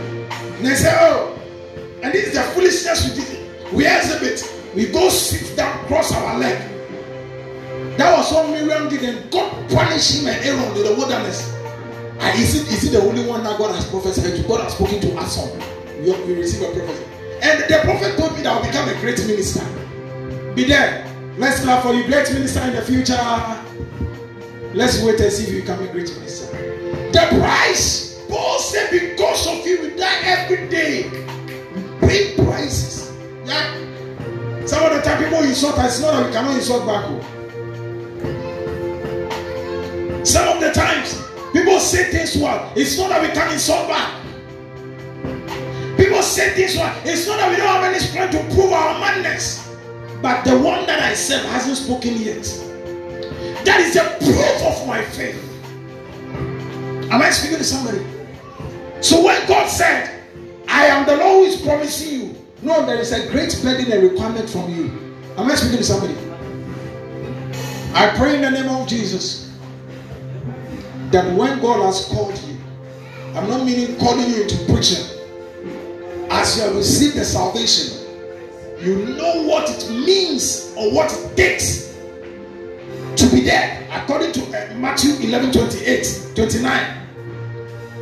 And 0.57 0.67
they 0.67 0.75
say, 0.75 0.97
oh, 0.99 1.39
and 2.03 2.13
this 2.13 2.29
is 2.29 2.35
the 2.35 2.43
foolishness 2.55 3.05
we 3.09 3.23
did. 3.23 3.73
We 3.73 3.87
exhibit. 3.87 4.41
We 4.75 4.87
go 4.87 5.09
sit 5.11 5.57
down, 5.57 5.87
cross 5.87 6.13
our 6.13 6.39
leg. 6.39 6.59
That 7.99 8.17
was 8.17 8.33
what 8.33 8.51
Miriam 8.51 8.89
did, 8.89 9.03
and 9.05 9.31
God 9.31 9.53
punished 9.71 10.21
him 10.21 10.29
and 10.29 10.45
Aaron 10.45 10.77
in 10.77 10.85
the 10.85 10.95
wilderness. 10.97 11.53
And 12.19 12.41
is 12.41 12.55
it, 12.55 12.73
is 12.73 12.85
it 12.85 12.99
the 12.99 13.03
only 13.07 13.27
one 13.27 13.45
that 13.45 13.59
God 13.59 13.75
has 13.75 13.89
prophesied 13.89 14.37
to? 14.37 14.49
God 14.49 14.63
has 14.63 14.75
spoken 14.75 15.01
to 15.01 15.17
us 15.17 15.39
on. 15.39 15.59
We, 16.03 16.11
we 16.25 16.35
receive 16.41 16.63
a 16.63 16.73
prophecy. 16.73 17.05
And 17.43 17.63
the 17.65 17.79
prophet 17.85 18.17
told 18.19 18.33
me 18.37 18.43
that 18.43 18.53
I'll 18.57 18.65
become 18.65 18.89
a 18.89 18.95
great 19.01 19.19
minister. 19.27 19.65
Be 20.55 20.65
there. 20.65 21.05
Let's 21.37 21.61
clap 21.61 21.83
for 21.83 21.93
you, 21.93 22.05
great 22.05 22.33
minister 22.33 22.61
in 22.63 22.75
the 22.75 22.83
future. 22.83 23.64
Let's 24.75 25.01
wait 25.05 25.21
and 25.21 25.33
see 25.33 25.45
if 25.45 25.51
you 25.51 25.61
become 25.61 25.81
a 25.85 25.87
great 25.87 26.13
minister. 26.17 26.47
The 27.13 27.29
price, 27.39 28.21
Paul 28.29 28.59
said, 28.59 28.91
because 28.91 29.47
of 29.47 29.65
you, 29.65 29.81
we 29.83 29.91
die 29.97 30.19
every 30.25 30.69
day. 30.69 31.09
Big 32.01 32.37
prices. 32.37 33.13
Yeah. 33.45 33.73
Some 34.67 34.85
of 34.85 34.93
the 34.93 35.01
time 35.03 35.23
people 35.23 35.45
insult 35.45 35.79
us, 35.79 35.95
it's 35.95 36.03
not 36.03 36.15
that 36.15 36.27
we 36.27 36.33
cannot 36.33 36.57
insult 36.57 36.87
back. 36.87 37.05
Oh. 37.07 37.21
Some 40.25 40.49
of 40.49 40.61
the 40.61 40.73
times 40.73 41.23
people 41.53 41.79
say 41.79 42.11
things 42.11 42.37
well, 42.37 42.73
it's 42.75 42.99
not 42.99 43.11
that 43.11 43.23
we 43.23 43.29
can 43.29 43.53
insult 43.53 43.87
back. 43.87 44.13
People 45.97 46.21
say 46.23 46.51
things 46.55 46.75
well, 46.75 46.93
it's 47.05 47.29
not 47.29 47.37
that 47.37 47.49
we 47.49 47.57
don't 47.59 47.69
have 47.69 47.85
any 47.85 48.01
strength 48.01 48.33
to 48.33 48.43
prove 48.53 48.73
our 48.73 48.99
madness. 48.99 49.73
But 50.21 50.43
the 50.43 50.59
one 50.59 50.85
that 50.87 51.01
I 51.01 51.15
serve 51.15 51.45
hasn't 51.45 51.77
spoken 51.77 52.17
yet. 52.17 52.74
That 53.65 53.81
is 53.81 53.95
the 53.95 54.03
proof 54.21 54.63
of 54.63 54.87
my 54.87 55.03
faith. 55.03 55.41
Am 57.11 57.23
I 57.23 57.31
speaking 57.31 57.59
to 57.59 57.65
somebody? 57.65 58.05
So 59.01 59.25
when 59.25 59.47
God 59.47 59.69
said, 59.69 60.23
I 60.69 60.87
am 60.87 61.07
the 61.07 61.17
Lord 61.17 61.47
who 61.47 61.53
is 61.53 61.61
promising 61.63 62.21
you, 62.21 62.37
no, 62.63 62.85
there 62.85 62.99
is 62.99 63.13
a 63.13 63.31
great 63.31 63.59
burden 63.63 63.91
and 63.93 64.03
requirement 64.11 64.49
from 64.49 64.75
you. 64.75 64.87
Am 65.37 65.51
I 65.51 65.55
speaking 65.55 65.79
to 65.79 65.85
somebody? 65.85 66.17
I 67.95 68.13
pray 68.17 68.35
in 68.37 68.43
the 68.43 68.51
name 68.51 68.69
of 68.69 68.89
Jesus 68.89 69.57
that 71.11 71.35
when 71.37 71.61
God 71.61 71.85
has 71.85 72.07
called 72.09 72.37
you, 72.43 72.57
I'm 73.35 73.49
not 73.49 73.65
meaning 73.65 73.97
calling 73.99 74.29
you 74.29 74.43
into 74.43 74.57
preaching. 74.73 75.05
As 76.31 76.57
you 76.57 76.65
have 76.65 76.77
received 76.77 77.17
the 77.17 77.25
salvation, 77.25 78.01
you 78.81 79.17
know 79.17 79.45
what 79.45 79.71
it 79.71 79.91
means 79.91 80.75
or 80.77 80.93
what 80.93 81.13
it 81.13 81.37
takes 81.37 81.94
to 83.25 83.35
be 83.35 83.43
there. 83.43 83.87
According 83.91 84.33
to 84.33 84.43
uh, 84.43 84.75
Matthew 84.75 85.15
11 85.27 85.53
28, 85.53 86.33
29. 86.35 87.01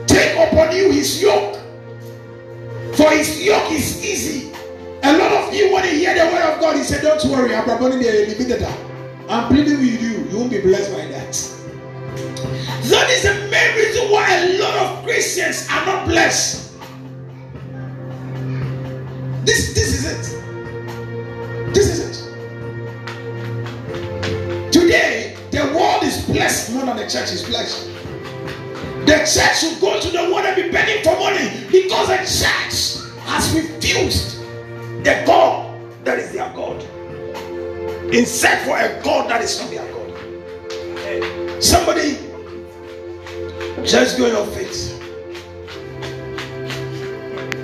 Take 0.07 0.37
upon 0.37 0.75
you 0.77 0.91
his 0.91 1.23
yoke, 1.23 1.57
for 2.95 3.11
his 3.11 3.43
yoke 3.43 3.71
is 3.73 4.05
easy. 4.05 4.53
A 5.05 5.17
lot 5.17 5.33
of 5.33 5.55
you, 5.55 5.73
when 5.73 5.85
you 5.85 5.91
hear 5.91 6.15
the 6.15 6.33
word 6.33 6.43
of 6.43 6.61
God, 6.61 6.77
he 6.77 6.83
said, 6.83 7.03
Don't 7.03 7.25
worry, 7.31 7.55
I'm 7.55 7.69
I'm 9.29 9.49
pleading 9.49 9.79
with 9.79 10.03
you, 10.03 10.25
you 10.31 10.39
won't 10.39 10.51
be 10.51 10.61
blessed 10.61 10.93
by 10.93 11.07
that. 11.07 11.33
That 12.91 13.11
is 13.11 13.23
the 13.23 13.49
main 13.51 13.77
reason 13.77 14.11
why 14.11 14.29
a 14.35 14.59
lot 14.59 14.77
of 14.77 15.05
Christians 15.05 15.67
are 15.71 15.87
not 15.87 16.07
blessed. 16.07 16.72
More 26.71 26.85
than 26.87 26.97
the 26.97 27.07
church 27.09 27.33
is 27.33 27.45
blessed. 27.45 27.89
The 29.07 29.19
church 29.19 29.59
should 29.59 29.81
go 29.81 30.01
to 30.01 30.09
the 30.11 30.23
world 30.33 30.47
and 30.47 30.57
be 30.57 30.71
begging 30.71 31.03
for 31.03 31.19
money 31.19 31.49
because 31.71 32.09
the 32.09 32.17
church 32.19 33.03
has 33.27 33.55
refused 33.55 34.41
the 35.05 35.23
God 35.27 35.81
that 36.05 36.19
is 36.19 36.33
their 36.33 36.53
God. 36.55 36.83
Instead 38.15 38.65
for 38.67 38.77
a 38.77 39.03
God 39.03 39.31
that 39.31 39.43
is 39.43 39.59
not 39.61 39.71
their 39.71 39.87
God. 39.93 41.63
Somebody 41.63 42.19
just 43.85 44.19
go 44.19 44.27
in 44.27 44.33
your 44.33 44.47
faith 44.47 45.01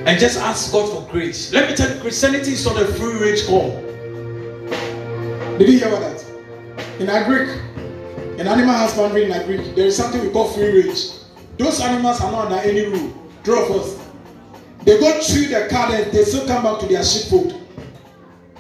and 0.06 0.18
just 0.18 0.38
ask 0.38 0.72
God 0.72 0.88
for 0.88 1.12
grace. 1.12 1.52
Let 1.52 1.68
me 1.68 1.76
tell 1.76 1.94
you, 1.94 2.00
Christianity 2.00 2.52
is 2.52 2.64
not 2.64 2.80
a 2.80 2.86
free 2.86 3.18
range 3.18 3.46
call. 3.46 3.70
Did 5.58 5.68
you 5.68 5.78
hear 5.78 5.88
about 5.88 6.00
that? 6.00 6.24
In 7.00 7.24
Greek, 7.26 7.60
in 8.38 8.46
animal 8.46 8.74
husbandry 8.74 9.30
in 9.30 9.46
Greek, 9.46 9.74
there 9.74 9.86
is 9.86 9.96
something 9.96 10.22
we 10.22 10.30
call 10.30 10.48
free 10.48 10.82
range. 10.82 11.10
Those 11.58 11.80
animals 11.80 12.20
are 12.20 12.30
not 12.30 12.46
under 12.46 12.58
any 12.58 12.86
rule. 12.86 13.14
Of 13.50 13.70
us. 13.70 13.98
They 14.82 15.00
go 15.00 15.10
through 15.22 15.46
the 15.46 15.74
and 15.74 16.12
they 16.12 16.24
still 16.24 16.46
come 16.46 16.64
back 16.64 16.80
to 16.80 16.86
their 16.86 17.02
sheepfold. 17.02 17.58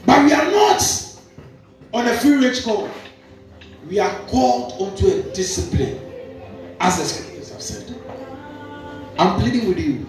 But 0.06 0.24
we 0.24 0.32
are 0.32 0.50
not 0.50 0.82
on 1.92 2.08
a 2.08 2.16
free 2.16 2.36
range 2.42 2.64
call. 2.64 2.88
We 3.86 3.98
are 3.98 4.10
called 4.28 4.80
onto 4.80 5.08
a 5.08 5.22
discipline, 5.34 6.00
as 6.80 6.96
the 6.96 7.04
scriptures 7.04 7.52
have 7.52 7.60
said. 7.60 8.00
I'm 9.18 9.38
pleading 9.38 9.68
with 9.68 9.78
you. 9.78 10.06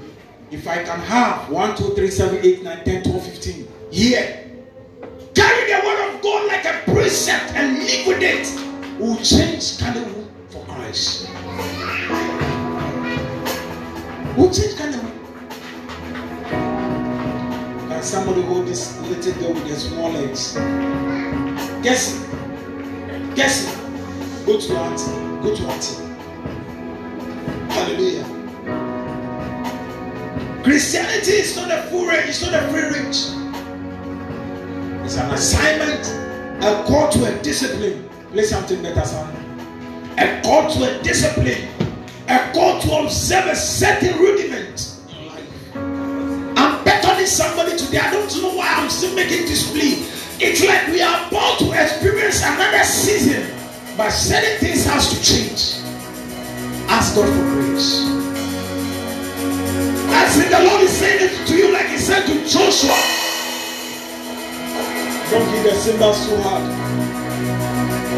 If 0.49 0.65
I 0.65 0.81
can 0.81 0.99
have 1.01 1.49
1, 1.49 1.75
2, 1.75 1.95
3, 1.95 2.09
7, 2.09 2.39
8, 2.41 2.63
9, 2.63 2.85
10, 2.85 3.03
12, 3.03 3.23
15 3.25 3.67
here 3.91 4.49
Carry 5.35 5.71
the 5.71 5.85
word 5.85 6.15
of 6.15 6.21
God 6.21 6.47
like 6.47 6.65
a 6.65 6.91
precept 6.91 7.53
and 7.53 7.79
live 7.79 8.07
with 8.07 8.21
it. 8.21 8.68
Will 8.99 9.15
change 9.23 9.77
Cameroon 9.77 10.27
for 10.49 10.61
Christ. 10.65 11.29
Will 14.35 14.51
change 14.51 14.75
Cameroon. 14.75 15.13
Can 17.87 18.03
somebody 18.03 18.41
hold 18.41 18.67
this 18.67 18.99
little 19.03 19.33
girl 19.41 19.53
with 19.53 19.67
their 19.69 19.77
small 19.77 20.11
legs? 20.11 20.55
Guess 21.81 22.13
it. 22.13 23.35
Guess 23.37 23.71
it. 23.71 24.45
Go 24.45 24.59
to 24.59 24.77
auntie. 24.77 25.47
Go 25.47 25.55
to 25.55 25.63
auntie. 25.63 25.95
Hallelujah. 27.73 28.25
Christianity 30.61 31.31
is 31.31 31.55
not 31.55 31.71
a 31.71 31.83
full 31.83 32.05
range, 32.05 32.27
it's 32.27 32.41
not 32.41 32.53
a 32.53 32.67
free 32.67 32.81
range. 32.81 33.31
It's 35.05 35.15
an 35.15 35.31
assignment, 35.31 36.05
a 36.65 36.83
call 36.85 37.07
to 37.11 37.23
a 37.33 37.41
discipline. 37.41 38.08
Play 38.31 38.43
something 38.43 38.83
better, 38.83 39.03
son. 39.05 39.27
A 40.19 40.41
call 40.43 40.69
to 40.69 40.83
a 40.83 41.01
discipline, 41.01 41.67
a 42.27 42.51
call 42.53 42.79
to 42.79 42.99
observe 42.99 43.47
a 43.47 43.55
certain 43.55 44.19
rudiment. 44.19 44.97
I'm 46.55 46.83
beckoning 46.83 47.25
somebody 47.25 47.75
today. 47.75 47.97
I 47.97 48.11
don't 48.11 48.29
know 48.41 48.55
why 48.55 48.67
I'm 48.67 48.89
still 48.91 49.15
making 49.15 49.47
this 49.47 49.71
plea. 49.71 50.05
It's 50.39 50.63
like 50.63 50.87
we 50.89 51.01
are 51.01 51.27
about 51.27 51.57
to 51.59 51.71
experience 51.71 52.43
another 52.43 52.83
season, 52.83 53.49
but 53.97 54.11
certain 54.11 54.59
things 54.59 54.85
has 54.85 55.09
to 55.09 55.17
change. 55.23 55.83
Ask 56.87 57.15
God 57.15 57.27
for 57.27 57.43
grace. 57.55 58.05
I 60.13 60.29
think 60.29 60.51
the 60.51 60.63
Lord 60.69 60.81
is 60.81 60.91
saying 60.91 61.31
it 61.31 61.47
to 61.47 61.57
you 61.57 61.73
like 61.73 61.87
He 61.87 61.97
said 61.97 62.27
to 62.27 62.33
Joshua. 62.47 62.95
Don't 65.31 65.49
hit 65.49 65.63
the 65.63 65.75
cymbals 65.75 66.27
too 66.27 66.37
hard. 66.41 67.18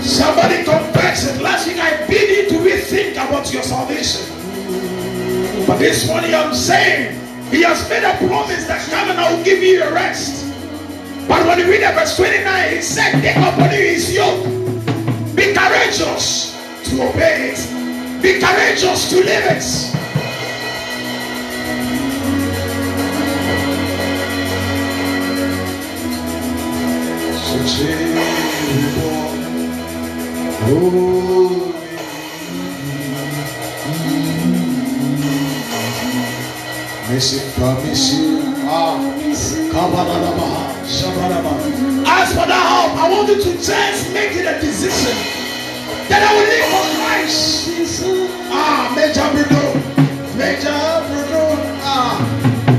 Somebody 0.00 0.62
confess 0.62 1.26
it. 1.26 1.42
Last 1.42 1.66
thing 1.66 1.80
I 1.80 2.06
bid 2.06 2.30
you 2.30 2.48
to 2.50 2.64
rethink 2.64 3.12
about 3.14 3.52
your 3.52 3.64
salvation. 3.64 4.22
But 5.66 5.78
this 5.78 6.06
morning 6.06 6.32
I'm 6.32 6.54
saying 6.54 7.18
he 7.50 7.62
has 7.64 7.90
made 7.90 8.04
a 8.04 8.16
promise 8.28 8.68
that 8.68 8.88
come 8.88 9.10
and 9.10 9.18
I 9.18 9.34
will 9.34 9.42
give 9.42 9.60
you 9.60 9.82
a 9.82 9.92
rest. 9.92 10.46
But 11.26 11.44
when 11.44 11.58
you 11.58 11.64
read 11.68 11.92
verse 11.94 12.16
29, 12.16 12.76
he 12.76 12.82
said, 12.82 13.20
Take 13.20 13.36
upon 13.36 13.72
you 13.72 13.78
his 13.78 14.14
yoke. 14.14 14.44
Be 15.34 15.52
courageous 15.52 16.54
to 16.84 17.02
obey 17.02 17.50
it. 17.50 18.22
Be 18.22 18.38
courageous 18.38 19.10
to 19.10 19.16
live 19.16 19.44
it. 19.44 19.97
Mercy, 37.08 37.40
promise 37.58 38.12
you. 38.12 38.42
Ah, 38.68 38.98
As 42.06 42.32
for 42.32 42.46
that 42.46 42.64
hope, 42.68 43.00
I 43.00 43.10
want 43.10 43.28
you 43.28 43.42
to 43.42 43.52
just 43.56 44.12
make 44.12 44.32
it 44.36 44.44
a 44.44 44.60
decision 44.60 45.16
that 46.08 46.20
I 46.20 46.30
will 46.36 46.48
live 46.52 46.68
for 46.68 46.84
Christ. 47.00 48.04
Ah, 48.52 48.92
Major 48.94 49.24
Bruno, 49.32 49.64
Major. 50.36 50.68
Ah, 50.68 51.80
ah, 51.82 52.77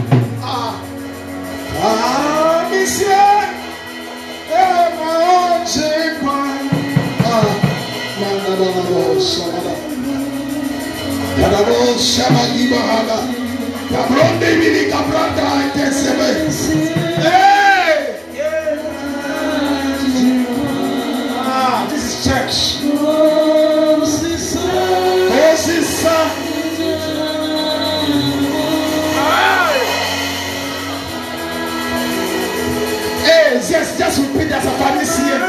Ah, 21.42 21.88
this 21.90 22.04
is 22.04 22.24
church. 22.26 22.58
Oh, 22.84 24.04
sister. 24.06 24.60
Oh, 24.62 25.56
sister. 25.56 26.50
yes, 33.70 33.98
just 33.98 34.20
repeat 34.20 34.50
that 34.50 34.66
after 34.66 35.00
this 35.00 35.20
year. 35.20 35.49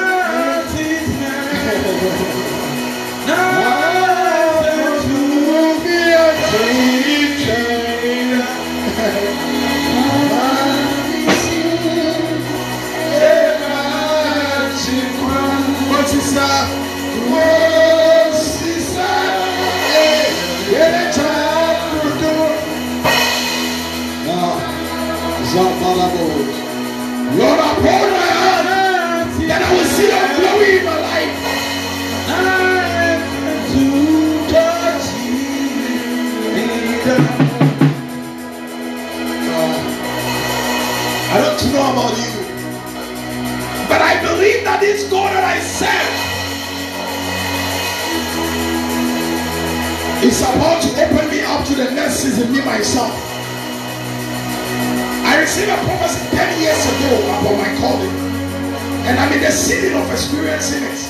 This 44.81 45.05
God 45.11 45.29
that 45.37 45.45
I 45.45 45.61
serve 45.61 46.31
is 50.25 50.41
about 50.41 50.81
to 50.83 50.89
open 51.05 51.29
me 51.29 51.45
up 51.45 51.67
to 51.69 51.75
the 51.75 51.91
next 51.93 52.25
season, 52.25 52.51
me 52.51 52.65
myself. 52.65 53.13
I 55.25 55.39
received 55.41 55.69
a 55.69 55.77
prophecy 55.85 56.35
10 56.35 56.61
years 56.61 56.81
ago 56.97 57.21
about 57.29 57.57
my 57.61 57.71
calling, 57.77 58.11
and 59.05 59.21
I'm 59.21 59.33
in 59.33 59.41
the 59.43 59.51
season 59.51 60.01
of 60.01 60.11
experiencing 60.11 60.85
it. 60.85 61.01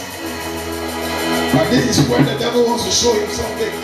But 1.55 1.71
this 1.71 1.99
is 1.99 2.09
when 2.09 2.27
the 2.27 2.39
devil 2.39 2.67
wants 2.67 2.85
to 2.85 2.91
show 2.91 3.15
him 3.15 3.31
something. 3.31 3.75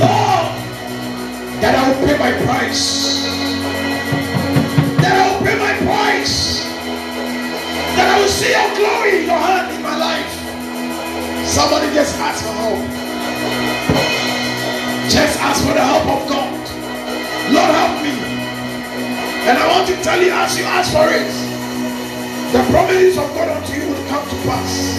Lord, 0.00 0.52
that 1.60 1.74
I 1.76 1.88
will 1.88 2.06
pay 2.06 2.18
my 2.18 2.32
price 2.44 3.19
That 8.00 8.16
I 8.16 8.18
will 8.18 8.32
see 8.32 8.48
your 8.48 8.64
glory 8.80 9.28
your 9.28 9.36
hand 9.36 9.76
in 9.76 9.82
my 9.84 9.92
life. 9.92 10.32
Somebody 11.44 11.92
just 11.92 12.16
ask 12.16 12.40
for 12.40 12.48
help. 12.56 12.80
Just 15.12 15.36
ask 15.36 15.60
for 15.60 15.76
the 15.76 15.84
help 15.84 16.08
of 16.08 16.24
God. 16.24 16.64
Lord, 17.52 17.72
help 17.76 18.00
me. 18.00 18.16
And 19.44 19.58
I 19.58 19.68
want 19.68 19.84
to 19.92 20.00
tell 20.00 20.16
you, 20.16 20.32
as 20.32 20.56
you 20.56 20.64
ask 20.64 20.96
for 20.96 21.12
it, 21.12 21.28
the 22.56 22.64
promises 22.72 23.18
of 23.18 23.28
God 23.36 23.52
unto 23.52 23.74
you 23.76 23.92
will 23.92 24.08
come 24.08 24.24
to 24.24 24.36
pass. 24.48 24.96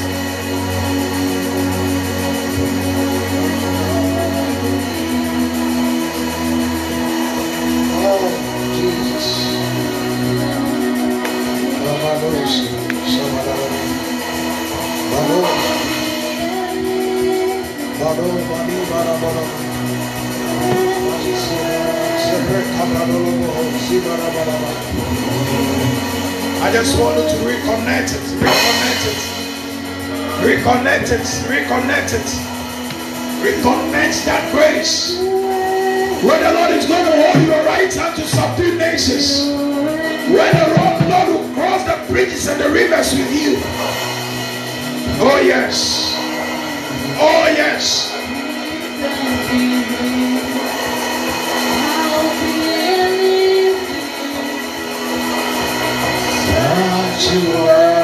Oh, 8.06 8.30
Jesus. 8.78 9.52
I 26.62 26.72
just 26.72 27.00
want 27.00 27.18
you 27.18 27.24
to 27.30 27.36
reconnect 27.46 28.14
it, 28.18 28.26
reconnect 28.42 29.06
it, 29.12 29.20
reconnect 30.42 31.12
it, 31.12 31.26
reconnect 31.50 32.14
it, 32.14 32.30
reconnect 33.46 34.26
that 34.26 34.52
grace. 34.52 35.20
Where 36.24 36.40
the 36.40 36.54
Lord 36.54 36.72
is 36.72 36.86
going 36.86 37.06
to 37.06 37.12
hold 37.12 37.48
your 37.48 37.64
right 37.66 37.94
hand 37.94 38.16
to 38.16 38.28
subdue 38.28 38.78
nations. 38.78 39.50
Where 40.30 40.54
the 40.54 40.68
Lord 41.10 41.28
will 41.30 41.54
cross 41.56 41.84
the 41.84 41.98
bridges 42.12 42.48
and 42.48 42.62
the 42.62 42.70
rivers 42.70 43.14
with 43.14 43.32
you. 43.34 44.11
Oh, 45.24 45.40
yes. 45.40 46.16
Oh, 47.20 47.46
yes. 47.56 48.10
Such 57.22 57.36
are. 57.70 58.01